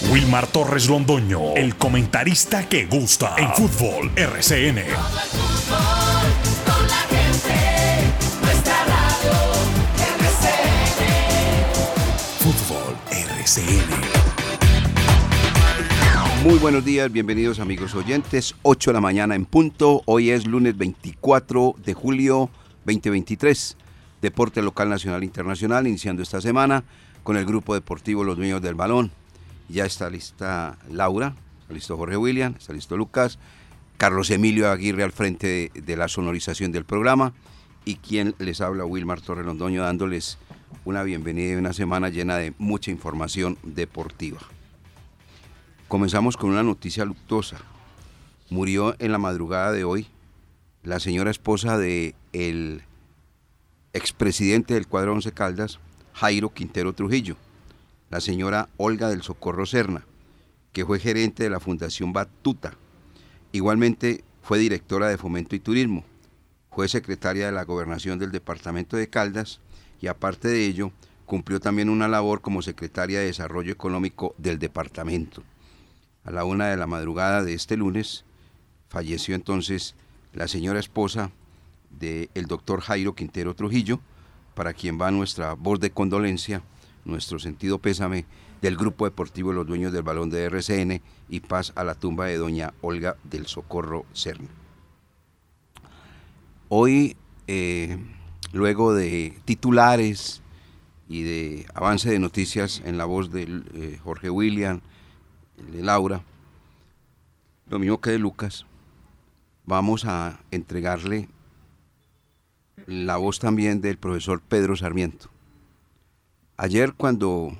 Wilmar 0.00 0.46
Torres 0.46 0.88
Londoño, 0.88 1.56
el 1.56 1.74
comentarista 1.74 2.68
que 2.68 2.86
gusta 2.86 3.34
en 3.36 3.52
fútbol 3.52 4.12
RCN. 4.14 4.78
Fútbol 12.38 12.96
RCN. 13.10 13.90
Muy 16.44 16.58
buenos 16.60 16.84
días, 16.84 17.10
bienvenidos 17.10 17.58
amigos 17.58 17.96
oyentes. 17.96 18.54
8 18.62 18.90
de 18.90 18.94
la 18.94 19.00
mañana 19.00 19.34
en 19.34 19.46
punto. 19.46 20.02
Hoy 20.06 20.30
es 20.30 20.46
lunes 20.46 20.78
24 20.78 21.74
de 21.84 21.94
julio 21.94 22.50
2023. 22.84 23.76
Deporte 24.22 24.62
local, 24.62 24.90
nacional, 24.90 25.24
internacional, 25.24 25.88
iniciando 25.88 26.22
esta 26.22 26.40
semana 26.40 26.84
con 27.24 27.36
el 27.36 27.44
grupo 27.44 27.74
deportivo 27.74 28.22
Los 28.22 28.36
Dueños 28.36 28.62
del 28.62 28.76
Balón. 28.76 29.10
Ya 29.68 29.84
está 29.84 30.08
lista 30.08 30.78
Laura, 30.90 31.34
está 31.60 31.74
listo 31.74 31.96
Jorge 31.96 32.16
William, 32.16 32.54
está 32.58 32.72
listo 32.72 32.96
Lucas, 32.96 33.38
Carlos 33.98 34.30
Emilio 34.30 34.70
Aguirre 34.70 35.02
al 35.02 35.12
frente 35.12 35.70
de, 35.74 35.96
la 35.96 36.08
sonorización 36.08 36.72
del 36.72 36.84
programa 36.84 37.34
y 37.84 37.96
quien 37.96 38.34
les 38.38 38.60
habla, 38.60 38.86
Wilmar 38.86 39.20
Torre 39.20 39.44
Londoño, 39.44 39.82
dándoles 39.82 40.38
una 40.84 41.02
bienvenida 41.02 41.52
y 41.52 41.56
una 41.56 41.72
semana 41.72 42.08
llena 42.08 42.36
de 42.36 42.54
mucha 42.58 42.90
información 42.90 43.58
deportiva. 43.62 44.40
Comenzamos 45.88 46.36
con 46.36 46.50
una 46.50 46.62
noticia 46.62 47.04
luctuosa. 47.04 47.58
Murió 48.50 48.94
en 48.98 49.12
la 49.12 49.18
madrugada 49.18 49.72
de 49.72 49.84
hoy 49.84 50.06
la 50.82 51.00
señora 51.00 51.30
esposa 51.30 51.76
de 51.76 52.14
el 52.32 52.82
expresidente 53.92 54.74
del 54.74 54.86
cuadro 54.86 55.12
Once 55.12 55.32
Caldas, 55.32 55.78
Jairo 56.14 56.50
Quintero 56.50 56.92
Trujillo, 56.92 57.36
la 58.10 58.20
señora 58.20 58.68
Olga 58.76 59.08
del 59.08 59.22
Socorro 59.22 59.66
Serna, 59.66 60.04
que 60.72 60.84
fue 60.84 60.98
gerente 60.98 61.42
de 61.42 61.50
la 61.50 61.60
Fundación 61.60 62.12
Batuta. 62.12 62.74
Igualmente 63.52 64.24
fue 64.42 64.58
directora 64.58 65.08
de 65.08 65.18
Fomento 65.18 65.54
y 65.56 65.60
Turismo, 65.60 66.04
fue 66.70 66.88
secretaria 66.88 67.46
de 67.46 67.52
la 67.52 67.64
Gobernación 67.64 68.18
del 68.18 68.30
Departamento 68.30 68.96
de 68.96 69.08
Caldas 69.08 69.60
y 70.00 70.06
aparte 70.06 70.48
de 70.48 70.64
ello 70.64 70.92
cumplió 71.26 71.60
también 71.60 71.88
una 71.88 72.08
labor 72.08 72.40
como 72.40 72.62
secretaria 72.62 73.18
de 73.18 73.26
Desarrollo 73.26 73.72
Económico 73.72 74.34
del 74.38 74.58
departamento. 74.58 75.42
A 76.24 76.30
la 76.30 76.44
una 76.44 76.68
de 76.68 76.76
la 76.76 76.86
madrugada 76.86 77.42
de 77.42 77.54
este 77.54 77.76
lunes 77.76 78.24
falleció 78.88 79.34
entonces 79.34 79.94
la 80.32 80.48
señora 80.48 80.78
esposa 80.78 81.32
del 81.90 82.46
doctor 82.46 82.80
Jairo 82.80 83.14
Quintero 83.14 83.54
Trujillo, 83.54 84.00
para 84.54 84.72
quien 84.72 85.00
va 85.00 85.10
nuestra 85.10 85.54
voz 85.54 85.80
de 85.80 85.90
condolencia, 85.90 86.62
nuestro 87.08 87.38
sentido 87.38 87.78
pésame 87.78 88.26
del 88.62 88.76
Grupo 88.76 89.04
Deportivo 89.04 89.52
Los 89.52 89.66
Dueños 89.66 89.92
del 89.92 90.02
Balón 90.02 90.30
de 90.30 90.44
RCN 90.44 91.00
y 91.28 91.40
paz 91.40 91.72
a 91.74 91.84
la 91.84 91.94
tumba 91.94 92.26
de 92.26 92.36
doña 92.36 92.74
Olga 92.80 93.16
del 93.24 93.46
Socorro 93.46 94.04
Cerna. 94.12 94.48
Hoy, 96.68 97.16
eh, 97.46 97.98
luego 98.52 98.94
de 98.94 99.38
titulares 99.44 100.42
y 101.08 101.22
de 101.22 101.66
avance 101.74 102.10
de 102.10 102.18
noticias 102.18 102.82
en 102.84 102.98
la 102.98 103.06
voz 103.06 103.32
de 103.32 103.62
eh, 103.74 103.98
Jorge 104.02 104.28
William, 104.28 104.80
de 105.72 105.82
Laura, 105.82 106.22
lo 107.68 107.78
mismo 107.78 108.00
que 108.00 108.10
de 108.10 108.18
Lucas, 108.18 108.66
vamos 109.64 110.04
a 110.04 110.40
entregarle 110.50 111.28
la 112.86 113.16
voz 113.16 113.38
también 113.38 113.80
del 113.80 113.98
profesor 113.98 114.40
Pedro 114.40 114.76
Sarmiento. 114.76 115.30
Ayer 116.60 116.92
cuando 116.92 117.56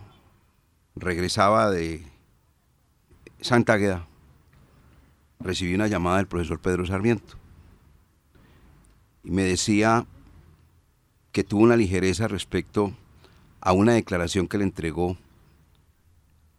regresaba 0.96 1.70
de 1.70 2.04
Santa 3.40 3.74
Agueda, 3.74 4.08
recibí 5.38 5.72
una 5.72 5.86
llamada 5.86 6.16
del 6.16 6.26
profesor 6.26 6.58
Pedro 6.58 6.84
Sarmiento 6.84 7.36
y 9.22 9.30
me 9.30 9.44
decía 9.44 10.04
que 11.30 11.44
tuvo 11.44 11.62
una 11.62 11.76
ligereza 11.76 12.26
respecto 12.26 12.92
a 13.60 13.70
una 13.70 13.92
declaración 13.92 14.48
que 14.48 14.58
le 14.58 14.64
entregó 14.64 15.16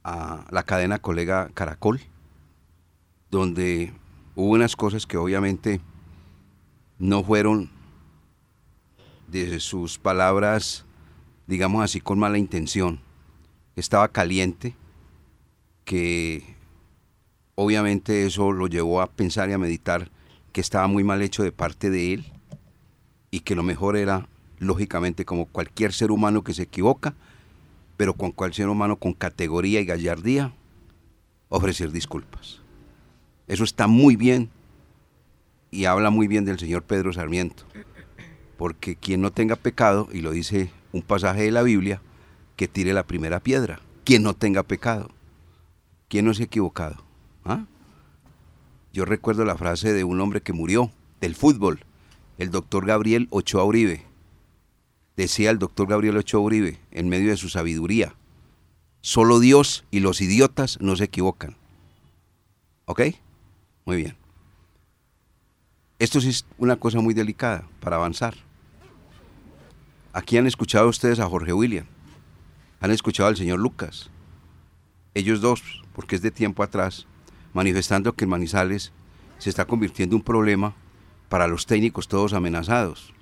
a 0.05 0.45
la 0.49 0.63
cadena 0.63 0.99
colega 0.99 1.49
Caracol, 1.53 1.99
donde 3.29 3.91
hubo 4.37 4.51
unas 4.51 4.77
cosas 4.77 5.05
que 5.05 5.17
obviamente 5.17 5.81
no 6.99 7.21
fueron 7.21 7.69
de 9.27 9.59
sus 9.59 9.99
palabras, 9.99 10.85
digamos 11.49 11.83
así, 11.83 11.99
con 11.99 12.19
mala 12.19 12.37
intención. 12.37 12.99
Estaba 13.75 14.09
caliente, 14.09 14.75
que 15.83 16.43
obviamente 17.55 18.27
eso 18.27 18.51
lo 18.51 18.67
llevó 18.67 19.01
a 19.01 19.07
pensar 19.07 19.49
y 19.49 19.53
a 19.53 19.57
meditar 19.57 20.11
que 20.51 20.61
estaba 20.61 20.85
muy 20.87 21.03
mal 21.03 21.23
hecho 21.23 21.41
de 21.41 21.51
parte 21.51 21.89
de 21.89 22.13
él 22.13 22.31
y 23.31 23.39
que 23.39 23.55
lo 23.55 23.63
mejor 23.63 23.97
era, 23.97 24.27
lógicamente, 24.59 25.25
como 25.25 25.47
cualquier 25.47 25.91
ser 25.91 26.11
humano 26.11 26.43
que 26.43 26.53
se 26.53 26.63
equivoca, 26.63 27.15
pero 27.97 28.13
con 28.13 28.31
cualquier 28.31 28.65
ser 28.65 28.69
humano 28.69 28.97
con 28.97 29.13
categoría 29.13 29.81
y 29.81 29.85
gallardía, 29.85 30.53
ofrecer 31.49 31.91
disculpas. 31.91 32.61
Eso 33.47 33.63
está 33.63 33.87
muy 33.87 34.15
bien 34.15 34.51
y 35.71 35.85
habla 35.85 36.11
muy 36.11 36.27
bien 36.27 36.45
del 36.45 36.59
señor 36.59 36.83
Pedro 36.83 37.11
Sarmiento 37.11 37.65
porque 38.59 38.97
quien 38.97 39.21
no 39.21 39.31
tenga 39.31 39.55
pecado, 39.55 40.09
y 40.11 40.19
lo 40.19 40.31
dice 40.31 40.69
un 40.91 41.01
pasaje 41.01 41.43
de 41.43 41.51
la 41.51 41.63
Biblia, 41.63 42.01
que 42.55 42.67
tire 42.67 42.93
la 42.93 43.07
primera 43.07 43.39
piedra. 43.39 43.79
Quien 44.03 44.23
no 44.23 44.33
tenga 44.33 44.63
pecado. 44.63 45.09
¿Quién 46.07 46.25
no 46.25 46.33
se 46.33 46.43
ha 46.43 46.45
equivocado? 46.45 47.03
¿Ah? 47.45 47.65
Yo 48.91 49.05
recuerdo 49.05 49.45
la 49.45 49.55
frase 49.55 49.93
de 49.93 50.03
un 50.03 50.19
hombre 50.19 50.41
que 50.41 50.53
murió 50.53 50.91
del 51.21 51.35
fútbol, 51.35 51.79
el 52.37 52.51
doctor 52.51 52.85
Gabriel 52.85 53.27
Ochoa 53.29 53.63
Uribe. 53.63 54.03
Decía 55.15 55.51
el 55.51 55.59
doctor 55.59 55.87
Gabriel 55.87 56.17
Ochoa 56.17 56.41
Uribe, 56.41 56.79
en 56.91 57.09
medio 57.09 57.29
de 57.29 57.37
su 57.37 57.49
sabiduría, 57.49 58.15
solo 59.01 59.39
Dios 59.39 59.85
y 59.91 59.99
los 59.99 60.21
idiotas 60.21 60.79
no 60.81 60.95
se 60.95 61.05
equivocan. 61.05 61.55
¿Ok? 62.85 63.01
Muy 63.85 63.97
bien. 63.97 64.17
Esto 65.99 66.21
sí 66.21 66.29
es 66.29 66.45
una 66.57 66.77
cosa 66.77 67.01
muy 67.01 67.13
delicada 67.13 67.67
para 67.81 67.97
avanzar. 67.97 68.35
Aquí 70.11 70.37
han 70.37 70.47
escuchado 70.47 70.87
ustedes 70.87 71.19
a 71.19 71.29
Jorge 71.29 71.53
William, 71.53 71.85
han 72.79 72.89
escuchado 72.89 73.29
al 73.29 73.37
señor 73.37 73.59
Lucas, 73.59 74.09
ellos 75.13 75.39
dos, 75.39 75.61
porque 75.93 76.15
es 76.15 76.23
de 76.23 76.31
tiempo 76.31 76.63
atrás, 76.63 77.05
manifestando 77.53 78.13
que 78.13 78.25
el 78.25 78.29
Manizales 78.29 78.91
se 79.37 79.51
está 79.51 79.65
convirtiendo 79.65 80.15
en 80.15 80.21
un 80.21 80.25
problema 80.25 80.73
para 81.29 81.47
los 81.47 81.67
técnicos 81.67 82.07
todos 82.07 82.33
amenazados. 82.33 83.13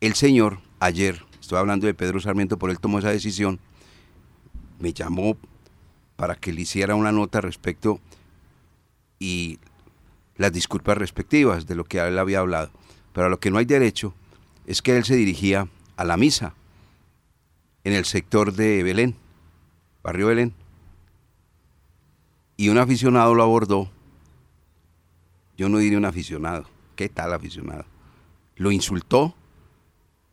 El 0.00 0.14
señor, 0.14 0.60
ayer, 0.78 1.24
estoy 1.40 1.58
hablando 1.58 1.88
de 1.88 1.94
Pedro 1.94 2.20
Sarmiento, 2.20 2.56
por 2.56 2.70
él 2.70 2.78
tomó 2.78 3.00
esa 3.00 3.10
decisión, 3.10 3.58
me 4.78 4.92
llamó 4.92 5.36
para 6.14 6.36
que 6.36 6.52
le 6.52 6.60
hiciera 6.60 6.94
una 6.94 7.10
nota 7.10 7.40
respecto 7.40 7.98
y 9.18 9.58
las 10.36 10.52
disculpas 10.52 10.98
respectivas 10.98 11.66
de 11.66 11.74
lo 11.74 11.84
que 11.84 11.98
él 11.98 12.18
había 12.18 12.38
hablado. 12.38 12.70
Pero 13.12 13.26
a 13.26 13.30
lo 13.30 13.40
que 13.40 13.50
no 13.50 13.58
hay 13.58 13.64
derecho 13.64 14.14
es 14.66 14.82
que 14.82 14.96
él 14.96 15.04
se 15.04 15.16
dirigía 15.16 15.68
a 15.96 16.04
la 16.04 16.16
misa 16.16 16.54
en 17.84 17.92
el 17.92 18.04
sector 18.04 18.52
de 18.52 18.82
Belén, 18.82 19.16
barrio 20.02 20.28
Belén, 20.28 20.54
y 22.56 22.68
un 22.68 22.78
aficionado 22.78 23.34
lo 23.34 23.42
abordó. 23.42 23.90
Yo 25.56 25.68
no 25.68 25.78
diré 25.78 25.96
un 25.96 26.04
aficionado, 26.04 26.66
¿qué 26.96 27.08
tal 27.08 27.32
aficionado? 27.32 27.84
Lo 28.56 28.72
insultó, 28.72 29.34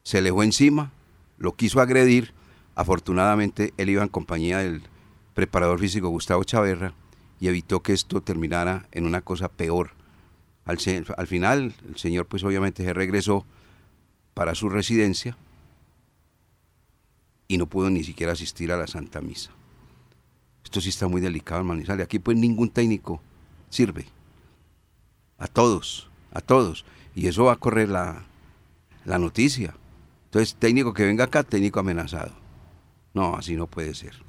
se 0.03 0.21
le 0.21 0.31
fue 0.31 0.45
encima, 0.45 0.91
lo 1.37 1.55
quiso 1.55 1.81
agredir. 1.81 2.33
Afortunadamente 2.73 3.73
él 3.77 3.89
iba 3.89 4.01
en 4.01 4.09
compañía 4.09 4.59
del 4.59 4.81
preparador 5.33 5.79
físico 5.79 6.09
Gustavo 6.09 6.43
Chaverra 6.43 6.93
y 7.39 7.47
evitó 7.47 7.81
que 7.81 7.93
esto 7.93 8.22
terminara 8.22 8.87
en 8.91 9.05
una 9.05 9.22
cosa 9.22 9.49
peor. 9.49 9.91
Al 10.66 10.77
final 11.27 11.73
el 11.87 11.97
señor 11.97 12.27
pues 12.27 12.43
obviamente 12.43 12.84
se 12.84 12.93
regresó 12.93 13.45
para 14.41 14.55
su 14.55 14.70
residencia 14.70 15.38
y 17.47 17.59
no 17.59 17.67
pudo 17.67 17.91
ni 17.91 18.03
siquiera 18.03 18.34
asistir 18.34 18.72
a 18.72 18.76
la 18.76 18.88
Santa 18.88 19.22
Misa. 19.22 19.52
Esto 20.64 20.82
sí 20.82 20.90
está 20.90 21.08
muy 21.08 21.22
delicado, 21.22 21.64
Manizales. 21.64 22.05
Aquí 22.05 22.17
pues 22.17 22.35
ningún 22.35 22.72
técnico 22.72 23.22
sirve. 23.70 24.08
A 25.38 25.46
todos, 25.46 26.09
a 26.34 26.41
todos. 26.41 26.85
Y 27.14 27.28
eso 27.28 27.43
va 27.43 27.53
a 27.53 27.58
correr 27.58 27.90
la, 27.90 28.23
la 29.05 29.20
noticia. 29.20 29.76
Entonces, 30.26 30.55
técnico 30.55 30.91
que 30.91 31.05
venga 31.05 31.26
acá, 31.26 31.44
técnico 31.44 31.79
amenazado. 31.79 32.34
No, 33.14 33.35
así 33.35 33.55
no 33.55 33.67
puede 33.67 33.94
ser. 33.94 34.23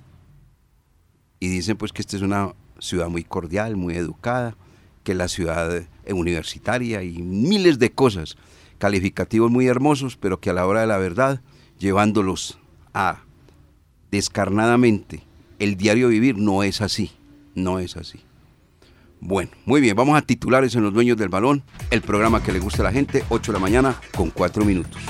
Y 1.41 1.49
dicen 1.49 1.79
pues 1.79 1.91
que 1.95 2.03
esta 2.03 2.17
es 2.17 2.23
una 2.23 2.53
ciudad 2.81 3.09
muy 3.09 3.25
cordial, 3.25 3.77
muy 3.77 3.97
educada, 3.97 4.59
que 5.05 5.15
la 5.15 5.29
ciudad 5.29 5.87
universitaria 6.07 7.03
y 7.03 7.23
miles 7.23 7.79
de 7.79 7.93
cosas 7.93 8.37
calificativos 8.83 9.49
muy 9.49 9.69
hermosos, 9.69 10.17
pero 10.17 10.41
que 10.41 10.51
a 10.51 10.53
la 10.53 10.67
hora 10.67 10.81
de 10.81 10.89
la 10.89 10.99
verdad, 10.99 11.41
llevándolos 11.79 12.59
a 12.93 13.21
descarnadamente 14.11 15.23
el 15.61 15.77
diario 15.77 16.09
vivir 16.09 16.37
no 16.37 16.65
es 16.65 16.81
así, 16.81 17.13
no 17.55 17.79
es 17.79 17.97
así. 17.97 18.25
Bueno, 19.21 19.53
muy 19.67 19.81
bien, 19.81 19.95
vamos 19.95 20.19
a 20.19 20.23
titulares 20.23 20.75
en 20.75 20.83
los 20.83 20.93
dueños 20.93 21.17
del 21.17 21.29
balón, 21.29 21.63
el 21.93 22.03
programa 22.03 22.43
que 22.43 22.51
le 22.51 22.59
gusta 22.59 22.83
a 22.83 22.87
la 22.87 22.93
gente, 22.93 23.23
8 23.29 23.53
de 23.53 23.57
la 23.57 23.63
mañana 23.63 24.01
con 24.17 24.31
4 24.31 24.65
minutos. 24.65 25.01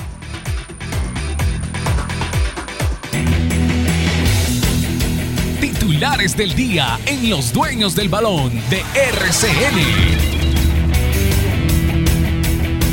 Titulares 5.59 6.37
del 6.37 6.53
día 6.53 6.99
en 7.07 7.27
los 7.27 7.51
dueños 7.51 7.95
del 7.95 8.09
balón 8.09 8.51
de 8.69 8.83
RCN. 8.93 10.32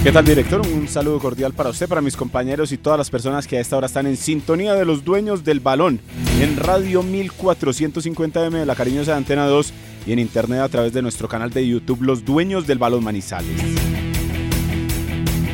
¿Qué 0.03 0.13
tal, 0.13 0.25
director? 0.25 0.63
Un 0.67 0.89
saludo 0.89 1.19
cordial 1.19 1.53
para 1.53 1.69
usted, 1.69 1.87
para 1.87 2.01
mis 2.01 2.17
compañeros 2.17 2.73
y 2.73 2.79
todas 2.79 2.97
las 2.97 3.11
personas 3.11 3.47
que 3.47 3.59
a 3.59 3.61
esta 3.61 3.77
hora 3.77 3.87
están 3.87 4.07
en 4.07 4.17
sintonía 4.17 4.73
de 4.73 4.87
los 4.87 5.05
dueños 5.05 5.45
del 5.45 5.61
balón 5.61 6.01
en 6.41 6.57
Radio 6.57 7.03
1450M 7.03 8.51
de 8.51 8.65
la 8.65 8.75
Cariñosa 8.75 9.15
Antena 9.15 9.45
2 9.45 9.75
y 10.07 10.13
en 10.13 10.19
internet 10.19 10.61
a 10.61 10.71
través 10.71 10.95
de 10.95 11.03
nuestro 11.03 11.29
canal 11.29 11.51
de 11.51 11.69
YouTube 11.69 12.01
Los 12.01 12.25
Dueños 12.25 12.67
del 12.67 12.79
Balón 12.79 13.05
Manizales. 13.05 13.61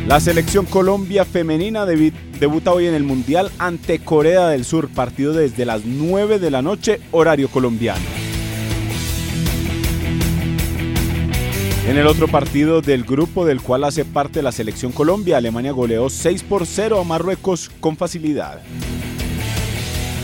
La 0.07 0.21
selección 0.21 0.65
Colombia 0.65 1.25
femenina 1.25 1.85
debuta 1.85 2.73
hoy 2.73 2.87
en 2.87 2.95
el 2.95 3.03
Mundial 3.03 3.51
ante 3.59 3.99
Corea 3.99 4.47
del 4.47 4.65
Sur, 4.65 4.89
partido 4.89 5.33
desde 5.33 5.65
las 5.65 5.85
9 5.85 6.39
de 6.39 6.53
la 6.53 6.63
noche, 6.63 7.01
horario 7.11 7.49
colombiano. 7.49 8.16
En 11.87 11.97
el 11.97 12.09
otro 12.09 12.27
partido 12.27 12.83
del 12.83 13.05
grupo 13.05 13.47
del 13.47 13.63
cual 13.63 13.85
hace 13.85 14.05
parte 14.05 14.43
la 14.43 14.51
selección 14.51 14.91
Colombia, 14.91 15.37
Alemania 15.37 15.71
goleó 15.71 16.11
6 16.11 16.43
por 16.43 16.67
0 16.67 17.01
a 17.01 17.05
Marruecos 17.05 17.71
con 17.79 17.97
facilidad. 17.97 18.61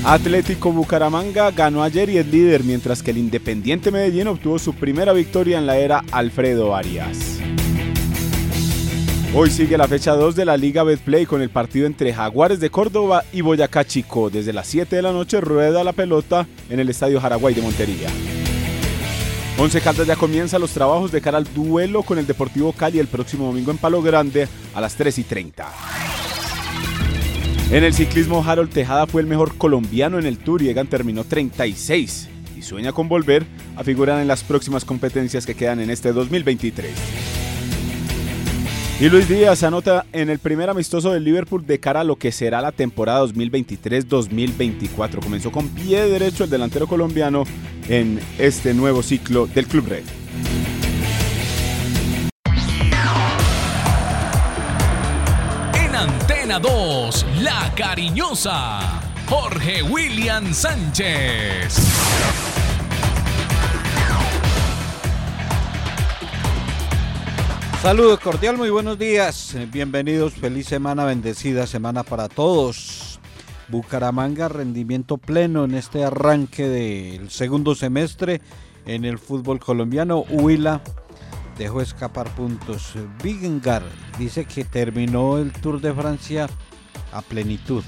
Atlético 0.04 0.72
Bucaramanga 0.72 1.52
ganó 1.52 1.84
ayer 1.84 2.10
y 2.10 2.18
es 2.18 2.26
líder, 2.26 2.64
mientras 2.64 3.00
que 3.00 3.12
el 3.12 3.18
Independiente 3.18 3.92
Medellín 3.92 4.26
obtuvo 4.26 4.58
su 4.58 4.74
primera 4.74 5.12
victoria 5.12 5.58
en 5.58 5.66
la 5.66 5.78
era 5.78 6.04
Alfredo 6.10 6.74
Arias. 6.74 7.38
Hoy 9.32 9.48
sigue 9.48 9.78
la 9.78 9.86
fecha 9.86 10.16
2 10.16 10.34
de 10.34 10.44
la 10.44 10.56
Liga 10.56 10.82
Betplay 10.82 11.26
con 11.26 11.42
el 11.42 11.50
partido 11.50 11.86
entre 11.86 12.12
Jaguares 12.12 12.58
de 12.58 12.70
Córdoba 12.70 13.22
y 13.32 13.40
Boyacá 13.40 13.84
Chico. 13.84 14.30
Desde 14.30 14.52
las 14.52 14.66
7 14.66 14.96
de 14.96 15.02
la 15.02 15.12
noche 15.12 15.40
rueda 15.40 15.84
la 15.84 15.92
pelota 15.92 16.48
en 16.68 16.80
el 16.80 16.88
Estadio 16.88 17.20
Jaraguay 17.20 17.54
de 17.54 17.62
Montería. 17.62 18.08
Once 19.58 19.80
Caldas 19.80 20.06
ya 20.06 20.16
comienza 20.16 20.58
los 20.58 20.72
trabajos 20.72 21.12
de 21.12 21.20
cara 21.20 21.38
al 21.38 21.52
duelo 21.54 22.02
con 22.02 22.18
el 22.18 22.26
Deportivo 22.26 22.72
Cali 22.72 22.98
el 22.98 23.06
próximo 23.06 23.46
domingo 23.46 23.70
en 23.70 23.78
Palo 23.78 24.02
Grande 24.02 24.48
a 24.74 24.80
las 24.80 24.96
3 24.96 25.18
y 25.18 25.24
30. 25.24 25.72
En 27.70 27.84
el 27.84 27.94
ciclismo, 27.94 28.42
Harold 28.44 28.70
Tejada 28.70 29.06
fue 29.06 29.20
el 29.22 29.26
mejor 29.26 29.56
colombiano 29.56 30.18
en 30.18 30.26
el 30.26 30.38
Tour 30.38 30.62
y 30.62 30.68
Egan 30.68 30.88
terminó 30.88 31.24
36 31.24 32.28
y 32.56 32.62
sueña 32.62 32.92
con 32.92 33.08
volver 33.08 33.46
a 33.76 33.84
figurar 33.84 34.20
en 34.20 34.28
las 34.28 34.42
próximas 34.42 34.84
competencias 34.84 35.46
que 35.46 35.54
quedan 35.54 35.80
en 35.80 35.90
este 35.90 36.12
2023. 36.12 36.90
Y 39.00 39.08
Luis 39.08 39.28
Díaz 39.28 39.64
anota 39.64 40.06
en 40.12 40.30
el 40.30 40.38
primer 40.38 40.70
amistoso 40.70 41.12
del 41.12 41.24
Liverpool 41.24 41.66
de 41.66 41.80
cara 41.80 42.00
a 42.00 42.04
lo 42.04 42.16
que 42.16 42.30
será 42.30 42.60
la 42.60 42.72
temporada 42.72 43.24
2023-2024. 43.24 45.20
Comenzó 45.22 45.50
con 45.50 45.68
pie 45.68 46.06
derecho 46.06 46.44
el 46.44 46.50
delantero 46.50 46.86
colombiano 46.86 47.44
en 47.88 48.20
este 48.38 48.74
nuevo 48.74 49.02
ciclo 49.02 49.46
del 49.46 49.66
Club 49.66 49.88
Red. 49.88 50.04
En 55.74 55.94
Antena 55.94 56.58
2, 56.58 57.26
La 57.40 57.72
Cariñosa, 57.76 59.00
Jorge 59.28 59.82
William 59.82 60.52
Sánchez. 60.52 61.76
Saludos 67.82 68.20
cordial, 68.20 68.56
muy 68.56 68.70
buenos 68.70 68.96
días. 68.96 69.56
Bienvenidos, 69.72 70.34
feliz 70.34 70.68
semana, 70.68 71.04
bendecida 71.04 71.66
semana 71.66 72.04
para 72.04 72.28
todos. 72.28 73.11
Bucaramanga, 73.68 74.48
rendimiento 74.48 75.18
pleno 75.18 75.64
en 75.64 75.74
este 75.74 76.04
arranque 76.04 76.68
del 76.68 77.30
segundo 77.30 77.74
semestre 77.74 78.40
en 78.86 79.04
el 79.04 79.18
fútbol 79.18 79.60
colombiano. 79.60 80.24
Huila 80.30 80.82
dejó 81.58 81.80
escapar 81.80 82.34
puntos. 82.34 82.94
Vigengar 83.22 83.82
dice 84.18 84.44
que 84.44 84.64
terminó 84.64 85.38
el 85.38 85.52
Tour 85.52 85.80
de 85.80 85.92
Francia 85.94 86.48
a 87.12 87.22
plenitud 87.22 87.84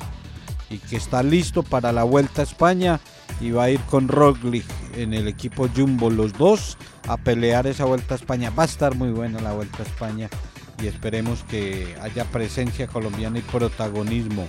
y 0.71 0.79
que 0.79 0.97
está 0.97 1.23
listo 1.23 1.63
para 1.63 1.93
la 1.93 2.05
Vuelta 2.05 2.43
a 2.43 2.45
España 2.45 3.01
y 3.41 3.51
va 3.51 3.65
a 3.65 3.71
ir 3.71 3.81
con 3.81 4.09
Roglic 4.09 4.67
en 4.97 5.13
el 5.13 5.29
equipo 5.29 5.69
Jumbo, 5.75 6.11
los 6.11 6.33
dos 6.33 6.79
a 7.09 7.17
pelear 7.17 7.67
esa 7.67 7.85
Vuelta 7.85 8.15
a 8.15 8.17
España. 8.17 8.51
Va 8.51 8.63
a 8.63 8.67
estar 8.67 8.95
muy 8.95 9.11
buena 9.11 9.41
la 9.41 9.53
Vuelta 9.53 9.83
a 9.83 9.87
España 9.87 10.29
y 10.83 10.87
esperemos 10.87 11.45
que 11.45 11.97
haya 12.01 12.25
presencia 12.25 12.87
colombiana 12.87 13.39
y 13.39 13.43
protagonismo. 13.43 14.49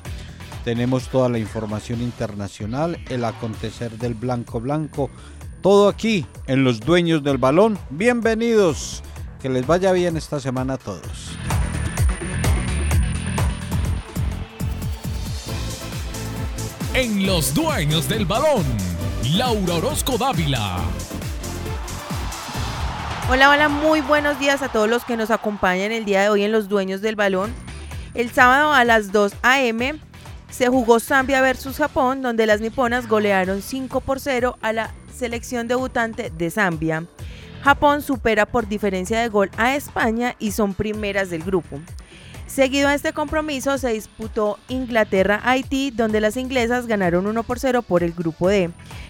Tenemos 0.65 1.09
toda 1.09 1.29
la 1.29 1.37
información 1.37 2.01
internacional, 2.01 2.99
el 3.09 3.23
acontecer 3.23 3.91
del 3.99 4.15
blanco 4.15 4.59
blanco, 4.59 5.11
todo 5.61 5.87
aquí 5.87 6.25
en 6.47 6.63
Los 6.63 6.79
Dueños 6.79 7.21
del 7.21 7.37
Balón. 7.37 7.77
Bienvenidos, 7.91 9.03
que 9.39 9.47
les 9.47 9.67
vaya 9.67 9.91
bien 9.91 10.17
esta 10.17 10.39
semana 10.39 10.73
a 10.73 10.77
todos. 10.79 11.37
En 16.95 17.27
Los 17.27 17.53
Dueños 17.53 18.09
del 18.09 18.25
Balón, 18.25 18.63
Laura 19.35 19.75
Orozco 19.75 20.17
Dávila. 20.17 20.79
Hola, 23.29 23.51
hola, 23.51 23.69
muy 23.69 24.01
buenos 24.01 24.39
días 24.39 24.63
a 24.63 24.69
todos 24.69 24.89
los 24.89 25.05
que 25.05 25.15
nos 25.15 25.29
acompañan 25.29 25.91
el 25.91 26.05
día 26.05 26.23
de 26.23 26.29
hoy 26.29 26.41
en 26.41 26.51
Los 26.51 26.67
Dueños 26.67 27.01
del 27.01 27.15
Balón. 27.15 27.53
El 28.15 28.31
sábado 28.31 28.73
a 28.73 28.83
las 28.83 29.11
2 29.11 29.31
a.m. 29.43 29.99
se 30.55 30.69
jugó 30.69 31.01
Zambia 31.01 31.41
versus 31.41 31.75
Japón, 31.75 32.21
donde 32.21 32.45
las 32.45 32.61
niponas 32.61 33.09
golearon 33.09 33.61
5 33.61 33.99
por 33.99 34.21
0 34.21 34.57
a 34.61 34.71
la 34.71 34.93
selección 35.13 35.67
debutante 35.67 36.29
de 36.29 36.49
Zambia. 36.49 37.03
Japón 37.61 38.01
supera 38.01 38.45
por 38.45 38.65
diferencia 38.65 39.19
de 39.19 39.27
gol 39.27 39.51
a 39.57 39.75
España 39.75 40.33
y 40.39 40.53
son 40.53 40.73
primeras 40.73 41.29
del 41.29 41.43
grupo. 41.43 41.81
Seguido 42.47 42.87
a 42.87 42.95
este 42.95 43.11
compromiso 43.11 43.77
se 43.77 43.89
disputó 43.89 44.57
Inglaterra-Haití, 44.69 45.91
donde 45.91 46.21
las 46.21 46.37
inglesas 46.37 46.87
ganaron 46.87 47.27
1 47.27 47.43
por 47.43 47.59
0 47.59 47.81
por 47.81 48.01
el 48.01 48.13
grupo 48.13 48.47
D. 48.47 48.69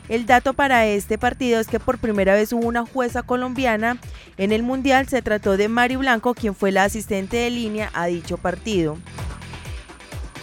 El 0.10 0.26
dato 0.26 0.54
para 0.54 0.88
este 0.88 1.20
partido 1.20 1.60
es 1.60 1.68
que 1.68 1.80
por 1.80 2.00
primera 2.00 2.34
vez 2.34 2.54
hubo 2.54 2.66
una 2.66 2.88
jueza 2.88 3.22
colombiana 3.22 4.00
en 4.38 4.52
el 4.52 4.64
Mundial. 4.64 5.08
Se 5.08 5.22
trató 5.22 5.58
de 5.58 5.68
Mari 5.68 5.96
Blanco, 5.96 6.34
quien 6.34 6.56
fue 6.56 6.72
la 6.72 6.86
asistente 6.86 7.38
de 7.38 7.52
línea 7.52 7.92
a 7.94 8.08
dicho 8.08 8.38
partido. 8.38 8.98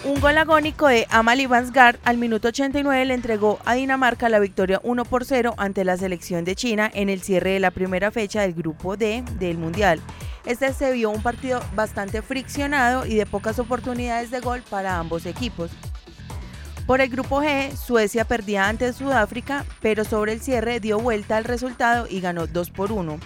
Un 0.05 0.21
gol 0.21 0.37
agónico 0.37 0.89
de 0.89 1.07
Amalie 1.11 1.47
Vansgaard 1.47 1.97
al 2.03 2.19
minuto 2.19 2.49
89 2.49 3.05
le 3.05 3.15
entregó 3.15 3.61
a 3.65 3.75
Dinamarca 3.75 4.29
la 4.29 4.41
victoria 4.41 4.81
1 4.83 5.05
por 5.05 5.25
0 5.25 5.55
ante 5.59 5.85
la 5.85 5.97
selección 5.97 6.45
de 6.45 6.57
China 6.57 6.91
en 6.93 7.09
el 7.09 7.23
cierre 7.23 7.51
de 7.51 7.61
la 7.61 7.71
primera 7.71 8.11
fecha 8.11 8.41
del 8.41 8.53
grupo 8.53 8.97
D 8.97 9.23
del 9.39 9.59
Mundial. 9.59 10.01
Este 10.45 10.73
se 10.73 10.91
vio 10.91 11.11
un 11.11 11.23
partido 11.23 11.63
bastante 11.77 12.21
friccionado 12.21 13.07
y 13.07 13.15
de 13.15 13.27
pocas 13.27 13.61
oportunidades 13.61 14.33
de 14.33 14.41
gol 14.41 14.63
para 14.69 14.99
ambos 14.99 15.25
equipos. 15.25 15.71
Por 16.85 17.01
el 17.01 17.09
grupo 17.09 17.41
G, 17.41 17.71
Suecia 17.77 18.25
perdía 18.25 18.69
ante 18.69 18.93
Sudáfrica, 18.93 19.65
pero 19.81 20.05
sobre 20.05 20.33
el 20.33 20.41
cierre 20.41 20.81
dio 20.81 20.99
vuelta 20.99 21.37
al 21.37 21.45
resultado 21.45 22.09
y 22.11 22.21
ganó 22.21 22.49
2 22.49 22.71
por 22.71 22.91
1. 22.91 23.21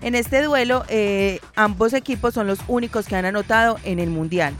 En 0.00 0.14
este 0.14 0.40
duelo, 0.40 0.82
eh, 0.88 1.40
ambos 1.56 1.92
equipos 1.92 2.32
son 2.32 2.46
los 2.46 2.60
únicos 2.68 3.06
que 3.06 3.16
han 3.16 3.26
anotado 3.26 3.78
en 3.84 3.98
el 3.98 4.08
Mundial. 4.08 4.54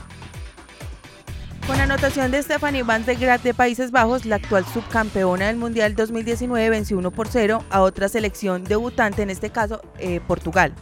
Con 1.67 1.81
anotación 1.81 2.31
de 2.31 2.43
Stephanie 2.43 2.83
Van 2.83 3.05
de 3.05 3.15
Graat 3.15 3.43
de 3.43 3.55
Países 3.55 3.91
Bajos, 3.91 4.25
la 4.25 4.37
actual 4.37 4.65
subcampeona 4.67 5.47
del 5.47 5.57
Mundial 5.57 5.95
2019 5.95 6.71
venció 6.71 6.99
1 6.99 7.11
por 7.11 7.29
0 7.29 7.65
a 7.71 7.83
otra 7.83 8.09
selección 8.09 8.65
debutante, 8.65 9.23
en 9.23 9.31
este 9.31 9.51
caso 9.51 9.81
eh, 9.99 10.21
Portugal. 10.27 10.73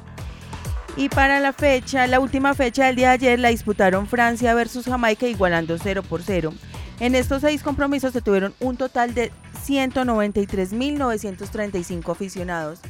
Y 0.97 1.11
para 1.11 1.41
la 1.41 1.53
fecha, 1.53 2.07
la 2.07 2.21
última 2.21 2.55
fecha 2.55 2.87
del 2.87 2.97
día 2.97 3.09
de 3.09 3.15
ayer 3.15 3.39
la 3.39 3.51
disputaron 3.51 4.07
Francia 4.07 4.55
versus 4.55 4.87
Jamaica 4.87 5.29
igualando 5.29 5.77
0 5.79 6.03
por 6.03 6.23
0. 6.23 6.53
En 7.01 7.15
estos 7.15 7.43
seis 7.43 7.63
compromisos 7.63 8.13
se 8.13 8.23
tuvieron 8.23 8.55
un 8.59 8.77
total 8.77 9.15
de 9.15 9.31
193.935 9.65 12.11
aficionados. 12.11 12.81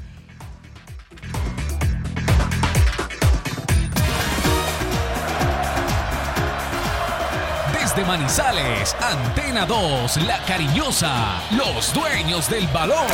Manizales, 8.05 8.95
Antena 9.01 9.67
2, 9.67 10.27
La 10.27 10.45
Cariñosa, 10.45 11.43
los 11.57 11.93
dueños 11.93 12.49
del 12.49 12.67
balón. 12.69 13.07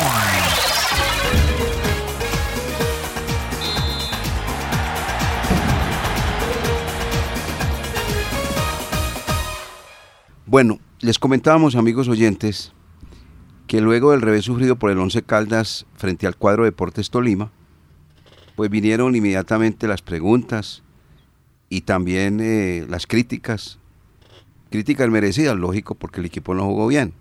Bueno, 10.45 10.79
les 10.99 11.19
comentábamos, 11.19 11.75
amigos 11.75 12.07
oyentes, 12.07 12.71
que 13.67 13.81
luego 13.81 14.11
del 14.11 14.21
revés 14.21 14.45
sufrido 14.45 14.75
por 14.75 14.91
el 14.91 14.99
Once 14.99 15.21
Caldas 15.23 15.85
frente 15.95 16.27
al 16.27 16.35
cuadro 16.35 16.63
Deportes 16.65 17.09
Tolima, 17.09 17.51
pues 18.55 18.69
vinieron 18.69 19.15
inmediatamente 19.15 19.87
las 19.87 20.01
preguntas 20.01 20.83
y 21.69 21.81
también 21.81 22.39
eh, 22.41 22.85
las 22.87 23.07
críticas, 23.07 23.79
críticas 24.69 25.09
merecidas, 25.09 25.55
lógico, 25.55 25.95
porque 25.95 26.19
el 26.19 26.25
equipo 26.25 26.53
no 26.53 26.65
jugó 26.65 26.87
bien. 26.87 27.13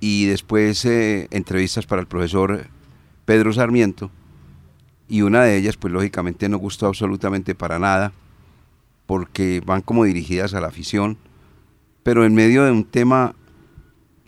Y 0.00 0.26
después 0.26 0.84
eh, 0.84 1.28
entrevistas 1.30 1.86
para 1.86 2.00
el 2.00 2.06
profesor 2.06 2.66
Pedro 3.24 3.52
Sarmiento, 3.52 4.10
y 5.08 5.22
una 5.22 5.44
de 5.44 5.56
ellas, 5.56 5.76
pues 5.76 5.92
lógicamente 5.92 6.48
no 6.48 6.58
gustó 6.58 6.86
absolutamente 6.86 7.54
para 7.54 7.78
nada, 7.78 8.12
porque 9.06 9.62
van 9.64 9.82
como 9.82 10.04
dirigidas 10.04 10.54
a 10.54 10.60
la 10.60 10.68
afición, 10.68 11.16
pero 12.02 12.24
en 12.24 12.34
medio 12.34 12.64
de 12.64 12.72
un 12.72 12.84
tema 12.84 13.34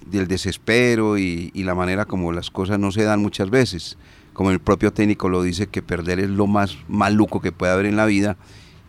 del 0.07 0.29
desespero 0.29 1.19
y, 1.19 1.51
la 1.55 1.75
manera 1.75 2.07
como 2.07 2.33
las 2.33 2.51
cosas 2.51 2.79
no 2.79 2.93
se 2.93 3.03
dan 3.03 3.21
muchas 3.21 3.51
veces, 3.51 3.99
como 4.33 4.51
el 4.51 4.61
propio 4.61 4.93
técnico 4.93 5.29
lo 5.29 5.43
dice, 5.43 5.67
que 5.67 5.83
perder 5.83 6.21
es 6.21 6.31
lo 6.31 6.47
más 6.47 6.79
maluco 6.89 7.41
que 7.41 7.53
puede 7.53 7.73
haber 7.73 7.87
en 7.87 7.97
la 7.97 8.07
vida 8.07 8.37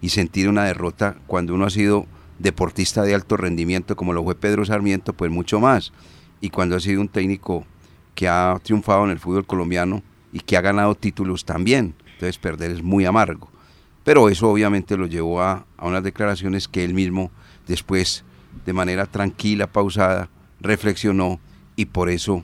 y 0.02 0.10
sentir 0.10 0.48
una 0.48 0.64
derrota 0.64 1.18
cuando 1.28 1.56
uno 1.56 1.66
ha 1.66 1.70
sido 1.70 2.06
deportista 2.40 3.04
de 3.04 3.14
alto 3.14 3.38
rendimiento 3.38 3.96
como 3.96 4.14
lo 4.14 4.24
fue 4.24 4.36
Pedro 4.36 4.66
Sarmiento, 4.66 5.14
pues 5.14 5.30
mucho 5.30 5.60
más. 5.60 5.94
Y 6.42 6.50
cuando 6.50 6.76
ha 6.76 6.80
sido 6.80 7.02
un 7.02 7.10
técnico 7.10 7.66
que 8.16 8.28
ha 8.28 8.60
triunfado 8.64 9.04
en 9.06 9.12
el 9.12 9.20
fútbol 9.20 9.46
colombiano 9.46 10.02
y 10.34 10.40
que 10.40 10.58
ha 10.58 10.62
ganado 10.62 10.96
títulos 10.96 11.46
también. 11.46 11.94
Entonces 12.14 12.38
perder 12.38 12.72
es 12.72 12.82
muy 12.82 13.06
amargo. 13.06 13.50
Pero 14.04 14.30
eso 14.30 14.50
obviamente 14.50 14.98
lo 14.98 15.06
llevó 15.06 15.42
a, 15.42 15.66
a 15.78 15.88
unas 15.88 16.04
declaraciones 16.04 16.68
que 16.68 16.84
él 16.84 16.94
mismo 16.94 17.32
después, 17.68 18.24
de 18.66 18.74
manera 18.74 19.06
tranquila, 19.06 19.68
pausada, 19.68 20.30
reflexionó 20.60 21.40
y 21.76 21.86
por 21.86 22.10
eso, 22.10 22.44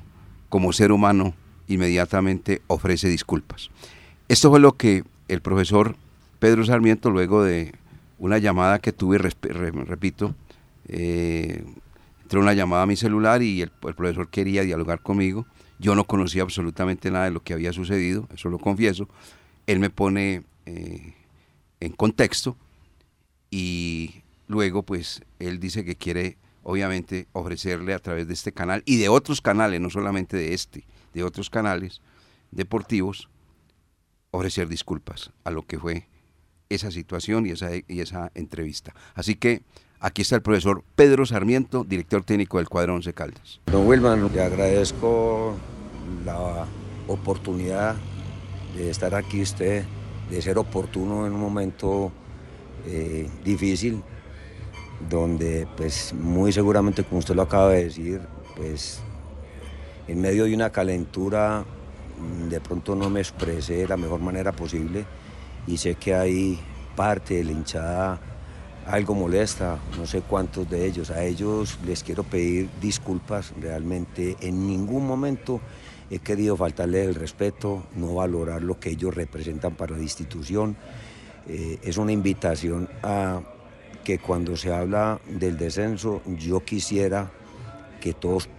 como 0.49 0.73
ser 0.73 0.91
humano, 0.91 1.33
inmediatamente 1.67 2.61
ofrece 2.67 3.09
disculpas. 3.09 3.69
Esto 4.27 4.49
fue 4.49 4.59
lo 4.59 4.73
que 4.73 5.03
el 5.27 5.41
profesor 5.41 5.95
Pedro 6.39 6.63
Sarmiento, 6.65 7.09
luego 7.09 7.43
de 7.43 7.73
una 8.17 8.37
llamada 8.37 8.79
que 8.79 8.91
tuve, 8.91 9.17
repito, 9.17 10.35
eh, 10.87 11.63
entró 12.23 12.41
una 12.41 12.53
llamada 12.53 12.83
a 12.83 12.85
mi 12.85 12.95
celular 12.95 13.41
y 13.41 13.61
el, 13.61 13.69
profesor 13.69 14.29
quería 14.29 14.63
dialogar 14.63 15.01
conmigo. 15.01 15.45
Yo 15.79 15.95
no 15.95 16.05
conocía 16.05 16.43
absolutamente 16.43 17.11
nada 17.11 17.25
de 17.25 17.31
lo 17.31 17.43
que 17.43 17.53
había 17.53 17.73
sucedido, 17.73 18.27
eso 18.33 18.49
lo 18.49 18.59
confieso. 18.59 19.07
Él 19.67 19.79
me 19.79 19.89
pone 19.89 20.43
eh, 20.65 21.13
en 21.79 21.91
contexto 21.91 22.55
y 23.51 24.21
luego 24.47 24.83
pues 24.83 25.21
él 25.39 25.59
dice 25.59 25.83
que 25.83 25.95
quiere 25.95 26.37
obviamente 26.63 27.27
ofrecerle 27.33 27.93
a 27.93 27.99
través 27.99 28.27
de 28.27 28.33
este 28.33 28.51
canal 28.51 28.81
y 28.85 28.97
de 28.97 29.09
otros 29.09 29.41
canales, 29.41 29.81
no 29.81 29.89
solamente 29.89 30.37
de 30.37 30.53
este, 30.53 30.85
de 31.13 31.23
otros 31.23 31.49
canales 31.49 32.01
deportivos, 32.51 33.29
ofrecer 34.31 34.67
disculpas 34.67 35.31
a 35.43 35.51
lo 35.51 35.63
que 35.63 35.77
fue 35.77 36.07
esa 36.75 36.91
situación 36.91 37.45
y 37.45 37.51
esa, 37.51 37.69
y 37.75 37.99
esa 37.99 38.31
entrevista. 38.35 38.93
Así 39.13 39.35
que 39.35 39.61
aquí 39.99 40.21
está 40.21 40.35
el 40.35 40.41
profesor 40.41 40.83
Pedro 40.95 41.25
Sarmiento, 41.25 41.83
director 41.83 42.23
técnico 42.23 42.57
del 42.57 42.69
cuadro 42.69 42.95
Once 42.95 43.13
Caldas. 43.13 43.61
Don 43.65 43.87
Wilman, 43.87 44.31
le 44.33 44.41
agradezco 44.41 45.55
la 46.25 46.65
oportunidad 47.07 47.95
de 48.75 48.89
estar 48.89 49.15
aquí 49.15 49.41
usted, 49.41 49.83
de 50.29 50.41
ser 50.41 50.57
oportuno 50.57 51.25
en 51.25 51.33
un 51.33 51.39
momento 51.39 52.11
eh, 52.85 53.29
difícil 53.43 54.03
donde 55.09 55.67
pues 55.75 56.13
muy 56.13 56.51
seguramente 56.51 57.03
como 57.03 57.19
usted 57.19 57.35
lo 57.35 57.43
acaba 57.43 57.69
de 57.69 57.85
decir, 57.85 58.21
pues 58.55 59.01
en 60.07 60.21
medio 60.21 60.45
de 60.45 60.53
una 60.53 60.69
calentura 60.71 61.65
mm, 62.19 62.49
de 62.49 62.61
pronto 62.61 62.95
no 62.95 63.09
me 63.09 63.19
expresé 63.19 63.77
de 63.77 63.87
la 63.87 63.97
mejor 63.97 64.19
manera 64.19 64.51
posible 64.51 65.05
y 65.67 65.77
sé 65.77 65.95
que 65.95 66.13
hay 66.13 66.59
parte 66.95 67.35
de 67.35 67.43
la 67.43 67.51
hinchada 67.51 68.19
algo 68.85 69.15
molesta, 69.15 69.79
no 69.97 70.05
sé 70.05 70.21
cuántos 70.21 70.69
de 70.69 70.85
ellos, 70.85 71.09
a 71.09 71.23
ellos 71.23 71.79
les 71.85 72.03
quiero 72.03 72.23
pedir 72.23 72.69
disculpas, 72.79 73.53
realmente 73.59 74.37
en 74.41 74.67
ningún 74.67 75.07
momento 75.07 75.59
he 76.11 76.19
querido 76.19 76.55
faltarle 76.55 77.03
el 77.03 77.15
respeto, 77.15 77.83
no 77.95 78.13
valorar 78.13 78.61
lo 78.61 78.79
que 78.79 78.91
ellos 78.91 79.15
representan 79.15 79.73
para 79.73 79.97
la 79.97 80.03
institución, 80.03 80.77
eh, 81.47 81.79
es 81.81 81.97
una 81.97 82.11
invitación 82.11 82.87
a 83.01 83.41
que 84.03 84.19
cuando 84.19 84.55
se 84.55 84.71
habla 84.71 85.19
del 85.27 85.57
descenso 85.57 86.21
yo 86.27 86.63
quisiera 86.63 87.31
que 87.99 88.13
todos 88.13 88.49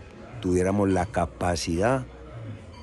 tuviéramos 0.41 0.89
la 0.89 1.07
capacidad 1.07 2.05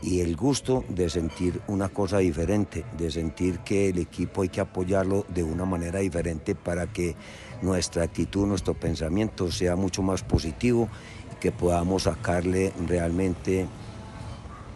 y 0.04 0.20
el 0.20 0.36
gusto 0.36 0.84
de 0.90 1.10
sentir 1.10 1.62
una 1.68 1.88
cosa 1.88 2.18
diferente, 2.18 2.84
de 2.98 3.10
sentir 3.10 3.60
que 3.60 3.90
el 3.90 4.00
equipo 4.00 4.42
hay 4.42 4.50
que 4.50 4.60
apoyarlo 4.60 5.26
de 5.30 5.44
una 5.44 5.66
manera 5.66 6.00
diferente 6.00 6.56
para 6.56 6.88
que 6.88 7.16
nuestra 7.62 8.04
actitud, 8.04 8.46
nuestro 8.46 8.74
pensamiento 8.74 9.50
sea 9.50 9.78
mucho 9.78 10.02
más 10.02 10.22
positivo 10.22 10.90
y 11.32 11.40
que 11.40 11.54
podamos 11.54 12.04
sacarle 12.04 12.74
realmente 12.86 13.66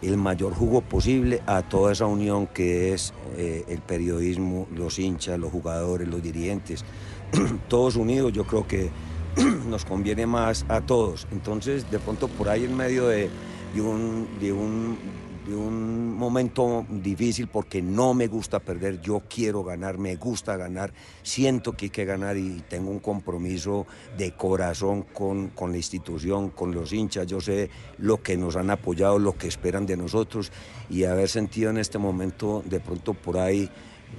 el 0.00 0.16
mayor 0.16 0.54
jugo 0.54 0.80
posible 0.80 1.42
a 1.46 1.62
toda 1.62 1.92
esa 1.92 2.06
unión 2.06 2.46
que 2.46 2.94
es 2.94 3.12
eh, 3.36 3.64
el 3.68 3.80
periodismo, 3.80 4.66
los 4.74 4.98
hinchas, 4.98 5.38
los 5.38 5.52
jugadores, 5.52 6.08
los 6.08 6.22
dirigentes. 6.22 6.84
todos 7.68 7.96
unidos, 7.96 8.32
yo 8.32 8.44
creo 8.44 8.66
que 8.66 8.90
nos 9.68 9.84
conviene 9.84 10.26
más 10.26 10.64
a 10.68 10.80
todos. 10.80 11.26
Entonces, 11.32 11.90
de 11.90 11.98
pronto 11.98 12.28
por 12.28 12.48
ahí 12.48 12.64
en 12.64 12.76
medio 12.76 13.08
de, 13.08 13.28
un, 13.76 14.28
de, 14.40 14.52
un, 14.52 14.98
de 15.46 15.54
un 15.54 16.16
momento 16.16 16.86
difícil, 16.88 17.48
porque 17.48 17.80
no 17.80 18.14
me 18.14 18.26
gusta 18.26 18.58
perder, 18.58 19.00
yo 19.00 19.22
quiero 19.28 19.62
ganar, 19.64 19.98
me 19.98 20.16
gusta 20.16 20.56
ganar, 20.56 20.92
siento 21.22 21.72
que 21.72 21.86
hay 21.86 21.90
que 21.90 22.04
ganar 22.04 22.36
y 22.36 22.62
tengo 22.68 22.90
un 22.90 22.98
compromiso 22.98 23.86
de 24.16 24.32
corazón 24.32 25.02
con, 25.02 25.48
con 25.48 25.70
la 25.70 25.76
institución, 25.76 26.50
con 26.50 26.72
los 26.72 26.92
hinchas, 26.92 27.26
yo 27.26 27.40
sé 27.40 27.70
lo 27.98 28.22
que 28.22 28.36
nos 28.36 28.56
han 28.56 28.70
apoyado, 28.70 29.18
lo 29.18 29.36
que 29.36 29.48
esperan 29.48 29.86
de 29.86 29.96
nosotros 29.96 30.50
y 30.90 31.04
haber 31.04 31.28
sentido 31.28 31.70
en 31.70 31.78
este 31.78 31.98
momento 31.98 32.62
de 32.66 32.80
pronto 32.80 33.14
por 33.14 33.38
ahí 33.38 33.70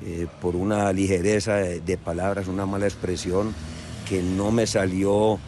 eh, 0.05 0.27
por 0.41 0.55
una 0.55 0.93
ligereza 0.93 1.55
de, 1.55 1.97
palabras, 1.97 2.47
una 2.47 2.65
mala 2.65 2.85
expresión 2.85 3.53
que 4.07 4.21
no 4.21 4.51
me 4.51 4.65
salió 4.65 5.39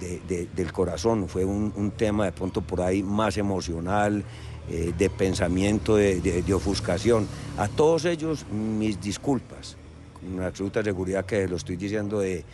mm, 0.00 0.56
del 0.56 0.72
corazón, 0.72 1.28
fue 1.28 1.44
un, 1.44 1.92
tema 1.96 2.26
de 2.26 2.32
pronto 2.32 2.60
por 2.60 2.80
ahí 2.80 3.02
más 3.02 3.36
emocional, 3.36 4.24
eh, 4.68 4.92
de 4.96 5.10
pensamiento, 5.10 5.96
de, 5.96 6.54
ofuscación. 6.54 7.26
A 7.56 7.68
todos 7.68 8.04
ellos 8.04 8.46
mis 8.50 9.00
disculpas, 9.00 9.76
con 10.14 10.42
absoluta 10.42 10.82
seguridad 10.82 11.24
que 11.24 11.46
lo 11.46 11.56
estoy 11.56 11.76
diciendo 11.76 12.20
de, 12.20 12.44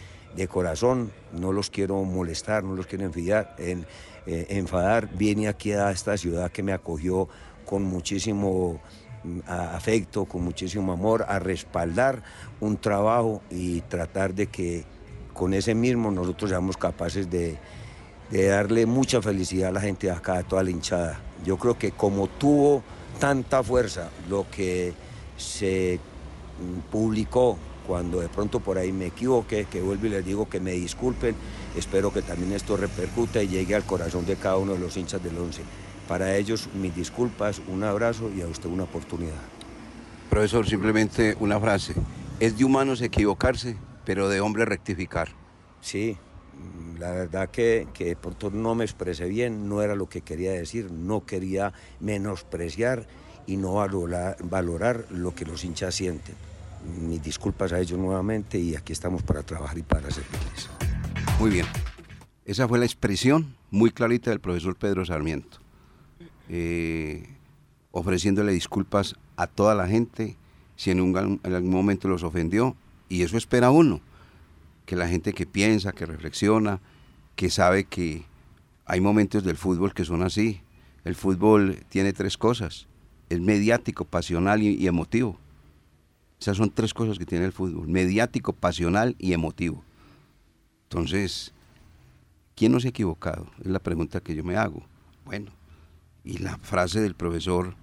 corazón, 0.49 1.13
no 1.33 1.53
los 1.53 1.69
quiero 1.69 2.03
molestar, 2.05 2.65
no 2.65 2.75
los 2.75 2.87
quiero 2.87 3.05
enfadar, 3.05 3.55
en, 3.59 3.87
eh, 4.27 4.47
enfadar. 4.51 5.09
Vine 5.15 5.49
aquí 5.49 5.73
a 5.73 5.91
esta 5.91 6.17
ciudad 6.17 6.51
que 6.51 6.63
me 6.63 6.73
acogió 6.73 7.29
con 7.67 7.83
muchísimo 7.83 8.81
afecto, 9.47 10.25
con 10.25 10.43
muchísimo 10.43 10.93
amor, 10.93 11.25
a 11.29 11.39
respaldar 11.39 12.23
un 12.61 12.77
trabajo 12.77 13.43
y 13.51 13.81
tratar 13.83 14.35
de 14.35 14.47
que 14.47 14.85
con 15.43 15.55
ese 15.55 15.75
mismo 15.75 16.13
nosotros 16.13 16.51
seamos 16.51 16.77
capaces 16.77 17.29
de, 17.29 17.59
darle 18.31 18.87
mucha 18.87 19.21
felicidad 19.21 19.71
a 19.71 19.73
la 19.73 19.81
gente 19.81 20.07
de 20.07 20.13
acá, 20.13 20.39
a 20.39 20.43
toda 20.45 20.63
la 20.63 20.71
hinchada. 20.71 21.19
Yo 21.45 21.57
creo 21.57 21.77
que 21.77 21.91
como 21.91 22.29
tuvo 22.29 22.85
tanta 23.19 23.61
fuerza 23.65 24.11
lo 24.31 24.47
que 24.49 24.95
se 25.37 25.99
publicó 26.93 27.59
cuando 27.89 28.21
de 28.21 28.29
pronto 28.29 28.61
por 28.61 28.79
ahí 28.79 28.93
me 28.93 29.07
equivoqué, 29.07 29.65
que 29.65 29.81
vuelvo 29.81 30.07
y 30.07 30.11
les 30.11 30.25
digo 30.25 30.49
que 30.49 30.61
me 30.61 30.71
disculpen, 30.71 31.35
espero 31.77 32.13
que 32.13 32.23
también 32.23 32.53
esto 32.53 32.77
repercuta 32.77 33.43
y 33.43 33.49
llegue 33.49 33.75
al 33.75 33.83
corazón 33.83 34.25
de 34.25 34.37
cada 34.37 34.59
uno 34.59 34.75
de 34.75 34.79
los 34.79 34.97
hinchas 34.97 35.25
del 35.25 35.37
once. 35.37 35.63
Para 36.07 36.37
ellos, 36.37 36.69
mis 36.73 36.95
disculpas, 36.95 37.61
un 37.67 37.83
abrazo 37.83 38.31
y 38.31 38.43
a 38.43 38.47
usted 38.47 38.71
una 38.71 38.85
oportunidad. 38.85 39.43
Profesor, 40.31 40.69
simplemente 40.69 41.37
una 41.41 41.59
frase. 41.59 41.95
Es 42.39 42.57
de 42.57 42.65
humanos 42.65 43.01
equivocarse, 43.01 43.77
pero 44.05 44.29
de 44.29 44.41
hombre 44.41 44.65
rectificar. 44.65 45.29
Sí, 45.81 46.17
la 46.99 47.11
verdad 47.11 47.51
que, 47.51 47.89
que 47.93 48.17
por 48.17 48.35
todo 48.35 48.51
no 48.53 48.75
me 48.75 48.85
expresé 48.85 49.27
bien, 49.27 49.69
no 49.69 49.83
era 49.83 49.95
lo 49.95 50.09
que 50.09 50.21
quería 50.21 50.53
decir, 50.53 50.91
no 50.91 51.25
quería 51.27 51.73
menospreciar 52.01 53.07
y 53.47 53.57
no 53.57 53.75
valorar, 53.75 54.37
valorar 54.43 55.07
lo 55.11 55.35
que 55.35 55.45
los 55.45 55.65
hinchas 55.65 55.95
sienten. 55.95 56.35
Mis 57.01 57.23
disculpas 57.23 57.73
a 57.73 57.81
ellos 57.81 57.99
nuevamente 57.99 58.59
y 58.59 58.75
aquí 58.75 58.93
estamos 58.93 59.23
para 59.23 59.43
trabajar 59.43 59.79
y 59.79 59.83
para 59.83 60.11
servirles. 60.11 60.69
Muy 61.39 61.51
bien. 61.51 61.67
Esa 62.45 62.67
fue 62.67 62.79
la 62.79 62.85
expresión 62.85 63.57
muy 63.71 63.91
clarita 63.91 64.31
del 64.31 64.41
profesor 64.41 64.77
Pedro 64.77 65.05
Sarmiento. 65.05 65.59
Eh, 66.49 67.29
ofreciéndole 67.93 68.53
disculpas 68.53 69.17
a 69.37 69.47
toda 69.47 69.75
la 69.75 69.87
gente 69.87 70.37
si 70.77 70.91
en, 70.91 71.01
un, 71.01 71.41
en 71.43 71.55
algún 71.55 71.71
momento 71.71 72.09
los 72.09 72.25
ofendió. 72.25 72.77
Y 73.13 73.25
eso 73.25 73.37
espera 73.37 73.71
uno, 73.71 74.01
que 74.87 74.97
la 74.97 75.07
gente 75.07 75.35
que 75.35 75.45
piensa, 75.45 75.93
que 75.93 76.07
reflexiona, 76.07 76.81
que 77.37 77.51
sabe 77.51 77.85
que 77.85 78.25
hay 78.87 79.03
momentos 79.03 79.45
del 79.45 79.59
fútbol 79.59 79.93
que 79.93 80.07
son 80.07 80.23
así. 80.23 80.63
El 81.05 81.15
fútbol 81.15 81.85
tiene 81.91 82.15
tres 82.15 82.39
cosas. 82.39 82.87
Es 83.29 83.39
mediático, 83.39 84.07
pasional 84.07 84.63
y, 84.63 84.87
emotivo. 84.87 85.39
Esas 86.41 86.57
son 86.57 86.71
tres 86.71 86.95
cosas 86.95 87.19
que 87.19 87.27
tiene 87.27 87.45
el 87.45 87.53
fútbol. 87.53 87.87
Mediático, 87.87 88.55
pasional 88.55 89.15
y 89.19 89.35
emotivo. 89.35 89.85
Entonces, 90.85 91.53
¿quién 92.55 92.73
no 92.73 92.81
se 92.81 92.89
ha 92.89 92.91
equivocado? 92.97 93.47
Es 93.61 93.67
la 93.67 93.79
pregunta 93.79 94.23
que 94.23 94.35
yo 94.35 94.43
me 94.43 94.57
hago. 94.57 94.87
Bueno, 95.27 95.53
y 96.25 96.39
la 96.39 96.57
frase 96.57 97.03
del 97.03 97.15
profesor, 97.15 97.75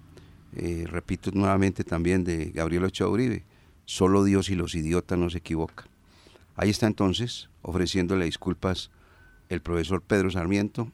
eh, 0.56 0.86
repito 0.90 1.30
nuevamente 1.32 1.84
también 1.84 2.24
de 2.24 2.50
Gabriel 2.50 2.82
Ochoa 2.82 3.10
Uribe, 3.10 3.44
solo 3.90 4.22
Dios 4.22 4.50
y 4.50 4.54
los 4.54 4.76
idiotas 4.76 5.18
no 5.18 5.30
se 5.30 5.38
equivocan. 5.38 5.86
Ahí 6.54 6.70
está 6.70 6.86
entonces 6.86 7.48
ofreciéndole 7.60 8.24
disculpas 8.24 8.92
el 9.48 9.60
profesor 9.62 10.00
Pedro 10.00 10.30
Sarmiento 10.30 10.92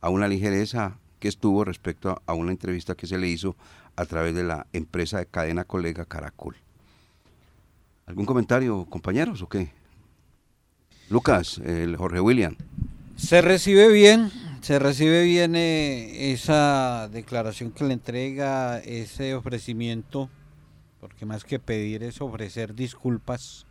a 0.00 0.08
una 0.08 0.28
ligereza 0.28 0.96
que 1.20 1.28
estuvo 1.28 1.62
respecto 1.62 2.22
a, 2.24 2.32
una 2.32 2.50
entrevista 2.50 2.94
que 2.94 3.06
se 3.06 3.18
le 3.18 3.28
hizo 3.28 3.54
a 3.96 4.06
través 4.06 4.34
de 4.34 4.44
la 4.44 4.66
empresa 4.72 5.18
de 5.18 5.26
cadena 5.26 5.64
colega 5.64 6.06
Caracol. 6.06 6.56
¿Algún 8.06 8.24
comentario, 8.24 8.86
compañeros, 8.86 9.42
o 9.42 9.48
qué? 9.48 9.70
Lucas, 11.10 11.58
el 11.58 11.96
Jorge 11.96 12.20
William. 12.20 12.56
Se 13.16 13.42
recibe 13.42 13.92
bien, 13.92 14.30
se 14.62 14.78
recibe 14.78 15.22
bien 15.24 15.54
eh, 15.54 16.32
esa 16.32 17.10
declaración 17.12 17.72
que 17.72 17.84
le 17.84 17.92
entrega, 17.92 18.78
ese 18.78 19.34
ofrecimiento, 19.34 20.30
porque 21.00 21.26
más 21.26 21.44
que 21.44 21.58
pedir 21.58 22.02
es 22.02 22.20
ofrecer 22.20 22.74
disculpas 22.74 23.66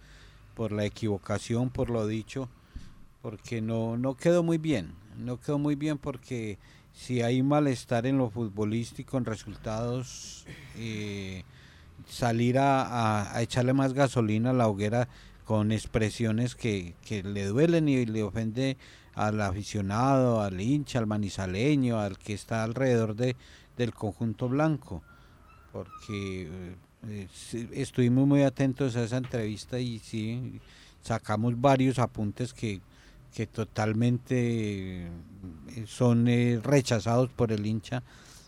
por 0.55 0.71
la 0.71 0.85
equivocación, 0.85 1.69
por 1.69 1.89
lo 1.89 2.07
dicho, 2.07 2.49
porque 3.21 3.61
no, 3.61 3.97
no 3.97 4.15
quedó 4.15 4.43
muy 4.43 4.57
bien, 4.57 4.93
no 5.17 5.39
quedó 5.39 5.59
muy 5.59 5.75
bien 5.75 5.97
porque 5.97 6.57
si 6.93 7.21
hay 7.21 7.43
malestar 7.43 8.05
en 8.05 8.17
lo 8.17 8.29
futbolístico, 8.29 9.17
en 9.17 9.25
resultados, 9.25 10.45
eh, 10.77 11.43
salir 12.07 12.57
a, 12.59 12.81
a- 12.83 13.35
a 13.37 13.41
echarle 13.41 13.73
más 13.73 13.93
gasolina 13.93 14.51
a 14.51 14.53
la 14.53 14.67
hoguera 14.67 15.07
con 15.45 15.71
expresiones 15.71 16.55
que, 16.55 16.95
que 17.05 17.23
le 17.23 17.45
duelen 17.45 17.87
y 17.87 18.05
le 18.05 18.23
ofende 18.23 18.77
al 19.13 19.41
aficionado, 19.41 20.41
al 20.41 20.59
hincha, 20.59 20.99
al 20.99 21.07
manizaleño, 21.07 21.99
al 21.99 22.17
que 22.17 22.33
está 22.33 22.63
alrededor 22.63 23.15
de, 23.15 23.35
del 23.77 23.93
conjunto 23.93 24.49
blanco. 24.49 25.01
Porque 25.71 26.75
eh, 27.09 27.27
estuvimos 27.73 28.27
muy 28.27 28.43
atentos 28.43 28.95
a 28.95 29.03
esa 29.03 29.17
entrevista 29.17 29.79
y 29.79 29.99
sí, 29.99 30.59
sacamos 31.01 31.59
varios 31.59 31.99
apuntes 31.99 32.53
que, 32.53 32.81
que 33.33 33.47
totalmente 33.47 35.05
eh, 35.05 35.09
son 35.85 36.27
eh, 36.27 36.59
rechazados 36.63 37.29
por 37.29 37.51
el 37.51 37.65
hincha 37.65 38.03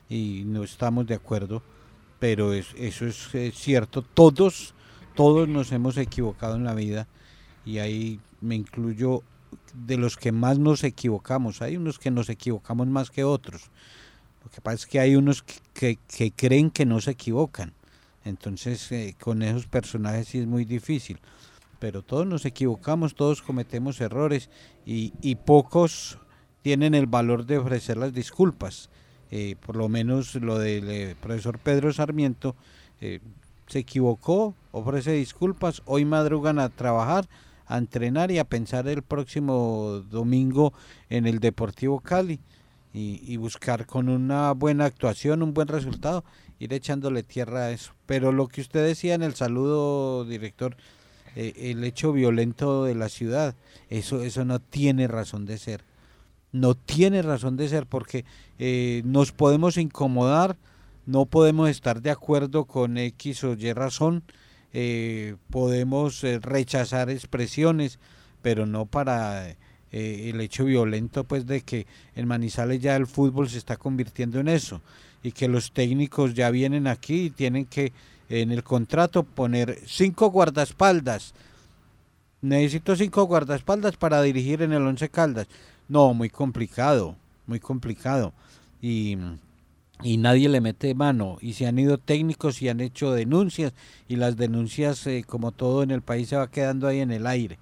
y 0.10 0.44
no 0.46 0.64
estamos 0.64 1.06
de 1.08 1.16
acuerdo, 1.16 1.62
pero 2.20 2.54
es- 2.54 2.74
eso 2.78 3.06
es 3.06 3.30
cierto, 3.56 4.02
todos, 4.02 4.74
todos 5.16 5.48
nos 5.48 5.72
hemos 5.72 5.98
equivocado 5.98 6.56
en 6.56 6.64
la 6.64 6.74
vida 6.74 7.08
y 7.66 7.78
ahí 7.80 8.20
me 8.42 8.56
incluyo 8.56 9.24
de 9.74 9.98
los 9.98 10.18
que 10.18 10.32
más 10.32 10.58
nos 10.60 10.84
equivocamos, 10.84 11.62
hay 11.62 11.78
unos 11.78 12.00
que 12.00 12.12
nos 12.12 12.30
equivocamos 12.30 12.88
más 12.88 13.12
que 13.12 13.24
otros, 13.24 13.70
lo 14.44 14.50
que 14.52 14.62
pasa 14.62 14.76
es 14.76 14.86
que 14.86 15.00
hay 15.00 15.16
unos 15.16 15.44
que- 15.74 15.98
que 16.08 16.32
creen 16.32 16.72
que 16.72 16.86
no 16.86 17.00
se 17.02 17.12
equivocan, 17.12 17.74
entonces 18.30 18.92
eh, 18.92 19.16
con 19.20 19.42
esos 19.42 19.68
personajes 19.68 20.30
sí 20.30 20.40
es 20.40 20.48
muy 20.48 20.66
difícil 20.66 21.20
pero 21.80 22.02
todos 22.02 22.28
nos 22.28 22.46
equivocamos, 22.46 23.16
todos 23.16 23.42
cometemos 23.42 24.02
errores 24.02 24.50
y, 24.86 25.36
pocos 25.36 26.18
tienen 26.62 26.94
el 26.94 27.06
valor 27.06 27.46
de 27.46 27.58
ofrecer 27.58 27.96
las 27.96 28.14
disculpas. 28.14 28.90
Eh, 29.32 29.56
por 29.66 29.78
lo 29.78 29.88
menos 29.88 30.36
lo 30.36 30.60
del 30.60 30.90
eh, 30.90 31.16
profesor 31.22 31.58
Pedro 31.58 31.94
Sarmiento 31.94 32.54
se 33.00 33.80
equivocó, 33.80 34.56
ofrece 34.74 35.14
disculpas, 35.14 35.82
hoy 35.86 36.04
madrugan 36.04 36.60
a 36.60 36.68
trabajar, 36.68 37.30
a 37.66 37.78
entrenar 37.78 38.30
y 38.30 38.40
a 38.40 38.44
pensar 38.44 38.86
el 38.90 39.02
próximo 39.02 40.04
domingo 40.12 40.74
en 41.10 41.28
el 41.28 41.40
Deportivo 41.40 42.02
Cali 42.02 42.42
y 42.92 43.38
buscar 43.38 43.86
con 43.86 44.10
una 44.10 44.52
buena 44.52 44.84
actuación, 44.84 45.44
un 45.44 45.54
buen 45.54 45.70
resultado, 45.70 46.26
ir 46.60 46.74
echándole 46.74 47.24
tierra 47.24 47.66
a 47.66 47.72
eso. 47.72 47.94
Pero 48.06 48.32
lo 48.32 48.48
que 48.48 48.62
usted 48.62 48.86
decía 48.86 49.16
en 49.16 49.24
el 49.24 49.36
saludo, 49.36 50.26
director, 50.26 50.76
eh, 51.36 51.54
el 51.72 51.84
hecho 51.84 52.14
violento 52.14 52.84
de 52.84 52.96
la 52.96 53.10
ciudad, 53.10 53.56
eso, 53.90 54.24
eso 54.24 54.46
no 54.46 54.60
tiene 54.60 55.08
razón 55.08 55.46
de 55.46 55.58
ser. 55.58 55.84
No 56.52 56.76
tiene 56.76 57.22
razón 57.22 57.58
de 57.58 57.70
ser 57.70 57.86
porque 57.86 58.26
eh, 58.58 59.02
nos 59.06 59.32
podemos 59.32 59.78
incomodar, 59.78 60.58
no 61.06 61.26
podemos 61.26 61.70
estar 61.70 62.02
de 62.02 62.12
acuerdo 62.12 62.66
con 62.66 62.98
X 62.98 63.44
o 63.44 63.54
Y 63.54 63.74
razón, 63.74 64.24
eh, 64.74 65.36
podemos 65.50 66.22
rechazar 66.42 67.10
expresiones, 67.10 68.00
pero 68.42 68.66
no 68.66 68.86
para 68.86 69.56
eh, 69.92 70.30
el 70.32 70.40
hecho 70.40 70.66
violento 70.66 71.24
pues 71.24 71.48
de 71.48 71.62
que 71.62 71.88
en 72.16 72.28
Manizales 72.28 72.80
ya 72.80 72.96
el 72.96 73.08
fútbol 73.08 73.50
se 73.50 73.58
está 73.58 73.76
convirtiendo 73.76 74.40
en 74.40 74.48
eso 74.48 74.82
y 75.24 75.32
que 75.32 75.48
los 75.48 75.72
técnicos 75.72 76.34
ya 76.34 76.50
vienen 76.50 76.88
aquí 76.88 77.26
y 77.26 77.30
tienen 77.30 77.66
que 77.66 77.92
en 78.30 78.52
el 78.52 78.64
contrato 78.64 79.24
poner 79.24 79.80
cinco 79.86 80.30
guardaespaldas. 80.30 81.34
Necesito 82.42 82.96
cinco 82.96 83.24
guardaespaldas 83.24 83.98
para 83.98 84.22
dirigir 84.22 84.62
en 84.62 84.72
el 84.72 84.84
Once 84.84 85.10
Caldas. 85.10 85.48
No, 85.90 86.14
muy 86.14 86.30
complicado, 86.30 87.16
muy 87.48 87.60
complicado. 87.60 88.34
Y, 88.82 89.18
y 90.04 90.18
nadie 90.18 90.48
le 90.48 90.62
mete 90.62 90.94
mano. 90.96 91.38
Y 91.42 91.54
se 91.54 91.68
han 91.68 91.78
ido 91.80 91.98
técnicos 91.98 92.62
y 92.62 92.70
han 92.70 92.80
hecho 92.80 93.12
denuncias. 93.12 93.74
Y 94.08 94.16
las 94.16 94.38
denuncias, 94.38 95.06
eh, 95.08 95.26
como 95.28 95.52
todo 95.52 95.84
en 95.84 95.92
el 95.92 96.02
país, 96.02 96.30
se 96.30 96.38
va 96.38 96.50
quedando 96.50 96.88
ahí 96.88 97.00
en 97.02 97.12
el 97.12 97.28
aire. 97.28 97.60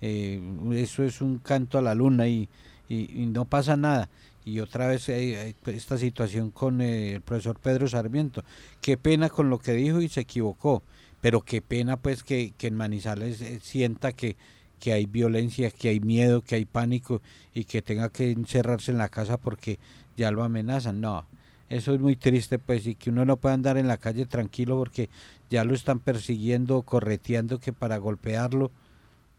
Eh, 0.00 0.40
eso 0.72 1.04
es 1.04 1.20
un 1.20 1.38
canto 1.38 1.78
a 1.78 1.82
la 1.82 1.94
luna 1.94 2.26
y, 2.26 2.48
y- 2.88 3.22
y 3.22 3.26
no 3.26 3.44
pasa 3.44 3.76
nada. 3.76 4.08
Y 4.46 4.60
otra 4.60 4.86
vez 4.86 5.08
hay- 5.08 5.34
hay 5.34 5.56
esta 5.66 5.98
situación 5.98 6.50
con 6.52 6.80
eh, 6.80 7.14
el 7.16 7.20
profesor 7.20 7.58
Pedro 7.60 7.88
Sarmiento. 7.88 8.44
Qué 8.80 8.96
pena 8.96 9.28
con 9.28 9.50
lo 9.50 9.58
que 9.58 9.72
dijo 9.72 10.00
y 10.00 10.08
se 10.08 10.20
equivocó. 10.20 10.82
Pero 11.20 11.40
qué 11.42 11.60
pena 11.62 11.96
pues 11.98 12.22
que, 12.22 12.52
que 12.56 12.68
en 12.68 12.76
Manizales 12.76 13.40
eh, 13.42 13.58
sienta 13.62 14.12
que, 14.12 14.36
que 14.80 14.92
hay 14.92 15.06
violencia, 15.06 15.70
que 15.70 15.88
hay 15.88 16.00
miedo, 16.00 16.42
que 16.42 16.54
hay 16.56 16.64
pánico 16.64 17.20
y 17.54 17.64
que 17.64 17.82
tenga 17.82 18.10
que 18.10 18.30
encerrarse 18.30 18.92
en 18.92 18.98
la 18.98 19.08
casa 19.08 19.36
porque 19.36 19.78
ya 20.16 20.30
lo 20.30 20.44
amenazan. 20.44 21.00
No, 21.00 21.26
eso 21.68 21.92
es 21.94 22.00
muy 22.00 22.14
triste 22.16 22.58
pues 22.60 22.86
y 22.86 22.94
que 22.94 23.10
uno 23.10 23.24
no 23.24 23.38
pueda 23.38 23.54
andar 23.54 23.76
en 23.78 23.88
la 23.88 23.98
calle 23.98 24.26
tranquilo 24.26 24.76
porque 24.78 25.10
ya 25.50 25.64
lo 25.64 25.74
están 25.74 25.98
persiguiendo, 26.00 26.82
correteando 26.82 27.58
que 27.58 27.72
para 27.72 27.98
golpearlo. 27.98 28.70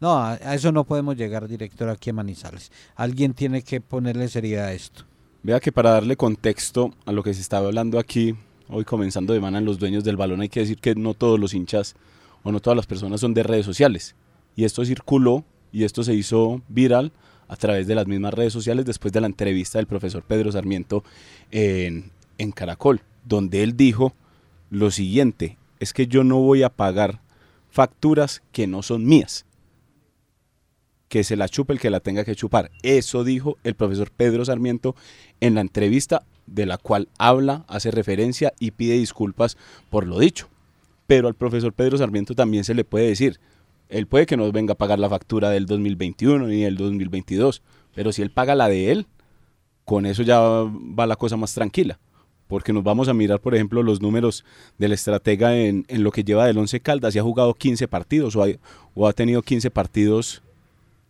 No, 0.00 0.16
a, 0.16 0.36
eso 0.36 0.70
no 0.70 0.84
podemos 0.84 1.16
llegar, 1.16 1.48
director, 1.48 1.88
aquí 1.88 2.10
a 2.10 2.12
Manizales. 2.12 2.70
Alguien 2.94 3.34
tiene 3.34 3.62
que 3.62 3.80
ponerle 3.80 4.28
seriedad 4.28 4.66
a 4.66 4.72
esto. 4.72 5.04
Vea 5.42 5.60
que 5.60 5.72
para 5.72 5.90
darle 5.90 6.16
contexto 6.16 6.94
a 7.04 7.12
lo 7.12 7.22
que 7.22 7.34
se 7.34 7.40
estaba 7.40 7.66
hablando 7.66 7.98
aquí, 7.98 8.34
hoy 8.68 8.84
comenzando 8.84 9.32
de 9.32 9.38
semana 9.38 9.58
en 9.58 9.64
los 9.64 9.78
dueños 9.78 10.04
del 10.04 10.16
balón, 10.16 10.40
hay 10.40 10.48
que 10.48 10.60
decir 10.60 10.78
que 10.78 10.94
no 10.94 11.14
todos 11.14 11.40
los 11.40 11.52
hinchas 11.52 11.96
o 12.44 12.52
no 12.52 12.60
todas 12.60 12.76
las 12.76 12.86
personas 12.86 13.20
son 13.20 13.34
de 13.34 13.42
redes 13.42 13.66
sociales. 13.66 14.14
Y 14.54 14.64
esto 14.64 14.84
circuló 14.84 15.44
y 15.72 15.84
esto 15.84 16.04
se 16.04 16.14
hizo 16.14 16.62
viral 16.68 17.12
a 17.48 17.56
través 17.56 17.86
de 17.86 17.94
las 17.94 18.06
mismas 18.06 18.34
redes 18.34 18.52
sociales 18.52 18.84
después 18.84 19.12
de 19.12 19.20
la 19.20 19.26
entrevista 19.26 19.78
del 19.78 19.86
profesor 19.86 20.22
Pedro 20.22 20.52
Sarmiento 20.52 21.02
en, 21.50 22.12
en 22.36 22.52
Caracol, 22.52 23.00
donde 23.24 23.62
él 23.62 23.76
dijo 23.76 24.12
lo 24.70 24.90
siguiente, 24.90 25.56
es 25.80 25.92
que 25.92 26.06
yo 26.06 26.24
no 26.24 26.38
voy 26.38 26.62
a 26.62 26.68
pagar 26.68 27.20
facturas 27.70 28.42
que 28.52 28.66
no 28.66 28.82
son 28.82 29.06
mías 29.06 29.46
que 31.08 31.24
se 31.24 31.36
la 31.36 31.48
chupe 31.48 31.72
el 31.72 31.80
que 31.80 31.90
la 31.90 32.00
tenga 32.00 32.24
que 32.24 32.36
chupar. 32.36 32.70
Eso 32.82 33.24
dijo 33.24 33.58
el 33.64 33.74
profesor 33.74 34.10
Pedro 34.10 34.44
Sarmiento 34.44 34.94
en 35.40 35.54
la 35.54 35.60
entrevista 35.60 36.24
de 36.46 36.66
la 36.66 36.78
cual 36.78 37.08
habla, 37.18 37.64
hace 37.68 37.90
referencia 37.90 38.52
y 38.58 38.72
pide 38.72 38.94
disculpas 38.94 39.56
por 39.90 40.06
lo 40.06 40.18
dicho. 40.18 40.48
Pero 41.06 41.28
al 41.28 41.34
profesor 41.34 41.72
Pedro 41.72 41.98
Sarmiento 41.98 42.34
también 42.34 42.64
se 42.64 42.74
le 42.74 42.84
puede 42.84 43.08
decir, 43.08 43.40
él 43.88 44.06
puede 44.06 44.26
que 44.26 44.36
no 44.36 44.50
venga 44.52 44.72
a 44.72 44.78
pagar 44.78 44.98
la 44.98 45.08
factura 45.08 45.50
del 45.50 45.66
2021 45.66 46.46
ni 46.46 46.62
del 46.62 46.76
2022, 46.76 47.62
pero 47.94 48.12
si 48.12 48.22
él 48.22 48.30
paga 48.30 48.54
la 48.54 48.68
de 48.68 48.92
él, 48.92 49.06
con 49.84 50.04
eso 50.04 50.22
ya 50.22 50.38
va 50.40 51.06
la 51.06 51.16
cosa 51.16 51.36
más 51.36 51.54
tranquila. 51.54 51.98
Porque 52.46 52.72
nos 52.72 52.82
vamos 52.82 53.08
a 53.08 53.14
mirar, 53.14 53.40
por 53.40 53.54
ejemplo, 53.54 53.82
los 53.82 54.00
números 54.00 54.44
del 54.78 54.92
estratega 54.92 55.56
en, 55.56 55.84
lo 55.88 56.10
que 56.12 56.24
lleva 56.24 56.46
del 56.46 56.56
11 56.56 56.80
Caldas 56.80 57.14
y 57.14 57.18
ha 57.18 57.22
jugado 57.22 57.52
15 57.52 57.88
partidos 57.88 58.36
o 58.36 58.42
ha, 58.42 58.48
o 58.94 59.06
ha 59.06 59.12
tenido 59.12 59.42
15 59.42 59.70
partidos 59.70 60.42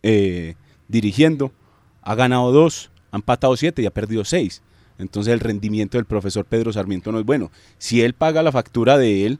eh, 0.03 0.55
dirigiendo, 0.87 1.51
ha 2.01 2.15
ganado 2.15 2.51
dos, 2.51 2.91
ha 3.11 3.17
empatado 3.17 3.55
siete 3.55 3.81
y 3.81 3.85
ha 3.85 3.91
perdido 3.91 4.25
seis. 4.25 4.61
Entonces 4.97 5.33
el 5.33 5.39
rendimiento 5.39 5.97
del 5.97 6.05
profesor 6.05 6.45
Pedro 6.45 6.73
Sarmiento 6.73 7.11
no 7.11 7.19
es 7.19 7.25
bueno. 7.25 7.51
Si 7.77 8.01
él 8.01 8.13
paga 8.13 8.43
la 8.43 8.51
factura 8.51 8.97
de 8.97 9.25
él, 9.25 9.39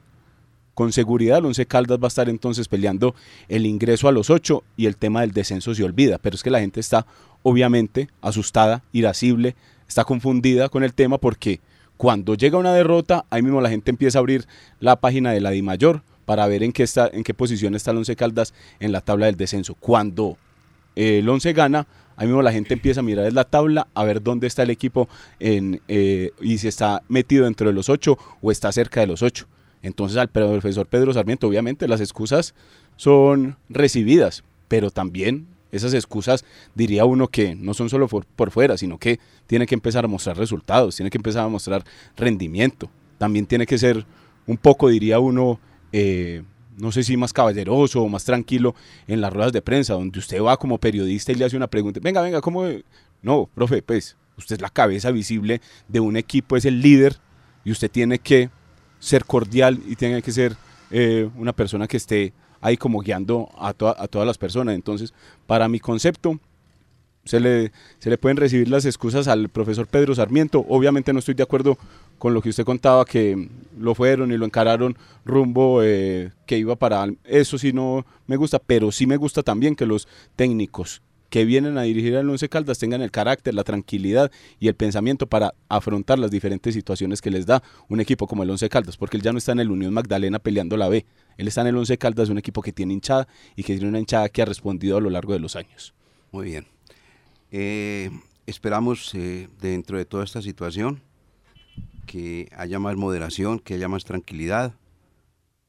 con 0.74 0.92
seguridad 0.92 1.38
el 1.38 1.44
Once 1.44 1.66
Caldas 1.66 1.98
va 1.98 2.06
a 2.06 2.08
estar 2.08 2.30
entonces 2.30 2.66
peleando 2.66 3.14
el 3.48 3.66
ingreso 3.66 4.08
a 4.08 4.12
los 4.12 4.30
ocho 4.30 4.62
y 4.76 4.86
el 4.86 4.96
tema 4.96 5.20
del 5.20 5.32
descenso 5.32 5.74
se 5.74 5.84
olvida. 5.84 6.16
Pero 6.18 6.36
es 6.36 6.42
que 6.42 6.50
la 6.50 6.60
gente 6.60 6.80
está 6.80 7.06
obviamente 7.42 8.08
asustada, 8.22 8.82
irascible, 8.92 9.56
está 9.86 10.04
confundida 10.04 10.70
con 10.70 10.82
el 10.82 10.94
tema 10.94 11.18
porque 11.18 11.60
cuando 11.98 12.34
llega 12.34 12.56
una 12.56 12.72
derrota, 12.72 13.26
ahí 13.28 13.42
mismo 13.42 13.60
la 13.60 13.68
gente 13.68 13.90
empieza 13.90 14.18
a 14.18 14.20
abrir 14.20 14.46
la 14.78 14.96
página 14.96 15.32
de 15.32 15.42
la 15.42 15.50
Di 15.50 15.60
Mayor 15.60 16.02
para 16.24 16.46
ver 16.46 16.62
en 16.62 16.72
qué, 16.72 16.84
está, 16.84 17.10
en 17.12 17.24
qué 17.24 17.34
posición 17.34 17.74
está 17.74 17.90
el 17.90 17.98
Once 17.98 18.16
Caldas 18.16 18.54
en 18.78 18.92
la 18.92 19.02
tabla 19.02 19.26
del 19.26 19.36
descenso. 19.36 19.74
Cuando 19.74 20.38
el 20.96 21.28
Once 21.28 21.52
gana, 21.52 21.86
ahí 22.16 22.26
mismo 22.26 22.42
la 22.42 22.52
gente 22.52 22.74
empieza 22.74 23.00
a 23.00 23.02
mirar 23.02 23.32
la 23.32 23.44
tabla, 23.44 23.88
a 23.94 24.04
ver 24.04 24.22
dónde 24.22 24.46
está 24.46 24.62
el 24.62 24.70
equipo 24.70 25.08
eh, 25.38 26.32
y 26.40 26.58
si 26.58 26.68
está 26.68 27.02
metido 27.08 27.44
dentro 27.44 27.68
de 27.68 27.72
los 27.72 27.88
ocho 27.88 28.18
o 28.42 28.50
está 28.50 28.70
cerca 28.72 29.00
de 29.00 29.06
los 29.06 29.22
ocho. 29.22 29.46
Entonces 29.82 30.18
al 30.18 30.28
profesor 30.28 30.86
Pedro 30.86 31.12
Sarmiento, 31.12 31.46
obviamente 31.46 31.88
las 31.88 32.00
excusas 32.00 32.54
son 32.96 33.56
recibidas, 33.68 34.44
pero 34.68 34.90
también 34.90 35.46
esas 35.72 35.94
excusas 35.94 36.44
diría 36.74 37.04
uno 37.04 37.28
que 37.28 37.54
no 37.54 37.74
son 37.74 37.88
solo 37.88 38.08
por, 38.08 38.50
fuera, 38.50 38.76
sino 38.76 38.98
que 38.98 39.20
tiene 39.46 39.66
que 39.66 39.74
empezar 39.74 40.04
a 40.04 40.08
mostrar 40.08 40.36
resultados, 40.36 40.96
tiene 40.96 41.10
que 41.10 41.18
empezar 41.18 41.44
a 41.44 41.48
mostrar 41.48 41.84
rendimiento. 42.16 42.90
También 43.18 43.46
tiene 43.46 43.66
que 43.66 43.78
ser 43.78 44.04
un 44.46 44.56
poco, 44.56 44.88
diría 44.88 45.20
uno, 45.20 45.60
eh, 45.92 46.42
no 46.80 46.92
sé 46.92 47.02
si 47.02 47.16
más 47.16 47.32
caballeroso 47.32 48.02
o 48.02 48.08
más 48.08 48.24
tranquilo 48.24 48.74
en 49.06 49.20
las 49.20 49.32
ruedas 49.32 49.52
de 49.52 49.62
prensa, 49.62 49.94
donde 49.94 50.18
usted 50.18 50.42
va 50.42 50.56
como 50.56 50.78
periodista 50.78 51.32
y 51.32 51.36
le 51.36 51.44
hace 51.44 51.56
una 51.56 51.66
pregunta, 51.66 52.00
venga, 52.02 52.20
venga, 52.22 52.40
¿cómo? 52.40 52.66
No, 53.22 53.48
profe, 53.54 53.82
pues 53.82 54.16
usted 54.36 54.56
es 54.56 54.62
la 54.62 54.70
cabeza 54.70 55.10
visible 55.10 55.60
de 55.88 56.00
un 56.00 56.16
equipo, 56.16 56.56
es 56.56 56.64
el 56.64 56.80
líder 56.80 57.16
y 57.64 57.72
usted 57.72 57.90
tiene 57.90 58.18
que 58.18 58.50
ser 58.98 59.24
cordial 59.24 59.80
y 59.86 59.96
tiene 59.96 60.22
que 60.22 60.32
ser 60.32 60.56
eh, 60.90 61.28
una 61.36 61.52
persona 61.52 61.86
que 61.86 61.96
esté 61.96 62.32
ahí 62.60 62.76
como 62.76 63.00
guiando 63.00 63.48
a, 63.56 63.68
a 63.68 63.74
todas 63.74 64.26
las 64.26 64.38
personas. 64.38 64.74
Entonces, 64.74 65.12
para 65.46 65.68
mi 65.68 65.80
concepto, 65.80 66.38
se 67.24 67.40
le, 67.40 67.72
se 67.98 68.10
le 68.10 68.18
pueden 68.18 68.36
recibir 68.36 68.68
las 68.68 68.84
excusas 68.84 69.28
al 69.28 69.48
profesor 69.48 69.86
Pedro 69.86 70.14
Sarmiento. 70.14 70.64
Obviamente 70.68 71.12
no 71.12 71.18
estoy 71.18 71.34
de 71.34 71.42
acuerdo 71.42 71.78
con 72.18 72.34
lo 72.34 72.42
que 72.42 72.50
usted 72.50 72.64
contaba, 72.64 73.04
que 73.04 73.48
lo 73.78 73.94
fueron 73.94 74.32
y 74.32 74.36
lo 74.36 74.44
encararon 74.44 74.96
rumbo 75.24 75.82
eh, 75.82 76.32
que 76.46 76.58
iba 76.58 76.76
para... 76.76 77.06
Eso 77.24 77.58
sí 77.58 77.72
no 77.72 78.04
me 78.26 78.36
gusta, 78.36 78.58
pero 78.58 78.92
sí 78.92 79.06
me 79.06 79.16
gusta 79.16 79.42
también 79.42 79.76
que 79.76 79.86
los 79.86 80.08
técnicos 80.36 81.02
que 81.30 81.44
vienen 81.44 81.78
a 81.78 81.82
dirigir 81.82 82.16
al 82.16 82.28
Once 82.28 82.48
Caldas 82.48 82.78
tengan 82.78 83.00
el 83.02 83.12
carácter, 83.12 83.54
la 83.54 83.62
tranquilidad 83.62 84.30
y 84.58 84.66
el 84.66 84.74
pensamiento 84.74 85.28
para 85.28 85.54
afrontar 85.68 86.18
las 86.18 86.32
diferentes 86.32 86.74
situaciones 86.74 87.22
que 87.22 87.30
les 87.30 87.46
da 87.46 87.62
un 87.88 88.00
equipo 88.00 88.26
como 88.26 88.42
el 88.42 88.50
Once 88.50 88.68
Caldas, 88.68 88.96
porque 88.96 89.16
él 89.16 89.22
ya 89.22 89.32
no 89.32 89.38
está 89.38 89.52
en 89.52 89.60
el 89.60 89.70
Unión 89.70 89.94
Magdalena 89.94 90.40
peleando 90.40 90.76
la 90.76 90.88
B, 90.88 91.06
él 91.38 91.48
está 91.48 91.60
en 91.60 91.68
el 91.68 91.76
Once 91.76 91.96
Caldas, 91.96 92.28
un 92.28 92.38
equipo 92.38 92.62
que 92.62 92.72
tiene 92.72 92.94
hinchada 92.94 93.28
y 93.54 93.62
que 93.62 93.74
tiene 93.74 93.88
una 93.88 94.00
hinchada 94.00 94.28
que 94.28 94.42
ha 94.42 94.44
respondido 94.44 94.96
a 94.96 95.00
lo 95.00 95.08
largo 95.08 95.32
de 95.32 95.38
los 95.38 95.54
años. 95.54 95.94
Muy 96.32 96.46
bien. 96.46 96.66
Eh, 97.52 98.10
esperamos 98.46 99.14
eh, 99.14 99.48
dentro 99.60 99.98
de 99.98 100.04
toda 100.04 100.24
esta 100.24 100.40
situación 100.40 101.00
que 102.06 102.48
haya 102.56 102.78
más 102.78 102.96
moderación, 102.96 103.58
que 103.58 103.74
haya 103.74 103.88
más 103.88 104.04
tranquilidad, 104.04 104.74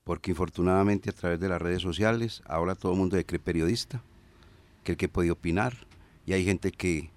porque 0.03 0.31
infortunadamente 0.31 1.09
a 1.09 1.13
través 1.13 1.39
de 1.39 1.49
las 1.49 1.61
redes 1.61 1.81
sociales 1.81 2.41
ahora 2.45 2.75
todo 2.75 2.93
el 2.93 2.97
mundo 2.97 3.17
se 3.17 3.25
cree 3.25 3.39
periodista 3.39 4.01
que 4.83 4.93
el 4.93 4.97
que 4.97 5.09
puede 5.09 5.31
opinar 5.31 5.75
y 6.25 6.33
hay 6.33 6.43
gente 6.45 6.71
que 6.71 7.09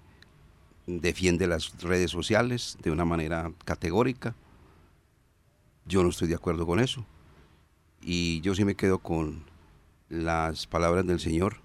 defiende 0.87 1.47
las 1.47 1.81
redes 1.81 2.11
sociales 2.11 2.77
de 2.81 2.91
una 2.91 3.05
manera 3.05 3.51
categórica. 3.63 4.35
Yo 5.85 6.03
no 6.03 6.09
estoy 6.09 6.27
de 6.27 6.35
acuerdo 6.35 6.65
con 6.65 6.79
eso. 6.79 7.05
Y 8.01 8.41
yo 8.41 8.53
sí 8.53 8.65
me 8.65 8.75
quedo 8.75 8.99
con 8.99 9.43
las 10.09 10.67
palabras 10.67 11.05
del 11.07 11.19
Señor 11.19 11.57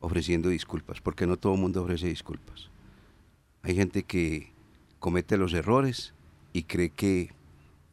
ofreciendo 0.00 0.48
disculpas, 0.48 1.00
porque 1.00 1.26
no 1.26 1.36
todo 1.36 1.54
el 1.54 1.60
mundo 1.60 1.82
ofrece 1.82 2.06
disculpas. 2.08 2.70
Hay 3.62 3.74
gente 3.74 4.02
que 4.02 4.52
comete 4.98 5.36
los 5.36 5.52
errores 5.52 6.14
y 6.52 6.64
cree 6.64 6.90
que 6.90 7.32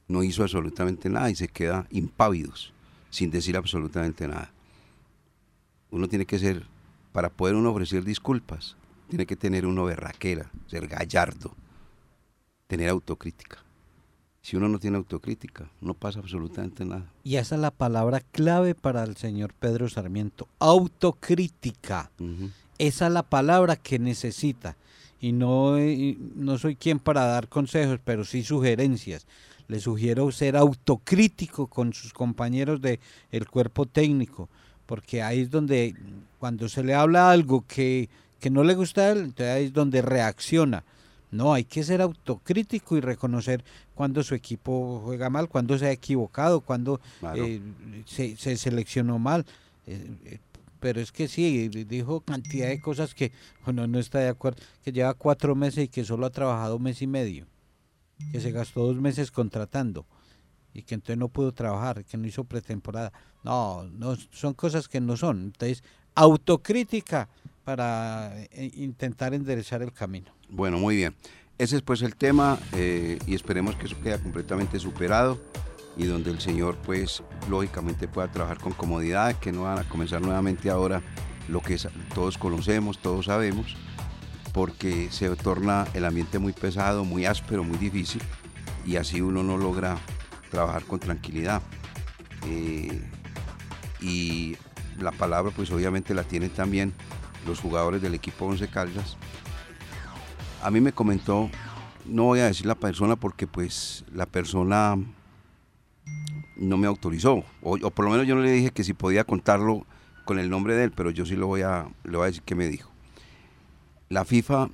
no 0.08 0.24
hizo 0.24 0.44
absolutamente 0.44 1.10
nada 1.10 1.30
y 1.30 1.36
se 1.36 1.48
queda 1.48 1.88
impávidos 1.90 2.74
sin 3.10 3.32
decir 3.32 3.58
absolutamente 3.58 4.28
nada. 4.28 4.52
Uno 5.92 6.08
tiene 6.08 6.26
que 6.26 6.40
ser 6.40 6.66
para 7.12 7.30
poder 7.30 7.56
uno 7.56 7.72
ofrecer 7.72 8.04
disculpas, 8.04 8.76
tiene 9.10 9.26
que 9.26 9.36
tener 9.36 9.66
uno 9.66 9.86
berraquera, 9.86 10.50
ser 10.68 10.88
gallardo, 10.88 11.56
tener 12.68 12.90
autocrítica. 12.90 13.63
Si 14.44 14.56
uno 14.56 14.68
no 14.68 14.78
tiene 14.78 14.98
autocrítica, 14.98 15.72
no 15.82 15.96
pasa 15.96 16.20
absolutamente 16.20 16.86
nada. 16.86 17.06
Y 17.24 17.38
esa 17.38 17.56
es 17.56 17.62
la 17.62 17.72
palabra 17.72 18.20
clave 18.20 18.76
para 18.76 19.04
el 19.04 19.18
señor 19.18 19.54
Pedro 19.54 19.90
Sarmiento, 19.90 20.48
autocrítica. 20.60 22.12
Esa 22.78 23.08
es 23.08 23.14
la 23.14 23.24
palabra 23.24 23.76
que 23.76 23.98
necesita. 23.98 24.76
Y 25.20 25.32
no, 25.32 25.78
no 26.36 26.58
soy 26.60 26.76
quien 26.76 27.00
para 27.00 27.26
dar 27.26 27.48
consejos, 27.48 28.00
pero 28.04 28.26
sí 28.26 28.44
sugerencias. 28.44 29.26
Le 29.70 29.80
sugiero 29.80 30.30
ser 30.32 30.58
autocrítico 30.58 31.68
con 31.68 31.94
sus 31.94 32.14
compañeros 32.14 32.82
del 32.82 33.00
el 33.32 33.48
cuerpo 33.48 33.86
técnico 33.86 34.50
porque 34.86 35.22
ahí 35.22 35.42
es 35.42 35.50
donde 35.50 35.96
cuando 36.40 36.70
se 36.70 36.84
le 36.84 36.94
habla 36.94 37.32
algo 37.32 37.66
que, 37.68 38.10
no 38.52 38.64
le 38.64 38.76
gusta 38.76 39.02
a 39.02 39.12
él, 39.12 39.20
entonces 39.20 39.48
ahí 39.48 39.66
es 39.66 39.74
donde 39.74 40.02
reacciona. 40.02 40.84
No, 41.34 41.52
hay 41.52 41.64
que 41.64 41.84
ser 41.84 42.00
autocrítico 42.02 42.96
y 42.96 43.02
reconocer 43.02 43.64
cuando 43.96 44.22
su 44.22 44.36
equipo 44.36 45.02
juega 45.04 45.32
mal, 45.32 45.50
cuando 45.50 45.78
se 45.80 45.88
ha 45.88 45.92
equivocado, 45.92 46.62
cuando 46.62 47.02
eh, 47.36 47.60
se, 48.06 48.36
seleccionó 48.38 49.18
mal. 49.18 49.44
Eh, 49.88 50.16
eh, 50.26 50.40
pero 50.80 51.02
es 51.02 51.12
que 51.12 51.28
sí, 51.28 51.70
dijo 51.70 52.22
cantidad 52.22 52.68
de 52.68 52.80
cosas 52.80 53.16
que 53.16 53.32
uno 53.66 53.88
no 53.88 53.98
está 53.98 54.20
de 54.20 54.28
acuerdo, 54.28 54.62
que 54.84 54.92
lleva 54.92 55.14
cuatro 55.16 55.56
meses 55.56 55.86
y 55.86 55.88
que 55.88 56.04
solo 56.04 56.28
ha 56.28 56.30
trabajado 56.30 56.76
un 56.76 56.84
mes 56.84 57.02
y 57.02 57.08
medio, 57.08 57.48
que 58.32 58.40
se 58.40 58.52
gastó 58.52 58.86
dos 58.86 58.98
meses 58.98 59.32
contratando 59.32 60.06
y 60.72 60.84
que 60.84 60.94
entonces 60.94 61.18
no 61.18 61.30
pudo 61.30 61.52
trabajar, 61.52 62.04
que 62.06 62.18
no 62.18 62.28
hizo 62.28 62.44
pretemporada. 62.44 63.12
No, 63.44 63.84
no 63.84 64.16
son 64.32 64.54
cosas 64.54 64.88
que 64.88 65.02
no 65.02 65.18
son. 65.18 65.46
Entonces, 65.46 65.84
autocrítica 66.14 67.30
para 67.64 68.34
eh, 68.52 68.72
intentar 68.76 69.34
enderezar 69.34 69.82
el 69.82 69.92
camino. 69.92 70.32
Bueno, 70.50 70.78
muy 70.78 70.96
bien. 70.96 71.16
Ese 71.58 71.78
es 71.78 71.82
pues 71.82 72.02
el 72.02 72.16
tema 72.16 72.58
eh, 72.74 73.20
y 73.28 73.36
esperemos 73.36 73.76
que 73.76 73.86
eso 73.86 73.96
quede 74.02 74.20
completamente 74.20 74.80
superado 74.80 75.40
y 75.96 76.06
donde 76.06 76.32
el 76.32 76.40
Señor 76.40 76.78
pues 76.84 77.24
lógicamente 77.50 78.08
pueda 78.08 78.32
trabajar 78.32 78.60
con 78.60 78.74
comodidad, 78.74 79.36
que 79.36 79.52
no 79.52 79.64
van 79.64 79.80
a 79.80 79.84
comenzar 79.84 80.22
nuevamente 80.22 80.70
ahora 80.70 81.02
lo 81.48 81.62
que 81.62 81.78
todos 82.14 82.38
conocemos, 82.38 83.00
todos 83.00 83.26
sabemos, 83.26 83.76
porque 84.52 85.10
se 85.12 85.30
torna 85.36 85.86
el 85.94 86.06
ambiente 86.06 86.40
muy 86.40 86.54
pesado, 86.54 87.06
muy 87.06 87.26
áspero, 87.26 87.64
muy 87.64 87.78
difícil 87.78 88.22
y 88.86 88.96
así 88.96 89.22
uno 89.22 89.44
no 89.44 89.58
logra 89.58 89.98
trabajar 90.50 90.84
con 90.84 91.00
tranquilidad. 91.00 91.62
Eh, 92.48 93.02
y 94.02 94.58
la 95.00 95.12
palabra 95.12 95.52
pues 95.56 95.72
obviamente 95.72 96.14
la 96.14 96.24
tienen 96.24 96.50
también 96.50 96.94
los 97.46 97.60
jugadores 97.60 98.02
del 98.02 98.14
equipo 98.14 98.46
Once 98.46 98.68
Caldas. 98.68 99.18
A 100.62 100.72
mí 100.72 100.82
me 100.82 100.94
comentó, 100.94 101.50
no 102.06 102.24
voy 102.24 102.40
a 102.40 102.46
decir 102.46 102.66
la 102.66 102.76
persona 102.76 103.16
porque 103.16 103.48
pues 103.48 104.06
la 104.14 104.26
persona 104.26 104.98
no 106.56 106.78
me 106.78 106.88
autorizó, 106.88 107.44
o, 107.62 107.78
por 107.78 108.06
lo 108.06 108.12
menos 108.12 108.28
yo 108.28 108.36
no 108.36 108.42
le 108.42 108.52
dije 108.52 108.72
que 108.72 108.84
si 108.84 108.94
podía 108.94 109.24
contarlo 109.24 109.86
con 110.26 110.40
el 110.40 110.50
nombre 110.50 110.76
de 110.76 110.86
él, 110.86 110.92
pero 110.92 111.12
yo 111.12 111.26
sí 111.26 111.36
lo 111.36 111.48
voy 111.48 111.62
a, 111.62 111.88
le 112.04 112.18
voy 112.18 112.24
a 112.24 112.28
decir 112.28 112.44
que 112.44 112.56
me 112.56 112.68
dijo. 112.68 112.90
La 114.10 114.24
FIFA 114.24 114.70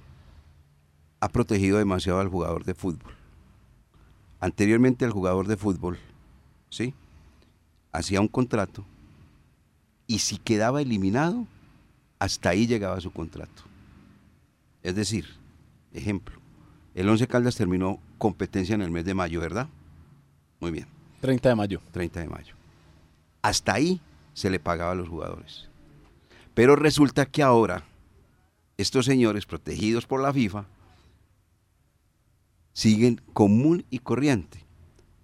ha 1.22 1.30
protegido 1.30 1.78
demasiado 1.78 2.20
al 2.20 2.28
jugador 2.28 2.66
de 2.66 2.74
fútbol. 2.74 3.14
Anteriormente 4.40 5.06
el 5.06 5.12
jugador 5.12 5.48
de 5.48 5.58
fútbol, 5.58 5.98
¿sí? 6.70 6.94
Hacía 7.92 8.22
un 8.22 8.28
contrato 8.28 8.86
y 10.10 10.20
si 10.20 10.38
quedaba 10.38 10.82
eliminado, 10.82 11.46
hasta 12.20 12.50
ahí 12.50 12.68
llegaba 12.68 13.00
su 13.02 13.12
contrato. 13.12 13.64
Es 14.84 14.96
decir, 14.96 15.26
ejemplo, 15.94 16.38
el 16.94 17.08
Once 17.10 17.28
Caldas 17.28 17.56
terminó 17.56 18.00
competencia 18.18 18.76
en 18.76 18.82
el 18.82 18.92
mes 18.92 19.06
de 19.06 19.14
mayo, 19.14 19.40
¿verdad? 19.40 19.68
Muy 20.60 20.72
bien. 20.72 20.88
30 21.22 21.50
de 21.50 21.56
mayo. 21.56 21.82
30 21.92 22.20
de 22.20 22.28
mayo. 22.28 22.56
Hasta 23.42 23.74
ahí 23.74 24.02
se 24.34 24.50
le 24.50 24.60
pagaba 24.60 24.92
a 24.92 24.96
los 24.96 25.10
jugadores. 25.10 25.70
Pero 26.54 26.76
resulta 26.76 27.26
que 27.26 27.42
ahora 27.42 27.84
estos 28.78 29.06
señores 29.06 29.46
protegidos 29.46 30.06
por 30.06 30.22
la 30.22 30.34
FIFA 30.34 30.66
siguen 32.74 33.22
común 33.34 33.86
y 33.90 34.00
corriente. 34.00 34.66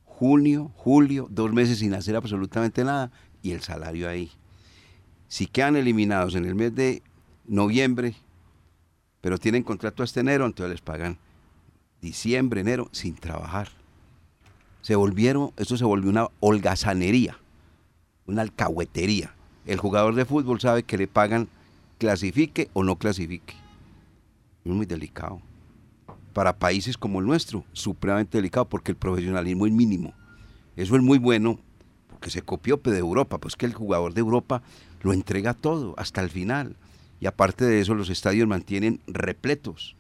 Junio, 0.05 0.71
julio, 0.75 1.27
dos 1.29 1.51
meses 1.51 1.79
sin 1.79 1.93
hacer 1.93 2.15
absolutamente 2.15 2.84
nada 2.84 3.12
y 3.41 3.51
el 3.51 3.62
salario 3.62 4.10
ahí. 4.10 4.31
Si 5.27 5.47
quedan 5.47 5.75
eliminados 5.75 6.35
en 6.35 6.45
el 6.45 6.55
mes 6.55 6.73
de 6.75 7.01
noviembre, 7.45 8.15
pero 9.21 9.38
tienen 9.38 9.63
contrato 9.63 10.03
hasta 10.03 10.19
enero, 10.19 10.45
entonces 10.45 10.71
les 10.71 10.81
pagan 10.81 11.17
diciembre, 12.01 12.61
enero 12.61 12.89
sin 12.91 13.15
trabajar. 13.15 13.69
Se 14.81 14.95
volvieron, 14.95 15.51
esto 15.57 15.77
se 15.77 15.85
volvió 15.85 16.11
una 16.11 16.27
holgazanería, 16.39 17.38
una 18.27 18.43
alcahuetería. 18.43 19.33
El 19.65 19.79
jugador 19.79 20.13
de 20.13 20.25
fútbol 20.25 20.61
sabe 20.61 20.83
que 20.83 20.97
le 20.97 21.07
pagan 21.07 21.47
clasifique 21.97 22.69
o 22.73 22.83
no 22.83 22.97
clasifique. 22.97 23.55
Es 24.63 24.71
muy 24.71 24.85
delicado. 24.85 25.41
Para 26.33 26.57
países 26.57 26.97
como 26.97 27.19
el 27.19 27.25
nuestro, 27.25 27.63
supremamente 27.73 28.38
delicado 28.38 28.65
porque 28.65 28.91
el 28.91 28.97
profesionalismo 28.97 29.65
es 29.65 29.71
mínimo. 29.71 30.13
Eso 30.75 30.95
es 30.95 31.01
muy 31.01 31.17
bueno 31.17 31.59
porque 32.09 32.29
se 32.29 32.41
copió 32.41 32.77
de 32.77 32.97
Europa, 32.97 33.39
pues 33.39 33.55
que 33.55 33.65
el 33.65 33.73
jugador 33.73 34.13
de 34.13 34.19
Europa 34.19 34.61
lo 35.05 35.13
entrega 35.13 35.53
todo 35.53 35.93
hasta 35.99 36.19
el 36.21 36.31
final. 36.31 36.77
Y 37.19 37.27
aparte 37.27 37.63
de 37.63 37.79
eso, 37.79 37.93
los 37.93 38.09
estadios 38.09 38.47
mantienen 38.47 39.01
repletos. 39.05 39.95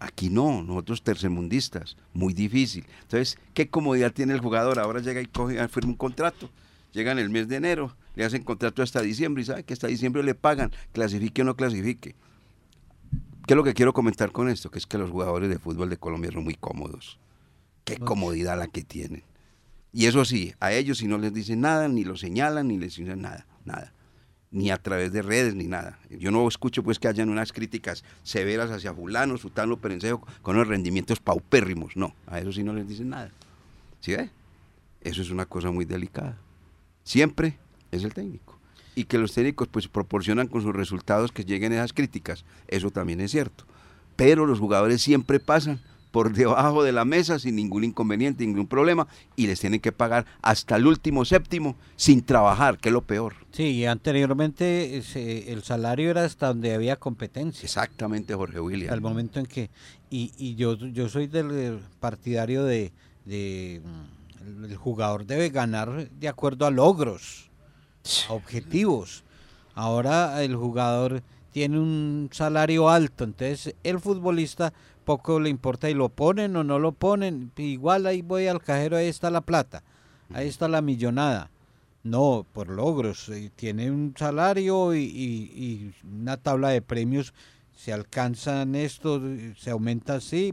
Aquí 0.00 0.30
no, 0.30 0.62
nosotros 0.62 1.02
tercermundistas, 1.02 1.98
muy 2.14 2.32
difícil. 2.32 2.86
Entonces, 3.02 3.38
¿qué 3.52 3.68
comodidad 3.68 4.10
tiene 4.10 4.32
el 4.32 4.40
jugador? 4.40 4.78
Ahora 4.78 5.00
llega 5.00 5.20
y 5.20 5.26
coge, 5.26 5.68
firma 5.68 5.90
un 5.90 5.96
contrato. 5.98 6.48
Llega 6.94 7.12
en 7.12 7.18
el 7.18 7.28
mes 7.28 7.46
de 7.46 7.56
enero, 7.56 7.94
le 8.14 8.24
hacen 8.24 8.42
contrato 8.42 8.82
hasta 8.82 9.02
diciembre 9.02 9.42
y 9.42 9.44
sabe 9.44 9.64
que 9.64 9.74
hasta 9.74 9.86
diciembre 9.86 10.22
le 10.22 10.34
pagan, 10.34 10.72
clasifique 10.92 11.42
o 11.42 11.44
no 11.44 11.54
clasifique. 11.54 12.14
¿Qué 13.46 13.52
es 13.52 13.56
lo 13.56 13.64
que 13.64 13.74
quiero 13.74 13.92
comentar 13.92 14.32
con 14.32 14.48
esto? 14.48 14.70
Que 14.70 14.78
es 14.78 14.86
que 14.86 14.96
los 14.96 15.10
jugadores 15.10 15.50
de 15.50 15.58
fútbol 15.58 15.90
de 15.90 15.98
Colombia 15.98 16.32
son 16.32 16.44
muy 16.44 16.54
cómodos. 16.54 17.18
Qué 17.84 17.98
comodidad 17.98 18.58
la 18.58 18.68
que 18.68 18.82
tienen. 18.82 19.24
Y 19.92 20.06
eso 20.06 20.24
sí, 20.24 20.54
a 20.58 20.72
ellos 20.72 20.98
si 20.98 21.06
no 21.06 21.18
les 21.18 21.34
dicen 21.34 21.60
nada, 21.60 21.86
ni 21.86 22.02
lo 22.02 22.16
señalan, 22.16 22.68
ni 22.68 22.78
les 22.78 22.96
dicen 22.96 23.20
nada, 23.20 23.46
nada 23.66 23.92
ni 24.52 24.70
a 24.70 24.76
través 24.76 25.12
de 25.12 25.22
redes, 25.22 25.54
ni 25.54 25.64
nada. 25.64 25.98
Yo 26.10 26.30
no 26.30 26.46
escucho 26.46 26.82
pues 26.82 26.98
que 26.98 27.08
hayan 27.08 27.30
unas 27.30 27.52
críticas 27.52 28.04
severas 28.22 28.70
hacia 28.70 28.94
fulano, 28.94 29.38
sutano, 29.38 29.78
perencejo, 29.78 30.26
con 30.42 30.56
los 30.56 30.68
rendimientos 30.68 31.18
paupérrimos. 31.20 31.96
No, 31.96 32.14
a 32.26 32.38
eso 32.38 32.52
sí 32.52 32.62
no 32.62 32.74
les 32.74 32.86
dicen 32.86 33.08
nada. 33.08 33.30
¿Sí 34.00 34.14
ve? 34.14 34.30
Eso 35.00 35.22
es 35.22 35.30
una 35.30 35.46
cosa 35.46 35.70
muy 35.70 35.86
delicada. 35.86 36.36
Siempre 37.02 37.58
es 37.90 38.04
el 38.04 38.12
técnico. 38.12 38.58
Y 38.94 39.04
que 39.04 39.16
los 39.16 39.32
técnicos 39.32 39.68
pues 39.68 39.88
proporcionan 39.88 40.48
con 40.48 40.60
sus 40.60 40.74
resultados 40.74 41.32
que 41.32 41.44
lleguen 41.44 41.72
esas 41.72 41.94
críticas, 41.94 42.44
eso 42.68 42.90
también 42.90 43.20
es 43.22 43.30
cierto. 43.30 43.64
Pero 44.16 44.44
los 44.44 44.58
jugadores 44.58 45.00
siempre 45.00 45.40
pasan 45.40 45.80
por 46.12 46.32
debajo 46.34 46.84
de 46.84 46.92
la 46.92 47.04
mesa 47.04 47.38
sin 47.38 47.56
ningún 47.56 47.82
inconveniente, 47.82 48.46
ningún 48.46 48.68
problema, 48.68 49.08
y 49.34 49.46
les 49.46 49.58
tienen 49.58 49.80
que 49.80 49.90
pagar 49.90 50.26
hasta 50.42 50.76
el 50.76 50.86
último 50.86 51.24
séptimo 51.24 51.74
sin 51.96 52.22
trabajar, 52.22 52.78
que 52.78 52.90
es 52.90 52.92
lo 52.92 53.00
peor. 53.00 53.34
Sí, 53.50 53.84
anteriormente 53.86 54.96
el 54.96 55.62
salario 55.62 56.10
era 56.10 56.24
hasta 56.24 56.48
donde 56.48 56.74
había 56.74 56.96
competencia. 56.96 57.64
Exactamente, 57.64 58.34
Jorge 58.34 58.60
William. 58.60 58.92
Al 58.92 59.00
momento 59.00 59.40
en 59.40 59.46
que, 59.46 59.70
y, 60.10 60.54
yo, 60.54 60.76
yo 60.76 61.08
soy 61.08 61.26
del 61.26 61.80
partidario 61.98 62.64
de, 62.64 62.92
de, 63.24 63.80
mm, 63.82 64.64
el 64.66 64.76
jugador 64.76 65.24
debe 65.24 65.48
ganar 65.48 66.10
de 66.10 66.28
acuerdo 66.28 66.66
a 66.66 66.70
logros, 66.70 67.50
a 68.28 68.34
objetivos. 68.34 69.24
Ahora 69.74 70.42
el 70.42 70.54
jugador 70.54 71.22
tiene 71.52 71.78
un 71.78 72.28
salario 72.32 72.88
alto, 72.88 73.24
entonces 73.24 73.74
el 73.82 74.00
futbolista 74.00 74.72
poco 75.04 75.40
le 75.40 75.50
importa 75.50 75.90
y 75.90 75.94
lo 75.94 76.08
ponen 76.08 76.56
o 76.56 76.64
no 76.64 76.78
lo 76.78 76.92
ponen, 76.92 77.52
igual 77.56 78.06
ahí 78.06 78.22
voy 78.22 78.46
al 78.46 78.62
cajero, 78.62 78.96
ahí 78.96 79.08
está 79.08 79.30
la 79.30 79.40
plata, 79.40 79.82
ahí 80.32 80.48
está 80.48 80.68
la 80.68 80.82
millonada. 80.82 81.50
No, 82.04 82.44
por 82.52 82.68
logros, 82.68 83.28
eh, 83.28 83.50
tiene 83.54 83.90
un 83.90 84.14
salario 84.16 84.94
y, 84.94 85.94
una 86.04 86.36
tabla 86.36 86.70
de 86.70 86.82
premios, 86.82 87.32
se 87.76 87.92
alcanzan 87.92 88.74
esto, 88.74 89.20
se 89.56 89.70
aumenta 89.70 90.14
así, 90.14 90.52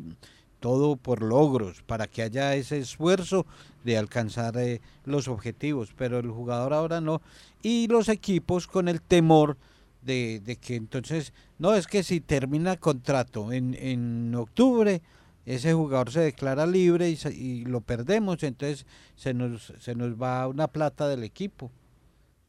todo 0.59 0.95
por 0.95 1.23
logros, 1.23 1.81
para 1.81 2.05
que 2.05 2.21
haya 2.21 2.53
ese 2.55 2.77
esfuerzo 2.77 3.47
de 3.83 3.97
alcanzar 3.97 4.57
eh, 4.57 4.81
los 5.05 5.27
objetivos, 5.27 5.93
pero 5.97 6.19
el 6.19 6.29
jugador 6.29 6.73
ahora 6.73 7.01
no. 7.01 7.21
Y 7.63 7.87
los 7.87 8.09
equipos 8.09 8.67
con 8.67 8.87
el 8.87 9.01
temor 9.01 9.57
de, 10.01 10.57
que 10.61 10.75
entonces, 10.75 11.33
no, 11.57 11.73
es 11.75 11.87
que 11.87 12.03
si 12.03 12.21
termina 12.21 12.77
contrato 12.77 13.51
en, 13.51 13.75
en 13.75 14.33
octubre, 14.35 15.01
ese 15.45 15.73
jugador 15.73 16.11
se 16.11 16.19
declara 16.19 16.65
libre 16.67 17.09
y, 17.09 17.65
lo 17.65 17.81
perdemos, 17.81 18.43
entonces 18.43 18.85
se 19.15 19.33
nos, 19.33 19.73
se 19.79 19.95
nos 19.95 20.21
va 20.21 20.47
una 20.47 20.67
plata 20.67 21.07
del 21.07 21.23
equipo. 21.23 21.71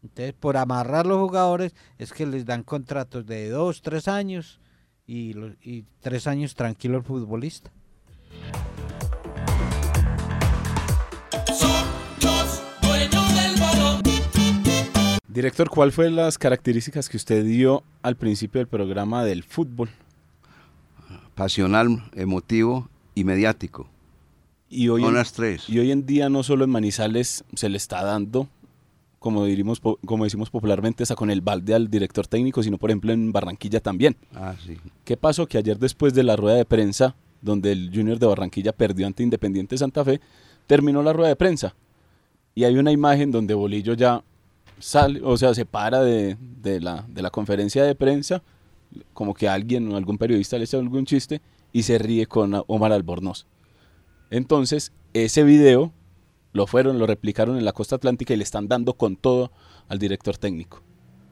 Entonces, 0.02 0.34
por 0.38 0.56
amarrar 0.56 1.06
los 1.06 1.18
jugadores 1.18 1.74
es 1.98 2.12
que 2.12 2.26
les 2.26 2.44
dan 2.44 2.62
contratos 2.62 3.26
de 3.26 3.48
dos, 3.48 3.82
tres 3.82 4.08
años 4.08 4.60
y, 5.06 5.34
y 5.62 5.84
tres 6.00 6.26
años 6.26 6.54
tranquilo 6.54 6.98
el 6.98 7.04
futbolista. 7.04 7.70
Director, 15.40 15.70
¿cuál 15.70 15.90
fue 15.90 16.11
las 16.11 16.37
características 16.37 17.09
que 17.09 17.16
usted 17.16 17.42
dio 17.46 17.83
al 18.03 18.14
principio 18.14 18.59
del 18.59 18.68
programa 18.68 19.24
del 19.24 19.42
fútbol? 19.42 19.88
Pasional, 21.35 22.03
emotivo 22.14 22.90
y 23.14 23.24
mediático. 23.24 23.88
Y 24.68 24.90
hoy, 24.90 25.03
en, 25.03 25.14
tres. 25.35 25.66
y 25.66 25.79
hoy 25.79 25.92
en 25.92 26.05
día 26.05 26.29
no 26.29 26.42
solo 26.42 26.64
en 26.64 26.70
Manizales 26.70 27.42
se 27.55 27.70
le 27.70 27.79
está 27.79 28.05
dando, 28.05 28.50
como, 29.18 29.46
dirimos, 29.46 29.81
como 29.81 30.24
decimos 30.24 30.50
popularmente, 30.50 31.05
está 31.05 31.14
con 31.14 31.31
el 31.31 31.40
balde 31.40 31.72
al 31.72 31.88
director 31.88 32.26
técnico, 32.26 32.62
sino 32.62 32.76
por 32.76 32.90
ejemplo 32.90 33.11
en 33.11 33.33
Barranquilla 33.33 33.81
también. 33.81 34.16
Ah, 34.35 34.55
sí. 34.62 34.76
¿Qué 35.07 35.16
pasó? 35.16 35.46
Que 35.46 35.57
ayer 35.57 35.79
después 35.79 36.12
de 36.12 36.22
la 36.22 36.37
rueda 36.37 36.57
de 36.57 36.66
prensa, 36.66 37.16
donde 37.40 37.72
el 37.72 37.90
Junior 37.94 38.18
de 38.18 38.26
Barranquilla 38.26 38.72
perdió 38.72 39.07
ante 39.07 39.22
Independiente 39.22 39.79
Santa 39.79 40.05
Fe, 40.05 40.20
terminó 40.66 41.03
la 41.03 41.14
rueda 41.14 41.31
de 41.31 41.37
prensa. 41.37 41.74
Y 42.55 42.64
hay 42.64 42.76
una 42.76 42.92
imagen 42.92 43.31
donde 43.31 43.55
Bolillo 43.55 43.94
ya 43.94 44.22
sale, 44.80 45.20
o 45.22 45.36
sea, 45.36 45.54
se 45.54 45.64
para 45.64 46.02
de, 46.02 46.36
la, 46.80 47.04
de 47.08 47.22
la 47.22 47.30
conferencia 47.30 47.84
de 47.84 47.94
prensa, 47.94 48.42
como 49.12 49.34
que 49.34 49.48
alguien 49.48 49.90
o 49.92 49.96
algún 49.96 50.18
periodista 50.18 50.58
le 50.58 50.64
hace 50.64 50.76
algún 50.76 51.06
chiste 51.06 51.40
y 51.72 51.84
se 51.84 51.98
ríe 51.98 52.26
con 52.26 52.62
Omar 52.66 52.92
Albornoz. 52.92 53.46
Entonces, 54.30 54.92
ese 55.12 55.44
video 55.44 55.92
lo 56.52 56.66
fueron, 56.66 56.98
lo 56.98 57.06
replicaron 57.06 57.56
en 57.56 57.64
la 57.64 57.72
costa 57.72 57.96
atlántica 57.96 58.34
y 58.34 58.36
le 58.36 58.42
están 58.42 58.66
dando 58.66 58.94
con 58.94 59.16
todo 59.16 59.52
al 59.88 59.98
director 59.98 60.36
técnico. 60.36 60.82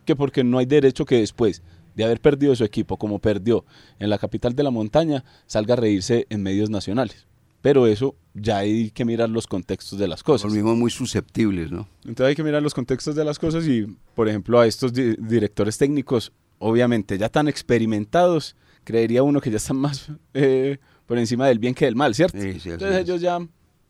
Que 0.04 0.14
porque 0.14 0.44
no 0.44 0.58
hay 0.58 0.66
derecho 0.66 1.04
que 1.04 1.18
después 1.18 1.62
de 1.96 2.04
haber 2.04 2.20
perdido 2.20 2.54
su 2.54 2.64
equipo 2.64 2.96
como 2.96 3.18
perdió 3.18 3.64
en 3.98 4.10
la 4.10 4.18
capital 4.18 4.54
de 4.54 4.62
la 4.62 4.70
montaña, 4.70 5.24
salga 5.46 5.74
a 5.74 5.76
reírse 5.76 6.26
en 6.30 6.42
medios 6.42 6.70
nacionales 6.70 7.26
pero 7.60 7.86
eso 7.86 8.14
ya 8.34 8.58
hay 8.58 8.90
que 8.90 9.04
mirar 9.04 9.28
los 9.28 9.46
contextos 9.46 9.98
de 9.98 10.06
las 10.08 10.22
cosas. 10.22 10.46
Los 10.46 10.54
mismos 10.54 10.76
muy 10.76 10.90
susceptibles, 10.90 11.70
¿no? 11.70 11.88
Entonces 12.04 12.26
hay 12.26 12.34
que 12.36 12.44
mirar 12.44 12.62
los 12.62 12.74
contextos 12.74 13.14
de 13.14 13.24
las 13.24 13.38
cosas 13.38 13.66
y, 13.66 13.86
por 14.14 14.28
ejemplo, 14.28 14.60
a 14.60 14.66
estos 14.66 14.92
directores 14.92 15.76
técnicos, 15.78 16.32
obviamente 16.58 17.18
ya 17.18 17.28
tan 17.28 17.48
experimentados, 17.48 18.54
creería 18.84 19.22
uno 19.22 19.40
que 19.40 19.50
ya 19.50 19.56
están 19.56 19.76
más 19.76 20.10
eh, 20.34 20.78
por 21.06 21.18
encima 21.18 21.46
del 21.46 21.58
bien 21.58 21.74
que 21.74 21.86
del 21.86 21.96
mal, 21.96 22.14
¿cierto? 22.14 22.40
Sí, 22.40 22.60
sí, 22.60 22.70
Entonces 22.70 22.98
ellos 22.98 23.20
ya, 23.20 23.38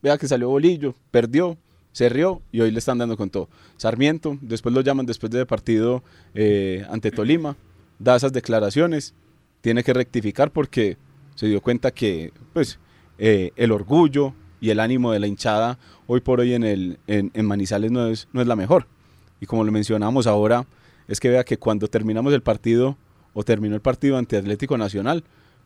vea 0.01 0.17
que 0.17 0.27
salió 0.27 0.49
Bolillo, 0.49 0.95
perdió, 1.11 1.57
se 1.91 2.09
rió 2.09 2.41
y 2.51 2.61
hoy 2.61 2.71
le 2.71 2.79
están 2.79 2.97
dando 2.97 3.17
con 3.17 3.29
todo. 3.29 3.49
Sarmiento, 3.77 4.37
después 4.41 4.73
lo 4.73 4.81
llaman 4.81 5.05
después 5.05 5.31
del 5.31 5.45
partido 5.45 6.03
eh, 6.33 6.85
ante 6.89 7.11
Tolima, 7.11 7.55
da 7.99 8.15
esas 8.15 8.33
declaraciones, 8.33 9.13
tiene 9.61 9.83
que 9.83 9.93
rectificar 9.93 10.51
porque 10.51 10.97
se 11.35 11.47
dio 11.47 11.61
cuenta 11.61 11.91
que, 11.91 12.31
pues, 12.53 12.79
eh, 13.19 13.51
el 13.55 13.71
orgullo 13.71 14.33
y 14.61 14.71
el 14.71 14.79
ánimo 14.79 15.11
de 15.11 15.19
la 15.19 15.27
hinchada 15.27 15.77
hoy 16.07 16.21
por 16.21 16.39
hoy 16.39 16.53
en, 16.53 16.63
el, 16.63 16.97
en, 17.07 17.45
Manizales 17.45 17.91
no 17.91 18.07
es, 18.07 18.27
no 18.33 18.41
es 18.41 18.47
la 18.47 18.55
mejor. 18.55 18.87
Y 19.39 19.45
como 19.45 19.63
lo 19.63 19.71
mencionamos 19.71 20.25
ahora, 20.25 20.65
es 21.07 21.19
que 21.19 21.29
vea 21.29 21.43
que 21.43 21.57
cuando 21.57 21.87
terminamos 21.87 22.33
el 22.33 22.41
partido 22.41 22.97
o 23.33 23.43
terminó 23.43 23.75
el 23.75 23.81
partido 23.81 24.17
ante 24.17 24.37
Atlético 24.37 24.77
Nacional, 24.77 25.23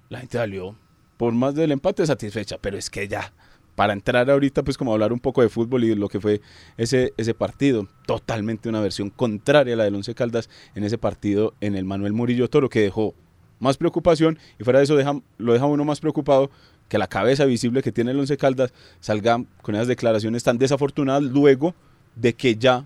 la 0.10 0.20
gente 0.20 0.38
salió 0.38 0.76
por 1.18 1.32
más 1.34 1.56
del 1.56 1.72
empate 1.72 2.06
satisfecha, 2.06 2.58
pero 2.60 2.78
es 2.78 2.90
que 2.90 3.08
ya, 3.08 3.32
para 3.76 3.94
entrar 3.94 4.30
ahorita 4.30 4.64
pues 4.64 4.78
como 4.78 4.94
hablar 4.94 5.14
un 5.14 5.20
poco 5.20 5.42
de 5.42 5.50
fútbol 5.50 5.84
y 5.84 5.96
lo 5.96 6.10
que 6.10 6.20
fue 6.20 6.42
ese, 6.78 7.14
ese 7.18 7.34
partido, 7.34 7.88
totalmente 8.06 8.70
una 8.70 8.82
versión 8.82 9.10
contraria 9.10 9.76
a 9.76 9.78
la 9.78 9.84
del 9.86 9.96
Once 9.96 10.14
Caldas 10.14 10.50
en 10.76 10.84
ese 10.84 10.98
partido 10.98 11.54
en 11.62 11.76
el 11.76 11.86
Manuel 11.86 12.14
Murillo 12.14 12.50
Toro 12.50 12.70
que 12.70 12.82
dejó 12.82 13.16
más 13.60 13.78
preocupación 13.78 14.38
y 14.60 14.64
fuera 14.64 14.80
de 14.80 14.86
eso 14.86 14.96
deja, 14.96 15.20
lo 15.38 15.54
deja 15.54 15.66
uno 15.66 15.86
más 15.86 16.02
preocupado 16.02 16.52
que 16.88 16.98
la 16.98 17.08
cabeza 17.08 17.46
visible 17.46 17.82
que 17.82 17.92
tiene 17.92 18.12
el 18.12 18.20
Once 18.20 18.38
Caldas 18.38 18.74
salga 19.00 19.44
con 19.62 19.76
esas 19.76 19.88
declaraciones 19.88 20.44
tan 20.44 20.58
desafortunadas 20.58 21.24
luego 21.24 21.74
de 22.16 22.34
que 22.34 22.56
ya 22.56 22.86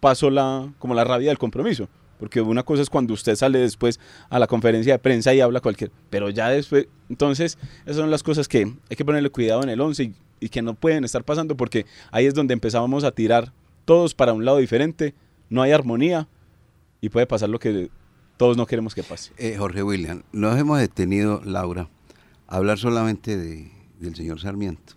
pasó 0.00 0.30
la, 0.30 0.72
como 0.78 0.94
la 0.94 1.04
rabia 1.04 1.28
del 1.28 1.38
compromiso. 1.38 1.88
Porque 2.18 2.40
una 2.40 2.62
cosa 2.64 2.82
es 2.82 2.90
cuando 2.90 3.14
usted 3.14 3.36
sale 3.36 3.58
después 3.58 4.00
a 4.28 4.38
la 4.38 4.46
conferencia 4.46 4.94
de 4.94 4.98
prensa 4.98 5.32
y 5.34 5.40
habla 5.40 5.60
cualquier, 5.60 5.92
pero 6.10 6.30
ya 6.30 6.48
después, 6.48 6.88
entonces 7.08 7.58
esas 7.84 7.96
son 7.96 8.10
las 8.10 8.22
cosas 8.22 8.48
que 8.48 8.72
hay 8.90 8.96
que 8.96 9.04
ponerle 9.04 9.30
cuidado 9.30 9.62
en 9.62 9.68
el 9.68 9.80
11 9.80 10.12
y, 10.40 10.48
que 10.48 10.62
no 10.62 10.74
pueden 10.74 11.04
estar 11.04 11.24
pasando 11.24 11.56
porque 11.56 11.86
ahí 12.10 12.26
es 12.26 12.34
donde 12.34 12.54
empezábamos 12.54 13.04
a 13.04 13.12
tirar 13.12 13.52
todos 13.84 14.14
para 14.14 14.32
un 14.32 14.44
lado 14.44 14.58
diferente, 14.58 15.14
no 15.48 15.62
hay 15.62 15.72
armonía 15.72 16.28
y 17.00 17.08
puede 17.08 17.26
pasar 17.26 17.48
lo 17.48 17.58
que 17.58 17.90
todos 18.36 18.56
no 18.56 18.66
queremos 18.66 18.94
que 18.94 19.02
pase. 19.02 19.32
Eh, 19.36 19.56
Jorge 19.56 19.82
William, 19.82 20.22
nos 20.32 20.58
hemos 20.58 20.78
detenido, 20.78 21.40
Laura, 21.44 21.88
hablar 22.48 22.78
solamente 22.78 23.36
de, 23.36 23.70
del 24.00 24.16
señor 24.16 24.40
Sarmiento. 24.40 24.94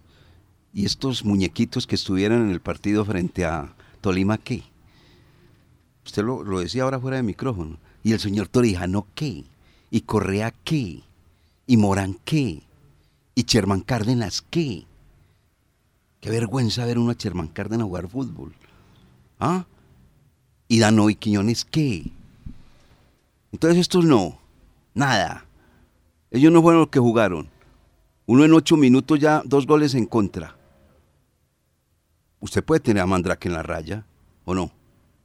Y 0.74 0.86
estos 0.86 1.26
muñequitos 1.26 1.86
que 1.86 1.96
estuvieron 1.96 2.44
en 2.44 2.50
el 2.50 2.62
partido 2.62 3.04
frente 3.06 3.46
a 3.46 3.76
Tolima, 4.00 4.38
¿qué? 4.38 4.64
Usted 6.06 6.24
lo, 6.24 6.60
decía 6.60 6.84
ahora 6.84 7.00
fuera 7.00 7.18
de 7.18 7.24
micrófono. 7.24 7.78
Y 8.04 8.14
el 8.14 8.20
señor 8.20 8.48
Torijano, 8.48 9.06
¿qué? 9.14 9.44
Y 9.92 10.02
Correa, 10.02 10.54
¿qué? 10.64 11.04
¿Y 11.68 11.78
Morán 11.78 12.18
qué? 12.26 12.64
¿Y 13.36 13.44
Sherman 13.44 13.82
Cárdenas 13.82 14.42
qué? 14.50 14.86
Qué 16.22 16.30
vergüenza 16.30 16.86
ver 16.86 16.98
uno 16.98 17.12
a 17.12 17.16
Sherman 17.16 17.50
Cárdenas 17.50 17.86
jugar 17.86 18.08
fútbol. 18.08 18.54
¿Ah? 19.40 19.66
¿Y 20.68 20.80
Dano 20.80 21.10
y 21.10 21.16
Quiñones 21.16 21.66
qué? 21.66 22.12
Entonces 23.52 23.80
estos 23.80 24.06
no, 24.06 24.40
nada. 24.94 25.46
Ellos 26.32 26.52
no 26.52 26.62
fueron 26.62 26.82
los 26.82 26.90
que 26.90 27.00
jugaron. 27.00 27.50
Uno 28.26 28.46
en 28.46 28.54
ocho 28.54 28.78
minutos 28.78 29.20
ya 29.20 29.42
dos 29.46 29.68
goles 29.68 29.94
en 29.96 30.06
contra. 30.06 30.56
Usted 32.40 32.64
puede 32.64 32.80
tener 32.80 33.04
a 33.04 33.06
Mandrake 33.06 33.48
en 33.48 33.54
la 33.54 33.64
raya, 33.64 34.06
¿o 34.46 34.54
no? 34.56 34.72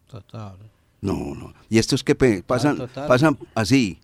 Total. 0.06 0.56
No, 1.00 1.34
no. 1.34 1.54
Y 1.70 1.78
estos 1.78 2.02
que 2.04 2.14
pe- 2.14 2.42
pasan, 2.42 2.76
total. 2.76 3.06
pasan 3.08 3.38
así. 3.54 4.00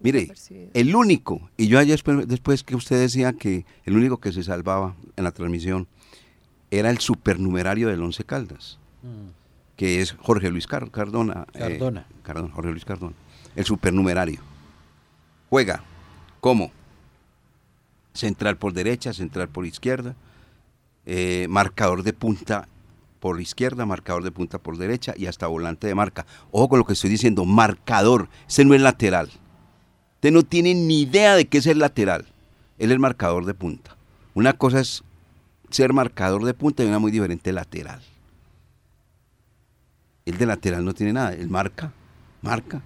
Mire, 0.00 0.32
el 0.74 0.94
único, 0.96 1.48
y 1.56 1.68
yo 1.68 1.78
ayer 1.78 1.92
después, 1.92 2.26
después 2.26 2.64
que 2.64 2.74
usted 2.74 2.98
decía 2.98 3.32
que 3.34 3.64
el 3.84 3.96
único 3.96 4.18
que 4.18 4.32
se 4.32 4.42
salvaba 4.42 4.96
en 5.16 5.22
la 5.22 5.30
transmisión 5.30 5.86
era 6.72 6.90
el 6.90 6.98
supernumerario 6.98 7.86
del 7.88 8.02
Once 8.02 8.24
Caldas, 8.24 8.78
que 9.76 10.00
es 10.00 10.12
Jorge 10.12 10.50
Luis 10.50 10.66
Car- 10.66 10.90
Cardona. 10.90 11.46
eh, 11.54 11.58
Cardona. 11.60 12.06
Cardona, 12.24 12.52
Jorge 12.52 12.70
Luis 12.72 12.84
Cardona. 12.84 13.14
El 13.54 13.64
supernumerario. 13.64 14.40
Juega, 15.48 15.84
¿cómo? 16.42 16.72
Central 18.14 18.58
por 18.58 18.72
derecha, 18.72 19.12
central 19.12 19.48
por 19.48 19.64
izquierda, 19.64 20.16
eh, 21.06 21.46
marcador 21.48 22.02
de 22.02 22.12
punta 22.12 22.68
por 23.20 23.40
izquierda, 23.40 23.86
marcador 23.86 24.24
de 24.24 24.32
punta 24.32 24.58
por 24.58 24.76
derecha 24.76 25.14
y 25.16 25.26
hasta 25.26 25.46
volante 25.46 25.86
de 25.86 25.94
marca. 25.94 26.26
Ojo 26.50 26.68
con 26.68 26.80
lo 26.80 26.84
que 26.84 26.94
estoy 26.94 27.10
diciendo, 27.10 27.44
marcador, 27.44 28.28
ese 28.48 28.64
no 28.64 28.74
es 28.74 28.82
lateral. 28.82 29.30
Usted 30.16 30.32
no 30.32 30.42
tiene 30.42 30.74
ni 30.74 31.02
idea 31.02 31.36
de 31.36 31.46
qué 31.46 31.58
es 31.58 31.66
el 31.66 31.78
lateral. 31.78 32.26
Él 32.76 32.90
es 32.90 32.98
marcador 32.98 33.44
de 33.44 33.54
punta. 33.54 33.96
Una 34.34 34.52
cosa 34.52 34.80
es 34.80 35.04
ser 35.70 35.92
marcador 35.92 36.44
de 36.44 36.54
punta 36.54 36.82
y 36.82 36.88
una 36.88 36.98
muy 36.98 37.12
diferente 37.12 37.52
lateral. 37.52 38.02
El 40.26 40.38
de 40.38 40.46
lateral 40.46 40.84
no 40.84 40.92
tiene 40.92 41.12
nada, 41.12 41.34
él 41.34 41.48
marca, 41.48 41.92
marca. 42.42 42.82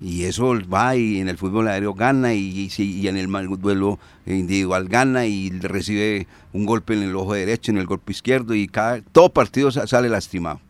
Y 0.00 0.24
eso 0.24 0.54
va 0.72 0.96
y 0.96 1.20
en 1.20 1.28
el 1.28 1.36
fútbol 1.36 1.68
aéreo 1.68 1.92
gana 1.92 2.32
y, 2.32 2.70
y 2.74 2.82
y 2.82 3.08
en 3.08 3.16
el 3.18 3.28
duelo 3.58 3.98
individual 4.24 4.88
gana 4.88 5.26
y 5.26 5.50
recibe 5.50 6.26
un 6.54 6.64
golpe 6.64 6.94
en 6.94 7.02
el 7.02 7.14
ojo 7.16 7.34
derecho, 7.34 7.70
en 7.70 7.76
el 7.78 7.86
golpe 7.86 8.12
izquierdo 8.12 8.54
y 8.54 8.66
cada, 8.66 9.02
todo 9.02 9.28
partido 9.30 9.70
sa- 9.70 9.86
sale 9.86 10.08
lastimado. 10.08 10.60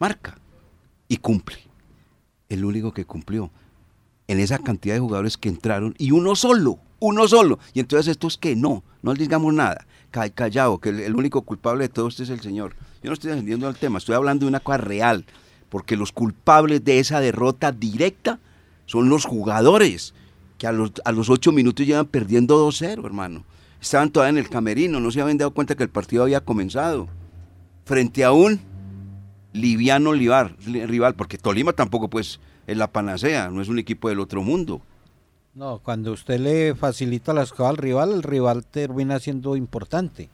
Marca 0.00 0.36
y 1.06 1.18
cumple. 1.18 1.58
El 2.48 2.64
único 2.64 2.92
que 2.92 3.04
cumplió 3.04 3.50
en 4.26 4.40
esa 4.40 4.58
cantidad 4.58 4.94
de 4.94 5.00
jugadores 5.00 5.36
que 5.36 5.48
entraron 5.48 5.94
y 5.98 6.10
uno 6.10 6.34
solo, 6.34 6.78
uno 6.98 7.28
solo. 7.28 7.60
Y 7.74 7.78
entonces 7.80 8.08
estos 8.08 8.36
que 8.38 8.56
no, 8.56 8.82
no 9.02 9.14
digamos 9.14 9.54
nada. 9.54 9.86
Ca- 10.10 10.30
Callado, 10.30 10.78
que 10.78 10.88
el, 10.88 10.98
el 11.00 11.14
único 11.14 11.42
culpable 11.42 11.84
de 11.84 11.88
todo 11.90 12.08
esto 12.08 12.24
es 12.24 12.30
el 12.30 12.40
Señor. 12.40 12.74
Yo 13.04 13.10
no 13.10 13.14
estoy 13.14 13.30
defendiendo 13.30 13.68
el 13.68 13.76
tema, 13.76 13.98
estoy 13.98 14.16
hablando 14.16 14.46
de 14.46 14.48
una 14.48 14.58
cosa 14.60 14.78
real, 14.78 15.24
porque 15.68 15.96
los 15.96 16.10
culpables 16.10 16.84
de 16.84 16.98
esa 16.98 17.20
derrota 17.20 17.70
directa 17.70 18.40
son 18.90 19.08
los 19.08 19.24
jugadores, 19.24 20.14
que 20.58 20.66
a 20.66 20.72
los, 20.72 20.90
a 21.04 21.12
los 21.12 21.30
ocho 21.30 21.52
minutos 21.52 21.86
llevan 21.86 22.06
perdiendo 22.06 22.68
2-0, 22.68 23.06
hermano. 23.06 23.44
Estaban 23.80 24.10
todavía 24.10 24.30
en 24.30 24.44
el 24.44 24.50
camerino, 24.50 24.98
no 24.98 25.12
se 25.12 25.20
habían 25.20 25.38
dado 25.38 25.52
cuenta 25.52 25.76
que 25.76 25.84
el 25.84 25.90
partido 25.90 26.24
había 26.24 26.40
comenzado. 26.40 27.06
Frente 27.84 28.24
a 28.24 28.32
un 28.32 28.60
liviano 29.52 30.12
rival, 30.12 30.56
rival 30.66 31.14
porque 31.14 31.38
Tolima 31.38 31.72
tampoco 31.72 32.10
pues 32.10 32.40
es 32.66 32.76
la 32.76 32.90
panacea, 32.90 33.48
no 33.48 33.62
es 33.62 33.68
un 33.68 33.78
equipo 33.78 34.08
del 34.08 34.18
otro 34.18 34.42
mundo. 34.42 34.82
No, 35.54 35.78
cuando 35.78 36.10
usted 36.10 36.40
le 36.40 36.74
facilita 36.74 37.32
las 37.32 37.52
cosas 37.52 37.70
al 37.70 37.76
rival, 37.76 38.10
el 38.10 38.24
rival 38.24 38.66
termina 38.66 39.20
siendo 39.20 39.54
importante. 39.54 40.30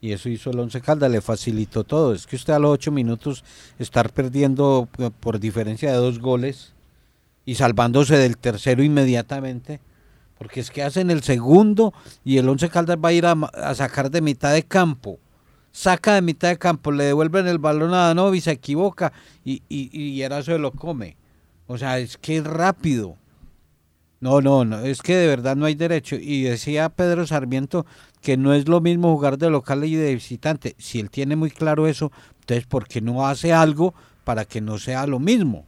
Y 0.00 0.12
eso 0.12 0.28
hizo 0.28 0.50
el 0.50 0.60
Once 0.60 0.80
Caldas, 0.80 1.10
le 1.10 1.20
facilitó 1.20 1.82
todo. 1.82 2.14
Es 2.14 2.28
que 2.28 2.36
usted 2.36 2.52
a 2.52 2.60
los 2.60 2.70
ocho 2.70 2.92
minutos 2.92 3.42
estar 3.80 4.12
perdiendo 4.12 4.88
eh, 4.98 5.10
por 5.18 5.40
diferencia 5.40 5.90
de 5.90 5.96
dos 5.96 6.20
goles 6.20 6.72
y 7.50 7.56
salvándose 7.56 8.16
del 8.16 8.38
tercero 8.38 8.80
inmediatamente, 8.80 9.80
porque 10.38 10.60
es 10.60 10.70
que 10.70 10.84
hacen 10.84 11.10
el 11.10 11.24
segundo 11.24 11.92
y 12.24 12.38
el 12.38 12.48
Once 12.48 12.68
Caldas 12.68 12.96
va 13.04 13.08
a 13.08 13.12
ir 13.12 13.26
a, 13.26 13.74
sacar 13.74 14.08
de 14.08 14.20
mitad 14.20 14.52
de 14.52 14.62
campo. 14.62 15.18
Saca 15.72 16.14
de 16.14 16.22
mitad 16.22 16.50
de 16.50 16.58
campo, 16.58 16.92
le 16.92 17.02
devuelven 17.02 17.48
el 17.48 17.58
balón 17.58 17.92
a 17.92 18.06
Danovi, 18.06 18.40
se 18.40 18.52
equivoca 18.52 19.12
y, 19.44 19.64
y, 19.68 19.90
y 19.98 20.22
Erazo 20.22 20.52
se 20.52 20.58
lo 20.60 20.70
come. 20.70 21.16
O 21.66 21.76
sea, 21.76 21.98
es 21.98 22.16
que 22.18 22.36
es 22.36 22.44
rápido. 22.44 23.16
No, 24.20 24.40
no, 24.40 24.64
no, 24.64 24.78
es 24.84 25.02
que 25.02 25.16
de 25.16 25.26
verdad 25.26 25.56
no 25.56 25.66
hay 25.66 25.74
derecho. 25.74 26.14
Y 26.14 26.42
decía 26.42 26.88
Pedro 26.88 27.26
Sarmiento 27.26 27.84
que 28.22 28.36
no 28.36 28.54
es 28.54 28.68
lo 28.68 28.80
mismo 28.80 29.12
jugar 29.12 29.38
de 29.38 29.50
local 29.50 29.84
y 29.84 29.96
de 29.96 30.14
visitante. 30.14 30.76
Si 30.78 31.00
él 31.00 31.10
tiene 31.10 31.34
muy 31.34 31.50
claro 31.50 31.88
eso, 31.88 32.12
entonces 32.42 32.64
¿por 32.66 32.86
qué 32.86 33.00
no 33.00 33.26
hace 33.26 33.52
algo 33.52 33.92
para 34.22 34.44
que 34.44 34.60
no 34.60 34.78
sea 34.78 35.04
lo 35.08 35.18
mismo? 35.18 35.66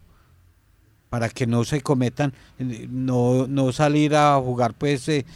Para 1.13 1.29
que 1.29 1.47
no 1.47 1.63
se 1.65 1.83
cometan, 1.83 2.33
no, 2.59 3.47
no 3.47 3.71
salir 3.71 4.17
a 4.17 4.41
jugar 4.41 4.73
pues, 4.73 5.07
eh, 5.11 5.27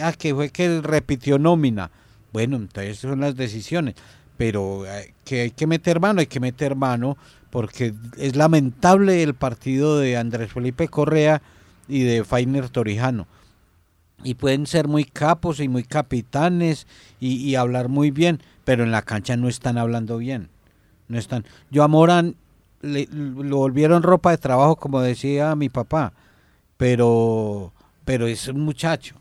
ah, 0.00 0.12
que 0.12 0.32
fue 0.32 0.50
que 0.50 0.80
repitió 0.80 1.40
nómina. 1.40 1.90
Bueno, 2.32 2.56
entonces 2.56 2.98
son 2.98 3.22
las 3.22 3.34
decisiones. 3.34 3.96
Pero 4.36 4.86
eh, 4.86 5.14
que 5.24 5.40
hay 5.40 5.50
que 5.50 5.66
meter 5.66 5.98
mano, 5.98 6.20
hay 6.20 6.28
que 6.28 6.38
meter 6.38 6.76
mano, 6.76 7.18
porque 7.50 7.94
es 8.16 8.36
lamentable 8.36 9.24
el 9.24 9.34
partido 9.34 9.98
de 9.98 10.16
Andrés 10.16 10.52
Felipe 10.52 10.86
Correa 10.86 11.42
y 11.88 12.04
de 12.04 12.22
Fainer 12.22 12.68
Torijano. 12.68 13.26
Y 14.22 14.34
pueden 14.34 14.68
ser 14.68 14.86
muy 14.86 15.04
capos 15.04 15.58
y 15.58 15.66
muy 15.66 15.82
capitanes 15.82 16.86
y, 17.18 17.56
hablar 17.56 17.88
muy 17.88 18.12
bien, 18.12 18.40
pero 18.64 18.84
en 18.84 18.92
la 18.92 19.02
cancha 19.02 19.36
no 19.36 19.48
están 19.48 19.78
hablando 19.78 20.18
bien. 20.18 20.48
No 21.08 21.18
están. 21.18 21.44
Yo 21.72 21.82
a 21.82 21.88
le- 22.82 23.08
lo 23.12 23.56
volvieron 23.58 24.02
ropa 24.02 24.30
de 24.30 24.38
trabajo, 24.38 24.76
como 24.76 25.00
decía 25.00 25.54
mi 25.56 25.68
papá, 25.68 26.12
pero, 26.76 27.72
pero 28.04 28.26
es 28.26 28.48
un 28.48 28.60
muchacho, 28.60 29.16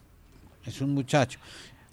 es 0.65 0.81
un 0.81 0.93
muchacho. 0.93 1.39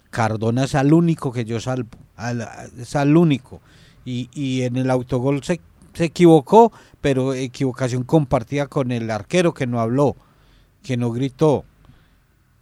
Cardona 0.09 0.63
es 0.65 0.75
al 0.75 0.93
único 0.93 1.31
que 1.31 1.45
yo 1.45 1.59
salvo, 1.59 1.89
al- 2.15 2.47
es 2.77 2.95
al 2.95 3.15
único. 3.17 3.61
Y, 4.05 4.29
y 4.33 4.61
en 4.63 4.75
el 4.77 4.89
autogol 4.91 5.43
se, 5.43 5.59
se 5.93 6.05
equivocó, 6.05 6.71
pero 7.01 7.33
equivocación 7.33 8.03
compartida 8.03 8.67
con 8.67 8.91
el 8.91 9.09
arquero 9.09 9.53
que 9.53 9.67
no 9.67 9.79
habló, 9.79 10.15
que 10.83 10.95
no 10.97 11.11
gritó. 11.11 11.65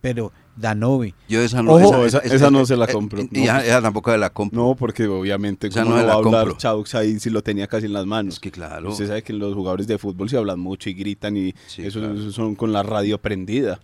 Pero 0.01 0.31
Danovi, 0.55 1.13
Yo 1.27 1.41
esa 1.41 1.63
no, 1.63 1.73
Ojo, 1.73 2.05
esa- 2.05 2.19
esa 2.19 2.51
no 2.51 2.65
se 2.65 2.75
la 2.77 2.87
compro, 2.87 3.21
eh, 3.21 3.29
no. 3.31 3.41
esa, 3.41 3.65
esa 3.65 3.81
tampoco 3.81 4.11
se 4.11 4.17
la 4.17 4.29
compro. 4.29 4.61
No, 4.61 4.75
porque 4.75 5.07
obviamente 5.07 5.67
Esa 5.67 5.83
como 5.83 5.95
no 5.95 5.95
no, 5.97 6.01
se 6.01 6.07
va 6.07 6.13
a 6.13 6.15
la 6.15 6.19
hablar 6.27 6.43
compro. 6.45 6.57
Chaux 6.59 6.95
ahí 6.95 7.19
si 7.19 7.29
lo 7.29 7.41
tenía 7.41 7.67
casi 7.67 7.87
en 7.87 7.93
las 7.93 8.05
manos. 8.05 8.35
Es 8.35 8.39
que 8.39 8.51
claro. 8.51 8.89
Usted 8.91 9.07
sabe 9.07 9.23
que 9.23 9.33
los 9.33 9.53
jugadores 9.55 9.87
de 9.87 9.97
fútbol 9.97 10.29
se 10.29 10.37
hablan 10.37 10.59
mucho 10.59 10.89
y 10.89 10.93
gritan 10.93 11.35
y 11.37 11.53
Sí, 11.67 11.83
eso, 11.85 11.99
claro. 11.99 12.15
eso 12.15 12.31
son 12.31 12.55
con 12.55 12.71
la 12.71 12.83
radio 12.83 13.17
prendida. 13.17 13.79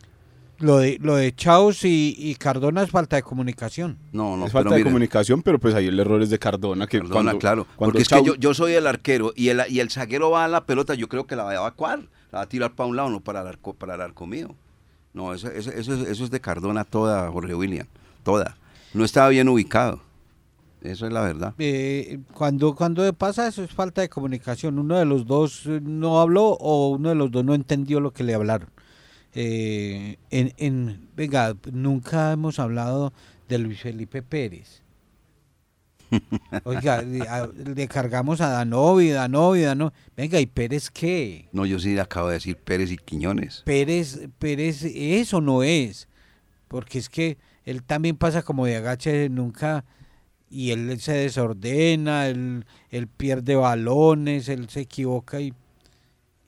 lo 0.60 0.78
de, 0.78 1.00
lo 1.02 1.16
de 1.16 1.34
Chaus 1.34 1.86
y, 1.86 2.14
y 2.18 2.36
Cardona 2.36 2.84
es 2.84 2.92
falta 2.92 3.16
de 3.16 3.24
comunicación. 3.24 3.98
No, 4.12 4.36
no, 4.38 4.46
es 4.46 4.52
pero 4.52 4.64
falta 4.64 4.70
de 4.72 4.82
mire, 4.82 4.90
comunicación, 4.90 5.42
pero 5.42 5.58
pues 5.58 5.74
ahí 5.74 5.88
el 5.88 6.00
error 6.00 6.22
es 6.22 6.30
de 6.30 6.38
Cardona. 6.38 6.86
Que 6.86 7.00
Perdona, 7.00 7.14
cuando, 7.14 7.40
claro. 7.40 7.66
cuando 7.78 7.94
porque 7.94 8.02
es 8.04 8.10
que 8.10 8.24
yo, 8.24 8.36
yo 8.36 8.54
soy 8.54 8.74
el 8.74 8.86
arquero 8.86 9.32
y 9.36 9.48
el, 9.50 9.62
y 9.70 9.80
el 9.80 9.90
zaguero 9.90 10.30
va 10.32 10.46
a 10.46 10.48
la 10.50 10.66
pelota, 10.66 10.94
yo 10.96 11.08
creo 11.10 11.26
que 11.26 11.36
la 11.36 11.44
va 11.46 11.52
a 11.52 11.56
evacuar. 11.56 12.02
La 12.32 12.40
va 12.40 12.44
a 12.44 12.50
tirar 12.50 12.76
para 12.76 12.88
un 12.88 12.96
lado, 12.96 13.10
no 13.10 13.22
para 13.22 13.42
el 13.42 13.48
arco, 13.48 13.74
para 13.74 13.96
el 13.96 14.02
arco 14.02 14.28
mío. 14.28 14.54
No, 15.14 15.34
eso, 15.34 15.50
eso, 15.50 15.72
eso, 15.72 15.94
es- 15.94 16.08
eso 16.08 16.24
es 16.24 16.32
de 16.32 16.40
Cardona 16.40 16.84
toda, 16.86 17.30
Jorge 17.32 17.56
William. 17.56 17.88
Toda. 18.24 18.58
No 18.94 19.04
estaba 19.06 19.30
bien 19.30 19.50
ubicado. 19.50 20.02
Eso 20.82 21.06
es 21.08 21.12
la 21.14 21.22
verdad. 21.22 21.54
Eh, 21.58 22.20
cuando, 22.34 22.74
cuando 22.74 23.12
pasa 23.14 23.48
eso 23.48 23.64
es 23.64 23.72
falta 23.72 24.02
de 24.02 24.10
comunicación. 24.10 24.80
Uno 24.80 24.98
de 24.98 25.06
los 25.06 25.26
dos 25.26 25.64
eh, 25.66 25.82
no 25.84 26.22
habló 26.22 26.50
o 26.52 26.90
uno 26.90 27.10
de 27.10 27.16
los 27.16 27.30
dos 27.32 27.44
no 27.44 27.54
entendió 27.54 28.00
lo 28.00 28.12
que 28.12 28.24
le 28.24 28.34
hablaron. 28.34 28.70
Eh, 29.34 30.18
en, 30.32 30.54
en, 30.58 31.08
venga, 31.16 31.56
nunca 31.72 32.32
hemos 32.32 32.60
hablado 32.60 33.14
de 33.48 33.58
Luis 33.58 33.82
Felipe 33.82 34.22
Pérez. 34.24 34.82
Oiga, 36.64 37.02
le, 37.02 37.88
cargamos 37.88 38.42
a 38.42 38.50
Danovi, 38.50 39.10
Danovi, 39.10 39.62
Danovi. 39.62 39.92
Venga, 40.16 40.40
¿y 40.40 40.46
Pérez 40.46 40.90
qué? 40.90 41.48
No, 41.52 41.66
yo 41.66 41.80
sí 41.80 41.94
le 41.94 42.02
acabo 42.02 42.28
de 42.28 42.36
decir 42.36 42.58
Pérez 42.58 42.92
y 42.92 42.98
Quiñones. 42.98 43.64
Pérez, 43.66 44.28
Pérez, 44.40 44.84
eso 44.84 45.42
no 45.42 45.64
es. 45.64 46.08
Porque 46.68 47.00
es 47.00 47.10
que 47.10 47.38
él 47.66 47.84
también 47.84 48.16
pasa 48.16 48.42
como 48.42 48.66
de 48.66 48.76
agache 48.76 49.30
nunca 49.30 49.86
y 50.50 50.72
él 50.72 51.00
se 51.00 51.14
desordena, 51.14 52.28
él, 52.28 52.66
él 52.90 53.08
pierde 53.08 53.56
balones, 53.56 54.50
él 54.50 54.70
se 54.70 54.82
equivoca 54.82 55.40
y, 55.40 55.54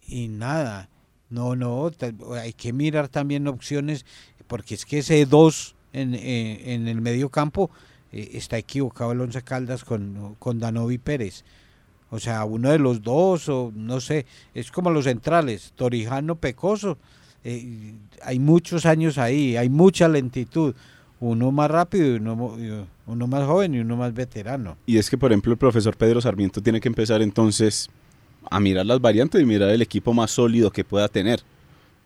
y 0.07 0.27
nada. 0.27 0.89
No, 1.29 1.55
no, 1.55 1.89
hay 2.33 2.53
que 2.53 2.73
mirar 2.73 3.07
también 3.07 3.47
opciones 3.47 4.05
porque 4.47 4.75
es 4.75 4.85
que 4.85 4.99
ese 4.99 5.25
2 5.25 5.75
en, 5.93 6.13
eh, 6.13 6.73
en 6.73 6.87
el 6.87 7.01
medio 7.01 7.29
campo 7.29 7.71
eh, 8.11 8.31
está 8.33 8.57
equivocado 8.57 9.11
el 9.11 9.21
Once 9.21 9.41
Caldas 9.41 9.83
con, 9.83 10.35
con 10.39 10.59
Danovi 10.59 10.97
Pérez. 10.97 11.43
O 12.09 12.19
sea, 12.19 12.43
uno 12.43 12.69
de 12.69 12.79
los 12.79 13.01
dos, 13.01 13.47
o 13.47 13.71
no 13.73 14.01
sé, 14.01 14.25
es 14.53 14.69
como 14.69 14.91
los 14.91 15.05
centrales, 15.05 15.71
Torijano 15.75 16.35
Pecoso, 16.35 16.97
eh, 17.43 17.93
hay 18.23 18.39
muchos 18.39 18.85
años 18.85 19.17
ahí, 19.17 19.57
hay 19.57 19.69
mucha 19.69 20.07
lentitud. 20.07 20.75
Uno 21.19 21.51
más 21.51 21.69
rápido 21.69 22.17
uno, 22.17 22.57
uno 23.05 23.27
más 23.27 23.45
joven 23.45 23.75
y 23.75 23.79
uno 23.79 23.95
más 23.95 24.13
veterano. 24.13 24.75
Y 24.85 24.97
es 24.97 25.09
que, 25.09 25.17
por 25.17 25.31
ejemplo, 25.31 25.51
el 25.51 25.57
profesor 25.57 25.95
Pedro 25.95 26.19
Sarmiento 26.19 26.61
tiene 26.61 26.81
que 26.81 26.87
empezar 26.87 27.21
entonces 27.21 27.89
a 28.49 28.59
mirar 28.59 28.85
las 28.85 28.99
variantes 28.99 29.41
y 29.41 29.45
mirar 29.45 29.69
el 29.69 29.81
equipo 29.81 30.13
más 30.13 30.31
sólido 30.31 30.71
que 30.71 30.83
pueda 30.83 31.07
tener. 31.07 31.41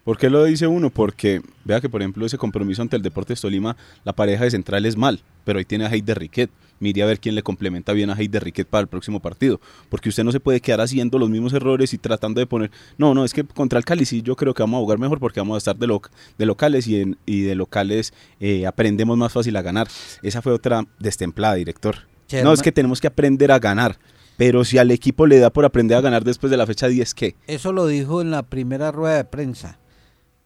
¿Por 0.06 0.20
qué 0.20 0.30
lo 0.30 0.44
dice 0.44 0.68
uno? 0.68 0.92
Porque 0.92 1.42
vea 1.64 1.82
que, 1.82 1.90
por 1.90 2.00
ejemplo, 2.00 2.28
ese 2.28 2.38
compromiso 2.38 2.84
ante 2.84 2.96
el 2.96 3.02
Deportes 3.02 3.42
Tolima, 3.42 3.76
la 4.04 4.14
pareja 4.14 4.44
de 4.44 4.52
central 4.52 4.86
es 4.86 4.96
mal, 4.96 5.22
pero 5.44 5.58
ahí 5.58 5.66
tiene 5.66 5.84
a 5.84 5.90
Heider 5.90 6.20
Riquet. 6.20 6.52
Mire 6.80 7.02
a 7.02 7.08
ver 7.08 7.20
quién 7.20 7.34
le 7.34 7.42
complementa 7.42 7.92
bien 7.92 8.12
a 8.12 8.14
Heider 8.14 8.44
Riquet 8.44 8.68
para 8.68 8.84
el 8.84 8.88
próximo 8.88 9.20
partido. 9.20 9.60
Porque 9.90 10.10
usted 10.10 10.24
no 10.24 10.32
se 10.32 10.40
puede 10.40 10.62
quedar 10.62 10.82
haciendo 10.82 11.18
los 11.18 11.28
mismos 11.28 11.54
errores 11.54 11.92
y 11.96 11.98
tratando 11.98 12.40
de 12.40 12.46
poner. 12.46 12.70
No, 13.00 13.16
no, 13.16 13.26
es 13.26 13.34
que 13.34 13.46
contra 13.46 13.80
el 13.80 13.86
Cali 13.86 14.06
sí 14.06 14.22
yo 14.22 14.36
creo 14.36 14.54
que 14.54 14.62
vamos 14.62 14.78
a 14.78 14.82
jugar 14.82 15.00
mejor 15.00 15.20
porque 15.20 15.40
vamos 15.40 15.56
a 15.56 15.58
estar 15.58 15.76
de, 15.76 16.00
de 16.38 16.46
locales 16.46 16.86
y, 16.86 17.02
en, 17.02 17.18
y 17.26 17.42
de 17.42 17.56
locales 17.56 18.14
eh, 18.40 18.68
aprendemos 18.68 19.18
más 19.18 19.34
fácil 19.34 19.56
a 19.56 19.64
ganar. 19.64 19.88
Esa 20.22 20.44
fue 20.44 20.54
otra 20.54 20.86
destemplada, 21.00 21.56
director. 21.56 21.96
No, 22.44 22.54
es 22.54 22.62
que 22.62 22.72
tenemos 22.72 23.02
que 23.02 23.08
aprender 23.08 23.52
a 23.52 23.58
ganar. 23.58 23.98
Pero 24.38 24.66
si 24.66 24.78
al 24.78 24.92
equipo 24.92 25.26
le 25.26 25.40
da 25.40 25.50
por 25.50 25.66
aprender 25.66 25.98
a 25.98 26.02
ganar 26.02 26.24
después 26.24 26.52
de 26.52 26.58
la 26.58 26.68
fecha 26.68 26.88
10, 26.88 27.16
¿qué? 27.16 27.36
Eso 27.48 27.74
lo 27.74 27.88
dijo 27.88 28.22
en 28.22 28.30
la 28.30 28.44
primera 28.44 28.92
rueda 28.92 29.16
de 29.16 29.24
prensa 29.24 29.80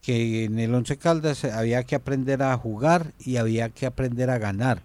que 0.02 0.46
en 0.46 0.60
el 0.60 0.74
Once 0.74 0.98
Caldas 0.98 1.44
había 1.46 1.84
que 1.84 1.96
aprender 1.96 2.42
a 2.42 2.58
jugar 2.58 3.14
y 3.20 3.38
había 3.38 3.70
que 3.70 3.86
aprender 3.86 4.30
a 4.30 4.38
ganar. 4.38 4.82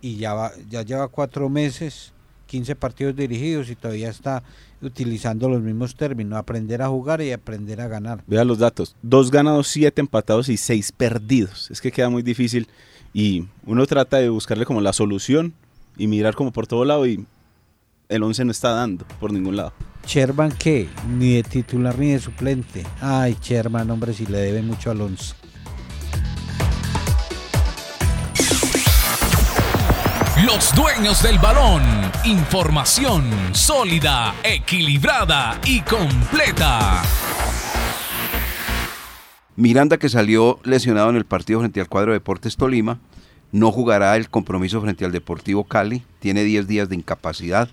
Y 0.00 0.16
ya, 0.16 0.52
ya 0.68 0.82
lleva 0.82 1.08
cuatro 1.08 1.48
meses, 1.48 2.12
15 2.46 2.74
partidos 2.74 3.14
dirigidos 3.14 3.70
y 3.70 3.76
todavía 3.76 4.08
está 4.08 4.42
utilizando 4.82 5.48
los 5.48 5.60
mismos 5.60 5.94
términos, 5.94 6.38
aprender 6.38 6.82
a 6.82 6.88
jugar 6.88 7.20
y 7.20 7.32
aprender 7.32 7.80
a 7.80 7.88
ganar. 7.88 8.24
Vea 8.26 8.44
los 8.44 8.58
datos, 8.58 8.96
dos 9.02 9.30
ganados, 9.30 9.68
siete 9.68 10.00
empatados 10.00 10.48
y 10.48 10.56
seis 10.56 10.90
perdidos. 10.90 11.70
Es 11.70 11.80
que 11.80 11.92
queda 11.92 12.08
muy 12.08 12.22
difícil 12.22 12.66
y 13.12 13.44
uno 13.66 13.86
trata 13.86 14.16
de 14.16 14.28
buscarle 14.30 14.64
como 14.64 14.80
la 14.80 14.92
solución 14.92 15.54
y 15.96 16.06
mirar 16.06 16.34
como 16.34 16.50
por 16.50 16.66
todo 16.66 16.84
lado 16.84 17.06
y 17.06 17.24
el 18.10 18.22
once 18.24 18.44
no 18.44 18.50
está 18.50 18.70
dando 18.72 19.06
por 19.18 19.32
ningún 19.32 19.56
lado. 19.56 19.72
Sherman 20.06 20.52
qué? 20.52 20.88
Ni 21.08 21.34
de 21.34 21.42
titular 21.44 21.96
ni 21.98 22.12
de 22.12 22.18
suplente. 22.18 22.84
Ay, 23.00 23.36
Sherman, 23.40 23.90
hombre, 23.90 24.12
si 24.12 24.26
le 24.26 24.38
debe 24.38 24.62
mucho 24.62 24.90
al 24.90 25.00
once. 25.00 25.34
Los 30.44 30.74
dueños 30.74 31.22
del 31.22 31.38
balón. 31.38 31.82
Información 32.24 33.24
sólida, 33.52 34.34
equilibrada 34.42 35.60
y 35.64 35.80
completa. 35.82 37.02
Miranda, 39.54 39.98
que 39.98 40.08
salió 40.08 40.58
lesionado 40.64 41.10
en 41.10 41.16
el 41.16 41.26
partido 41.26 41.60
frente 41.60 41.80
al 41.80 41.88
cuadro 41.88 42.12
Deportes 42.12 42.56
Tolima, 42.56 42.98
no 43.52 43.70
jugará 43.70 44.16
el 44.16 44.30
compromiso 44.30 44.80
frente 44.80 45.04
al 45.04 45.12
Deportivo 45.12 45.64
Cali. 45.64 46.02
Tiene 46.18 46.42
10 46.44 46.66
días 46.66 46.88
de 46.88 46.96
incapacidad. 46.96 47.68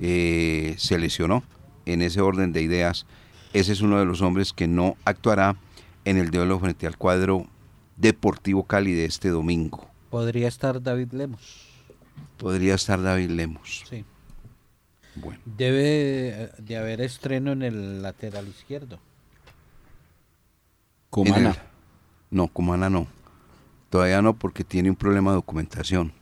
Eh, 0.00 0.74
se 0.78 0.98
lesionó 0.98 1.42
en 1.86 2.02
ese 2.02 2.20
orden 2.20 2.52
de 2.52 2.62
ideas, 2.62 3.06
ese 3.52 3.72
es 3.72 3.80
uno 3.80 3.98
de 3.98 4.04
los 4.04 4.22
hombres 4.22 4.52
que 4.52 4.66
no 4.66 4.96
actuará 5.04 5.56
en 6.04 6.16
el 6.16 6.30
duelo 6.30 6.58
frente 6.58 6.86
al 6.86 6.96
cuadro 6.96 7.46
Deportivo 7.96 8.64
Cali 8.64 8.92
de 8.92 9.04
este 9.04 9.28
domingo. 9.28 9.88
Podría 10.10 10.48
estar 10.48 10.82
David 10.82 11.12
Lemos. 11.12 11.68
Podría 12.36 12.74
estar 12.74 13.00
David 13.00 13.30
Lemos. 13.30 13.84
Sí. 13.88 14.04
Bueno. 15.14 15.40
Debe 15.44 16.50
de 16.58 16.76
haber 16.76 17.00
estreno 17.00 17.52
en 17.52 17.62
el 17.62 18.02
lateral 18.02 18.48
izquierdo. 18.48 18.98
Comana. 21.10 21.56
no, 22.30 22.48
Comana 22.48 22.90
no. 22.90 23.06
Todavía 23.90 24.20
no 24.20 24.34
porque 24.34 24.64
tiene 24.64 24.90
un 24.90 24.96
problema 24.96 25.30
de 25.30 25.36
documentación. 25.36 26.12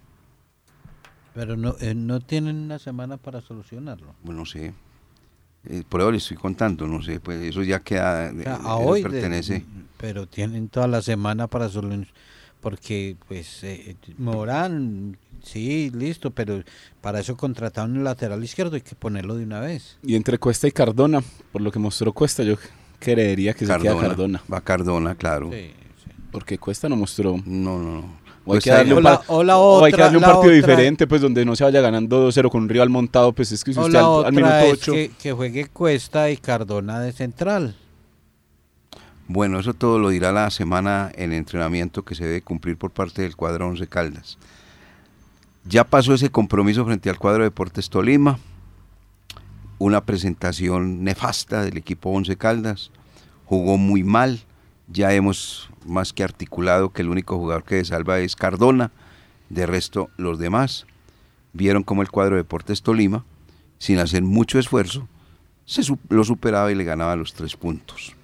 Pero 1.35 1.57
no, 1.57 1.77
eh, 1.81 1.95
no 1.95 2.21
tienen 2.21 2.57
una 2.57 2.79
semana 2.79 3.17
para 3.17 3.41
solucionarlo. 3.41 4.15
Bueno, 4.23 4.45
sí. 4.45 4.71
Eh, 5.65 5.85
por 5.89 6.01
eso 6.01 6.11
le 6.11 6.19
estoy 6.19 6.37
contando, 6.37 6.89
no 6.89 7.03
sé, 7.03 7.21
pues 7.21 7.41
eso 7.41 7.63
ya 7.63 7.81
queda, 7.81 8.31
eh, 8.31 8.45
a 8.47 8.77
hoy 8.77 9.03
pertenece. 9.03 9.65
pero 9.97 10.27
tienen 10.27 10.69
toda 10.69 10.89
la 10.89 11.03
semana 11.03 11.47
para 11.47 11.69
solo 11.69 11.95
porque 12.61 13.17
pues 13.29 13.63
eh, 13.63 13.97
Morán, 14.19 15.17
sí, 15.43 15.91
listo, 15.95 16.33
pero 16.33 16.63
para 17.01 17.21
eso 17.21 17.37
contrataron 17.37 17.97
el 17.97 18.05
lateral 18.05 18.43
izquierdo, 18.43 18.75
hay 18.75 18.83
que 18.83 18.97
ponerlo 18.97 19.37
de 19.37 19.45
una 19.45 19.61
vez. 19.61 19.99
Y 20.03 20.17
entre 20.17 20.39
Cuesta 20.39 20.67
y 20.67 20.73
Cardona, 20.73 21.23
por 21.53 21.63
lo 21.63 21.71
que 21.71 21.79
mostró 21.79 22.13
Cuesta, 22.13 22.43
yo 22.43 22.57
creería 22.99 23.55
que 23.55 23.67
se 23.67 23.79
queda 23.79 23.99
Cardona. 24.01 24.43
Va 24.53 24.61
Cardona, 24.61 25.15
claro. 25.15 25.51
Porque 26.33 26.59
Cuesta 26.59 26.89
no 26.89 26.97
mostró. 26.97 27.37
No, 27.45 27.79
no, 27.79 28.01
no. 28.01 28.22
O 28.45 28.55
hay, 28.55 28.61
que 28.61 28.71
darle, 28.71 28.95
un, 28.95 29.03
partido 29.03 30.53
diferente, 30.53 31.07
pues 31.07 31.21
donde 31.21 31.45
no 31.45 31.55
se 31.55 31.63
vaya 31.63 31.81
ganando 31.81 32.29
2-0 32.29 32.51
con 32.51 32.65
un 32.65 32.69
rival 32.69 32.89
montado, 32.89 33.33
pues 33.33 33.53
es 33.53 33.63
que 33.63 33.73
si 33.73 33.79
usted 33.79 33.99
al, 33.99 34.33
minuto 34.33 34.55
8... 34.73 34.93
Que, 35.21 35.33
juegue 35.33 35.67
Cuesta 35.67 36.29
y 36.29 36.37
Cardona 36.37 36.99
de 36.99 37.13
central. 37.13 37.77
Bueno, 39.29 39.61
eso 39.61 39.75
todo 39.75 40.01
lo 40.01 40.09
dirá 40.09 40.33
la 40.33 40.51
semana 40.51 41.13
en 41.15 41.33
entrenamiento 41.33 42.03
que 42.03 42.17
se 42.17 42.25
debe 42.25 42.43
cumplir 42.43 42.77
por 42.77 42.91
parte 42.91 43.23
del 43.23 43.37
cuadro 43.37 43.69
Once 43.69 43.87
Caldas. 43.87 44.39
Ya 45.65 45.85
pasó 45.85 46.15
ese 46.15 46.31
compromiso 46.31 46.85
frente 46.85 47.09
al 47.09 47.19
cuadro 47.19 47.45
Deportes 47.45 47.89
Tolima, 47.89 48.41
una 49.79 50.05
presentación 50.05 51.05
nefasta 51.05 51.63
del 51.63 51.77
equipo 51.77 52.11
Once 52.11 52.37
Caldas, 52.37 52.91
jugó 53.45 53.79
muy 53.79 54.03
mal, 54.03 54.41
ya 54.93 55.13
hemos 55.13 55.71
más 55.87 56.13
que 56.13 56.23
articulado 56.23 56.93
que 56.93 57.03
el 57.03 57.09
único 57.09 57.39
jugador 57.39 57.65
que 57.65 57.85
salva 57.85 58.21
es 58.21 58.37
Cardona, 58.37 58.91
de 59.49 59.67
resto 59.67 60.11
los 60.17 60.39
demás 60.39 60.87
vieron 61.53 61.83
como 61.83 62.03
el 62.03 62.11
cuadro 62.11 62.37
de 62.37 62.43
Deportes 62.43 62.83
Tolima, 62.83 63.25
sin 63.79 63.99
hacer 63.99 64.23
mucho 64.23 64.59
esfuerzo, 64.59 65.09
se 65.65 65.83
lo 66.09 66.25
superaba 66.25 66.73
y 66.73 66.75
le 66.75 66.85
ganaba 66.85 67.17
los 67.17 67.35
tres 67.35 67.57
puntos. 67.57 68.15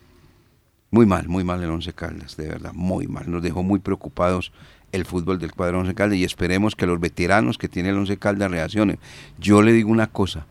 Muy 0.91 1.05
mal, 1.05 1.29
muy 1.29 1.45
mal 1.45 1.62
el 1.62 1.71
Once 1.71 1.93
Caldas, 1.93 2.37
de 2.37 2.49
verdad, 2.49 2.73
muy 2.73 3.07
mal. 3.07 3.31
Nos 3.31 3.43
dejó 3.43 3.62
muy 3.62 3.79
preocupados 3.79 4.53
el 4.93 5.05
fútbol 5.05 5.39
del 5.39 5.53
cuadro 5.53 5.81
Once 5.81 5.95
Caldas 5.95 6.19
y 6.19 6.25
esperemos 6.25 6.75
que 6.75 6.87
los 6.87 6.99
veteranos 6.99 7.59
que 7.59 7.69
tiene 7.69 7.91
el 7.91 7.97
Once 7.97 8.16
Caldas 8.16 8.51
reaccionen. 8.51 8.99
Yo 9.39 9.61
le 9.62 9.73
digo 9.73 9.91
una 9.91 10.07
cosa, 10.07 10.47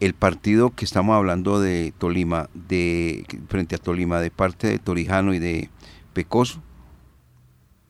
el 0.00 0.14
partido 0.14 0.70
que 0.70 0.86
estamos 0.86 1.14
hablando 1.14 1.60
de 1.60 1.92
Tolima, 1.98 2.48
de 2.54 3.26
frente 3.48 3.74
a 3.76 3.78
Tolima, 3.78 4.18
de 4.18 4.30
parte 4.30 4.66
de 4.66 4.78
Torijano 4.78 5.34
y 5.34 5.38
de 5.38 5.68
Pecoso, 6.14 6.62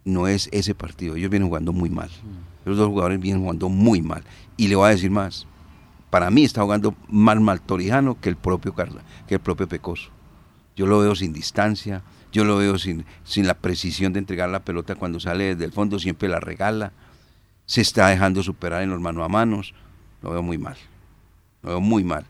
no 0.05 0.27
es 0.27 0.49
ese 0.53 0.75
partido. 0.75 1.15
Ellos 1.15 1.31
vienen 1.31 1.49
jugando 1.49 1.73
muy 1.73 1.89
mal. 1.89 2.09
Mm. 2.09 2.69
Los 2.69 2.77
dos 2.77 2.89
jugadores 2.89 3.21
vienen 3.21 3.43
jugando 3.43 3.69
muy 3.69 4.03
mal. 4.03 4.25
Y 4.57 4.67
le 4.67 4.75
voy 4.75 4.89
a 4.89 4.91
decir 4.91 5.11
más. 5.11 5.47
Para 6.11 6.31
mí 6.31 6.43
está 6.43 6.63
jugando 6.63 6.97
más 7.09 7.41
mal 7.41 7.61
Torijano 7.61 8.21
que 8.21 8.29
el 8.29 8.37
propio 8.37 8.75
Carla, 8.75 9.03
que 9.29 9.37
el 9.37 9.41
propio 9.41 9.69
Pecoso. 9.69 10.11
Yo 10.75 10.87
lo 10.87 10.99
veo 10.99 11.15
sin 11.15 11.33
distancia, 11.33 12.03
yo 12.33 12.45
lo 12.45 12.57
veo 12.57 12.77
sin, 12.77 13.05
sin 13.23 13.47
la 13.47 13.55
precisión 13.55 14.13
de 14.13 14.19
entregar 14.19 14.49
la 14.49 14.65
pelota 14.65 14.97
cuando 14.97 15.21
sale 15.21 15.55
desde 15.55 15.65
el 15.65 15.73
fondo, 15.73 16.01
siempre 16.01 16.29
la 16.29 16.41
regala. 16.41 16.93
Se 17.67 17.81
está 17.81 18.09
dejando 18.09 18.43
superar 18.43 18.83
en 18.83 18.91
los 18.91 19.01
mano 19.01 19.23
a 19.23 19.29
manos. 19.29 19.75
Lo 20.23 20.31
veo 20.31 20.43
muy 20.43 20.59
mal 20.59 20.77
muy 21.63 22.05
mal. 22.05 22.27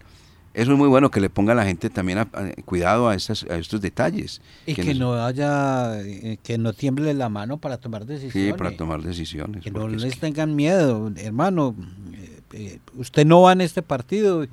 Eso 0.53 0.73
es 0.73 0.79
muy 0.79 0.89
bueno 0.89 1.13
que 1.13 1.21
le 1.21 1.31
ponga 1.31 1.53
a 1.53 1.55
la 1.55 1.65
gente 1.65 1.91
también 1.91 2.29
cuidado 2.65 3.09
a, 3.09 3.15
estos 3.15 3.81
detalles. 3.81 4.43
Y 4.67 4.75
que, 4.75 4.95
no 4.95 5.15
haya, 5.25 6.01
eh, 6.01 6.39
que 6.43 6.59
no 6.59 6.73
tiemble 6.73 7.15
la 7.15 7.29
mano 7.29 7.59
para 7.59 7.79
tomar 7.79 8.05
decisiones. 8.05 8.53
Sí, 8.53 8.59
para 8.59 8.77
tomar 8.77 9.01
decisiones. 9.01 9.63
Que 9.63 9.71
no 9.71 9.87
les 9.87 10.19
tengan 10.19 10.57
miedo, 10.57 11.13
hermano. 11.17 11.77
Eh, 12.15 12.41
eh, 12.53 12.79
usted 12.97 13.25
no 13.25 13.43
va 13.43 13.53
en 13.53 13.61
este 13.61 13.83
partido 13.83 14.45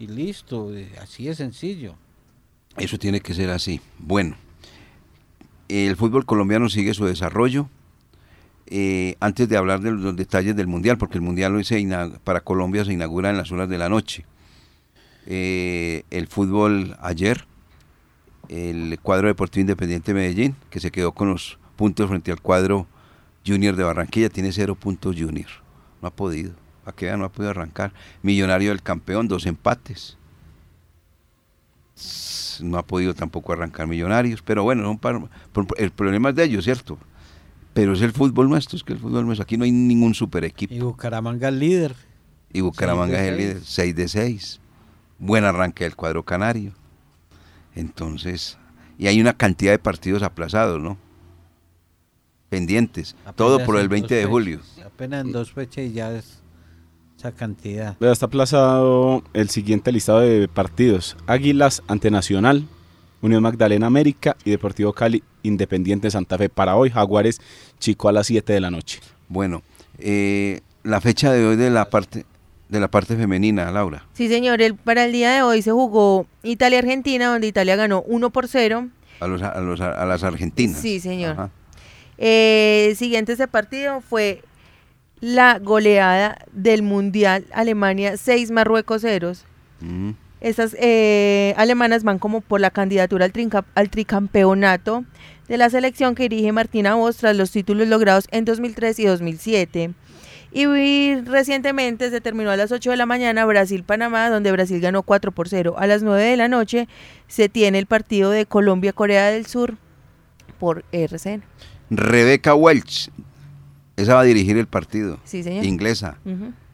y 0.00 0.06
listo, 0.08 0.72
así 1.00 1.28
es 1.28 1.36
sencillo. 1.36 1.94
Eso 2.76 2.98
tiene 2.98 3.20
que 3.20 3.32
ser 3.32 3.50
así. 3.50 3.80
Bueno, 4.00 4.34
el 5.68 5.94
fútbol 5.94 6.26
colombiano 6.26 6.68
sigue 6.68 6.94
su 6.94 7.04
desarrollo. 7.04 7.68
Eh, 8.66 9.16
antes 9.20 9.48
de 9.48 9.56
hablar 9.56 9.80
de 9.80 9.90
los 9.90 10.16
detalles 10.16 10.56
del 10.56 10.66
Mundial, 10.66 10.96
porque 10.96 11.18
el 11.18 11.22
Mundial 11.22 11.54
hoy 11.54 11.64
se 11.64 11.86
para 12.24 12.40
Colombia 12.40 12.84
se 12.84 12.92
inaugura 12.92 13.30
en 13.30 13.36
las 13.36 13.52
horas 13.52 13.68
de 13.68 13.78
la 13.78 13.88
noche. 13.88 14.24
Eh, 15.26 16.04
el 16.10 16.26
fútbol 16.28 16.96
ayer, 17.00 17.46
el 18.48 18.98
cuadro 19.02 19.28
deportivo 19.28 19.62
independiente 19.62 20.14
Medellín, 20.14 20.56
que 20.70 20.80
se 20.80 20.90
quedó 20.90 21.12
con 21.12 21.28
los 21.30 21.58
puntos 21.76 22.08
frente 22.08 22.30
al 22.30 22.40
cuadro 22.40 22.86
Junior 23.46 23.76
de 23.76 23.84
Barranquilla, 23.84 24.30
tiene 24.30 24.52
cero 24.52 24.74
puntos 24.74 25.16
Junior. 25.18 25.48
No 26.00 26.08
ha 26.08 26.10
podido, 26.10 26.52
a 26.86 26.92
qué 26.92 27.14
no 27.16 27.24
ha 27.24 27.32
podido 27.32 27.50
arrancar. 27.50 27.92
Millonario 28.22 28.70
del 28.70 28.82
campeón, 28.82 29.28
dos 29.28 29.44
empates. 29.46 30.16
No 32.62 32.78
ha 32.78 32.86
podido 32.86 33.14
tampoco 33.14 33.52
arrancar 33.52 33.86
Millonarios, 33.86 34.42
pero 34.42 34.62
bueno, 34.62 34.98
el 35.76 35.90
problema 35.90 36.30
es 36.30 36.34
de 36.34 36.44
ellos, 36.44 36.64
¿cierto? 36.64 36.98
Pero 37.74 37.92
es 37.92 38.02
el 38.02 38.12
fútbol 38.12 38.48
nuestro, 38.48 38.76
es 38.76 38.84
que 38.84 38.92
el 38.92 39.00
fútbol 39.00 39.26
nuestro, 39.26 39.42
aquí 39.42 39.56
no 39.56 39.64
hay 39.64 39.72
ningún 39.72 40.14
super 40.14 40.44
equipo. 40.44 40.72
Y 40.72 40.78
Bucaramanga 40.78 41.48
el 41.48 41.58
líder. 41.58 41.94
Y 42.52 42.60
Bucaramanga 42.60 43.20
es 43.20 43.32
el 43.32 43.36
líder, 43.36 43.60
6 43.62 43.96
de 43.96 44.08
6. 44.08 44.60
Buen 45.18 45.44
arranque 45.44 45.84
del 45.84 45.96
cuadro 45.96 46.24
canario. 46.24 46.72
Entonces, 47.74 48.56
y 48.96 49.08
hay 49.08 49.20
una 49.20 49.32
cantidad 49.32 49.72
de 49.72 49.80
partidos 49.80 50.22
aplazados, 50.22 50.80
¿no? 50.80 50.96
Pendientes. 52.48 53.16
Todo 53.34 53.64
por 53.64 53.76
el 53.76 53.84
en 53.84 53.88
20 53.90 54.14
dos 54.14 54.22
de 54.22 54.30
julio. 54.30 54.60
Apenas 54.86 55.24
en 55.24 55.32
dos 55.32 55.52
fechas 55.52 55.84
y 55.84 55.92
ya 55.92 56.12
es 56.12 56.40
esa 57.18 57.32
cantidad. 57.32 57.96
Vea, 57.98 58.12
Está 58.12 58.26
aplazado 58.26 59.24
el 59.32 59.48
siguiente 59.48 59.90
listado 59.90 60.20
de 60.20 60.46
partidos. 60.46 61.16
Águilas 61.26 61.82
ante 61.88 62.12
Nacional, 62.12 62.68
Unión 63.24 63.42
Magdalena 63.42 63.86
América 63.86 64.36
y 64.44 64.50
Deportivo 64.50 64.92
Cali 64.92 65.22
Independiente 65.42 66.10
Santa 66.10 66.36
Fe. 66.36 66.48
Para 66.48 66.76
hoy, 66.76 66.90
Jaguares 66.90 67.40
Chico 67.78 68.08
a 68.08 68.12
las 68.12 68.26
7 68.26 68.52
de 68.52 68.60
la 68.60 68.70
noche. 68.70 69.00
Bueno, 69.28 69.62
eh, 69.98 70.60
la 70.82 71.00
fecha 71.00 71.32
de 71.32 71.44
hoy 71.46 71.56
de 71.56 71.70
la 71.70 71.88
parte 71.88 72.26
de 72.68 72.80
la 72.80 72.88
parte 72.88 73.14
femenina, 73.16 73.70
Laura. 73.70 74.04
Sí, 74.14 74.28
señor, 74.28 74.60
el, 74.60 74.74
para 74.74 75.04
el 75.04 75.12
día 75.12 75.32
de 75.32 75.42
hoy 75.42 75.62
se 75.62 75.70
jugó 75.70 76.26
Italia-Argentina, 76.42 77.28
donde 77.28 77.46
Italia 77.46 77.76
ganó 77.76 78.02
1 78.02 78.30
por 78.30 78.48
0. 78.48 78.88
A, 79.20 79.26
los, 79.26 79.42
a, 79.42 79.60
los- 79.60 79.80
a 79.80 80.04
las 80.04 80.22
argentinas. 80.24 80.78
Sí, 80.80 80.98
señor. 81.00 81.50
Eh, 82.18 82.94
siguiente 82.96 83.32
ese 83.32 83.48
partido 83.48 84.00
fue 84.00 84.42
la 85.20 85.58
goleada 85.58 86.38
del 86.52 86.82
Mundial 86.82 87.46
Alemania 87.52 88.16
6 88.16 88.50
Marruecos 88.50 89.02
0. 89.02 89.32
Mm. 89.80 90.10
Estas 90.44 90.76
eh, 90.78 91.54
alemanas 91.56 92.04
van 92.04 92.18
como 92.18 92.40
por 92.42 92.60
la 92.60 92.70
candidatura 92.70 93.24
al, 93.24 93.32
trinca- 93.32 93.64
al 93.74 93.88
tricampeonato 93.88 95.04
de 95.48 95.56
la 95.56 95.70
selección 95.70 96.14
que 96.14 96.24
dirige 96.28 96.52
Martina 96.52 96.94
Voss 96.96 97.16
tras 97.16 97.34
los 97.36 97.50
títulos 97.50 97.88
logrados 97.88 98.26
en 98.30 98.44
2003 98.44 98.98
y 98.98 99.04
2007. 99.06 99.90
Y 100.52 101.14
recientemente 101.22 102.10
se 102.10 102.20
terminó 102.20 102.50
a 102.50 102.56
las 102.56 102.70
8 102.72 102.90
de 102.90 102.96
la 102.96 103.06
mañana 103.06 103.44
Brasil-Panamá, 103.46 104.28
donde 104.28 104.52
Brasil 104.52 104.80
ganó 104.80 105.02
4 105.02 105.32
por 105.32 105.48
0. 105.48 105.76
A 105.78 105.86
las 105.86 106.02
9 106.02 106.22
de 106.22 106.36
la 106.36 106.48
noche 106.48 106.88
se 107.26 107.48
tiene 107.48 107.78
el 107.78 107.86
partido 107.86 108.30
de 108.30 108.46
Colombia-Corea 108.46 109.30
del 109.30 109.46
Sur 109.46 109.76
por 110.60 110.84
RCN. 110.92 111.42
Rebeca 111.90 112.54
Welch, 112.54 113.10
esa 113.96 114.14
va 114.14 114.20
a 114.20 114.24
dirigir 114.24 114.56
el 114.58 114.66
partido. 114.66 115.18
Sí, 115.24 115.42
señor. 115.42 115.64
Inglesa. 115.64 116.18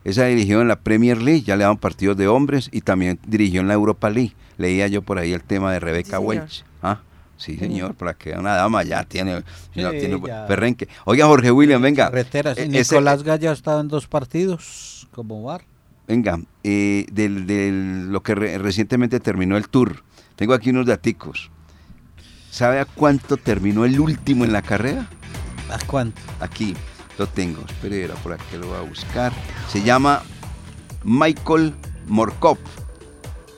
Esa 0.03 0.25
dirigió 0.25 0.61
en 0.61 0.67
la 0.67 0.79
Premier 0.79 1.21
League, 1.21 1.43
ya 1.43 1.55
le 1.55 1.63
daban 1.63 1.77
partidos 1.77 2.17
de 2.17 2.27
hombres 2.27 2.69
y 2.71 2.81
también 2.81 3.19
dirigió 3.27 3.61
en 3.61 3.67
la 3.67 3.75
Europa 3.75 4.09
League. 4.09 4.33
Leía 4.57 4.87
yo 4.87 5.01
por 5.03 5.17
ahí 5.19 5.31
el 5.33 5.43
tema 5.43 5.71
de 5.71 5.79
Rebeca. 5.79 6.19
Welch. 6.19 6.63
Ah, 6.81 7.01
sí, 7.37 7.55
señor, 7.57 7.93
para 7.93 8.13
que 8.15 8.31
una 8.31 8.53
dama 8.55 8.83
ya 8.83 9.03
tiene, 9.03 9.43
Sí, 9.73 9.81
tiene 9.99 10.19
ya. 10.25 10.47
perrenque. 10.47 10.87
Oiga, 11.05 11.27
Jorge 11.27 11.51
William, 11.51 11.81
venga. 11.81 12.05
Carreteras. 12.05 12.57
eh, 12.57 12.67
Y 12.71 12.77
ese- 12.77 12.95
Nicolás 12.95 13.23
Gallo 13.23 13.49
ha 13.51 13.53
estado 13.53 13.79
en 13.81 13.87
dos 13.87 14.07
partidos 14.07 15.07
como 15.11 15.43
bar. 15.43 15.61
Venga, 16.07 16.39
eh, 16.63 17.05
del, 17.11 17.45
del- 17.45 18.11
lo 18.11 18.21
que 18.23 18.33
re- 18.35 18.57
recientemente 18.57 19.19
terminó 19.19 19.55
el 19.55 19.69
tour. 19.69 20.03
Tengo 20.35 20.53
aquí 20.55 20.71
unos 20.71 20.87
daticos. 20.87 21.51
¿Sabe 22.49 22.79
a 22.79 22.85
cuánto 22.85 23.37
terminó 23.37 23.85
el 23.85 23.99
último 23.99 24.43
en 24.45 24.51
la 24.51 24.61
carrera? 24.61 25.07
¿A 25.69 25.77
cuánto? 25.85 26.19
Aquí 26.39 26.75
lo 27.21 27.27
tengo. 27.27 27.61
Espere, 27.67 28.03
era 28.03 28.15
por 28.15 28.33
aquí 28.33 28.57
lo 28.59 28.67
voy 28.67 28.77
a 28.77 28.81
buscar. 28.81 29.31
Se 29.71 29.81
llama 29.83 30.21
Michael 31.03 31.73
Morkov. 32.07 32.57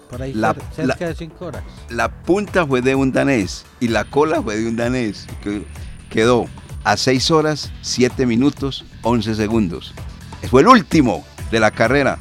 Por 0.10 0.22
ahí 0.22 0.34
La- 0.34 0.54
cer- 0.54 0.62
cerca 0.76 0.96
la- 1.00 1.08
de 1.08 1.16
cinco 1.16 1.46
horas. 1.46 1.64
La 1.90 2.10
punta 2.12 2.66
fue 2.68 2.82
de 2.82 2.94
un 2.96 3.12
danés 3.12 3.66
y 3.80 3.88
la 3.88 4.04
cola 4.06 4.42
fue 4.42 4.58
de 4.58 4.68
un 4.68 4.76
danés. 4.76 5.28
que 5.42 5.64
Quedó 6.10 6.46
a 6.84 6.96
6 6.98 7.32
horas, 7.32 7.72
7 7.82 8.28
minutos, 8.28 8.86
11 9.02 9.34
segundos. 9.34 9.94
Fue 10.52 10.62
el 10.62 10.68
último 10.68 11.26
de 11.50 11.60
la 11.60 11.72
carrera. 11.72 12.20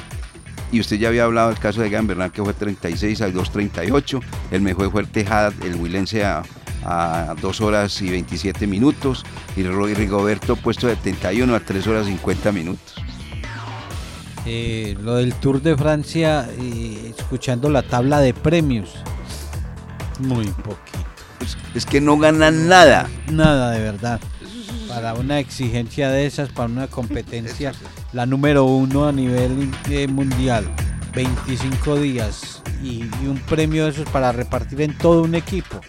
Y 0.70 0.80
usted 0.80 0.96
ya 0.96 1.08
había 1.08 1.24
hablado 1.24 1.50
del 1.50 1.58
caso 1.58 1.82
de 1.82 1.90
Gan 1.90 2.06
Bernal, 2.06 2.32
que 2.32 2.42
fue 2.42 2.54
36 2.54 3.20
a 3.20 3.28
2.38. 3.28 4.20
El 4.50 4.62
mejor 4.62 4.90
fue 4.90 5.02
el 5.02 5.08
Tejada, 5.08 5.52
el 5.62 5.74
huilense 5.74 6.24
a, 6.24 6.42
a 6.84 7.34
2 7.40 7.60
horas 7.60 8.00
y 8.02 8.10
27 8.10 8.66
minutos. 8.66 9.24
Y 9.56 9.62
Rigoberto 9.62 10.56
puesto 10.56 10.86
de 10.86 10.96
71 10.96 11.54
a 11.54 11.60
3 11.60 11.86
horas 11.86 12.06
50 12.06 12.52
minutos. 12.52 12.94
Eh, 14.44 14.96
lo 15.00 15.16
del 15.16 15.34
Tour 15.34 15.62
de 15.62 15.76
Francia, 15.76 16.48
eh, 16.58 17.14
escuchando 17.16 17.70
la 17.70 17.82
tabla 17.82 18.20
de 18.20 18.34
premios. 18.34 18.94
Muy 20.18 20.46
poquito. 20.46 20.98
Es, 21.40 21.56
es 21.74 21.86
que 21.86 22.00
no 22.00 22.18
ganan 22.18 22.68
nada. 22.68 23.08
Nada 23.30 23.70
de 23.70 23.80
verdad. 23.80 24.20
Para 24.88 25.14
una 25.14 25.38
exigencia 25.38 26.10
de 26.10 26.26
esas, 26.26 26.50
para 26.50 26.68
una 26.68 26.86
competencia, 26.88 27.72
la 28.12 28.26
número 28.26 28.64
uno 28.64 29.06
a 29.06 29.12
nivel 29.12 29.70
eh, 29.88 30.06
mundial, 30.06 30.66
25 31.14 31.96
días 31.96 32.62
y, 32.82 33.04
y 33.22 33.26
un 33.26 33.38
premio 33.38 33.84
de 33.84 33.90
esos 33.90 34.08
para 34.10 34.32
repartir 34.32 34.82
en 34.82 34.98
todo 34.98 35.22
un 35.22 35.34
equipo. 35.34 35.80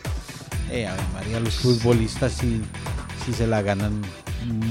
Eh, 0.74 0.88
a 0.88 0.94
ver, 0.94 1.04
María, 1.14 1.40
los 1.40 1.54
futbolistas 1.56 2.34
sí, 2.34 2.62
sí 3.26 3.32
se 3.34 3.46
la 3.48 3.62
ganan 3.62 4.02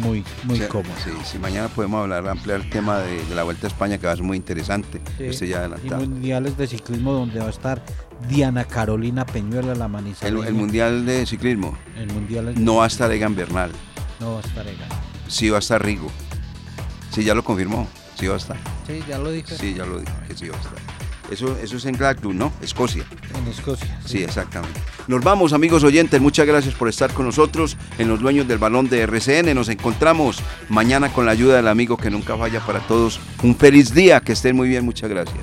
muy, 0.02 0.24
muy 0.44 0.58
cómodo. 0.60 0.92
Sí, 1.02 1.10
sí, 1.24 1.38
mañana 1.38 1.68
podemos 1.68 2.02
hablar, 2.02 2.28
ampliar 2.28 2.60
el 2.60 2.68
tema 2.70 2.98
de, 2.98 3.24
de 3.24 3.34
la 3.34 3.42
Vuelta 3.44 3.66
a 3.66 3.70
España, 3.70 3.98
que 3.98 4.06
va 4.06 4.12
a 4.12 4.16
ser 4.16 4.24
muy 4.24 4.36
interesante. 4.36 5.00
Sí, 5.16 5.28
Usted 5.30 5.46
ya 5.46 5.52
y 5.56 5.58
adelantado. 5.60 6.00
mundiales 6.00 6.56
de 6.58 6.66
ciclismo 6.66 7.12
donde 7.12 7.38
va 7.38 7.46
a 7.46 7.50
estar 7.50 7.82
Diana 8.28 8.64
Carolina 8.64 9.24
Peñuela, 9.24 9.74
la 9.74 9.84
El, 9.86 9.90
manizaleña. 9.92 10.46
el 10.48 10.54
Mundial 10.54 11.06
de 11.06 11.24
Ciclismo 11.24 11.76
El 11.96 12.12
mundial 12.12 12.52
no 12.62 12.76
va 12.76 12.84
a 12.84 12.86
estar 12.88 13.10
Egan 13.12 13.34
Bernal, 13.34 13.70
no 14.20 14.34
va 14.34 14.38
a 14.40 14.42
estar 14.42 14.66
Egan. 14.66 14.88
sí 15.28 15.48
va 15.50 15.56
a 15.56 15.60
estar 15.60 15.82
Rigo. 15.84 16.10
Sí, 17.10 17.22
ya 17.24 17.34
lo 17.34 17.44
confirmó, 17.44 17.86
sí 18.18 18.26
va 18.26 18.34
a 18.34 18.38
estar. 18.38 18.56
Sí, 18.86 19.02
ya 19.08 19.18
lo 19.18 19.30
dije. 19.30 19.56
Sí, 19.56 19.74
ya 19.74 19.84
lo 19.86 19.98
dijo, 20.00 20.12
que 20.26 20.34
sí 20.34 20.48
va 20.48 20.56
a 20.56 20.60
estar. 20.60 20.78
Eso, 21.32 21.56
eso 21.62 21.78
es 21.78 21.86
en 21.86 21.96
Glasgow, 21.96 22.34
¿no? 22.34 22.52
Escocia. 22.60 23.06
En 23.34 23.48
Escocia. 23.48 23.98
Sí, 24.04 24.22
exactamente. 24.22 24.78
Nos 25.08 25.24
vamos, 25.24 25.54
amigos 25.54 25.82
oyentes. 25.82 26.20
Muchas 26.20 26.46
gracias 26.46 26.74
por 26.74 26.90
estar 26.90 27.10
con 27.14 27.24
nosotros 27.24 27.78
en 27.96 28.08
Los 28.08 28.20
Dueños 28.20 28.46
del 28.46 28.58
Balón 28.58 28.90
de 28.90 29.00
RCN. 29.00 29.54
Nos 29.54 29.70
encontramos 29.70 30.40
mañana 30.68 31.10
con 31.10 31.24
la 31.24 31.32
ayuda 31.32 31.56
del 31.56 31.68
amigo 31.68 31.96
que 31.96 32.10
nunca 32.10 32.36
falla 32.36 32.60
para 32.60 32.80
todos. 32.80 33.18
Un 33.42 33.56
feliz 33.56 33.94
día. 33.94 34.20
Que 34.20 34.32
estén 34.32 34.54
muy 34.54 34.68
bien. 34.68 34.84
Muchas 34.84 35.08
gracias. 35.08 35.42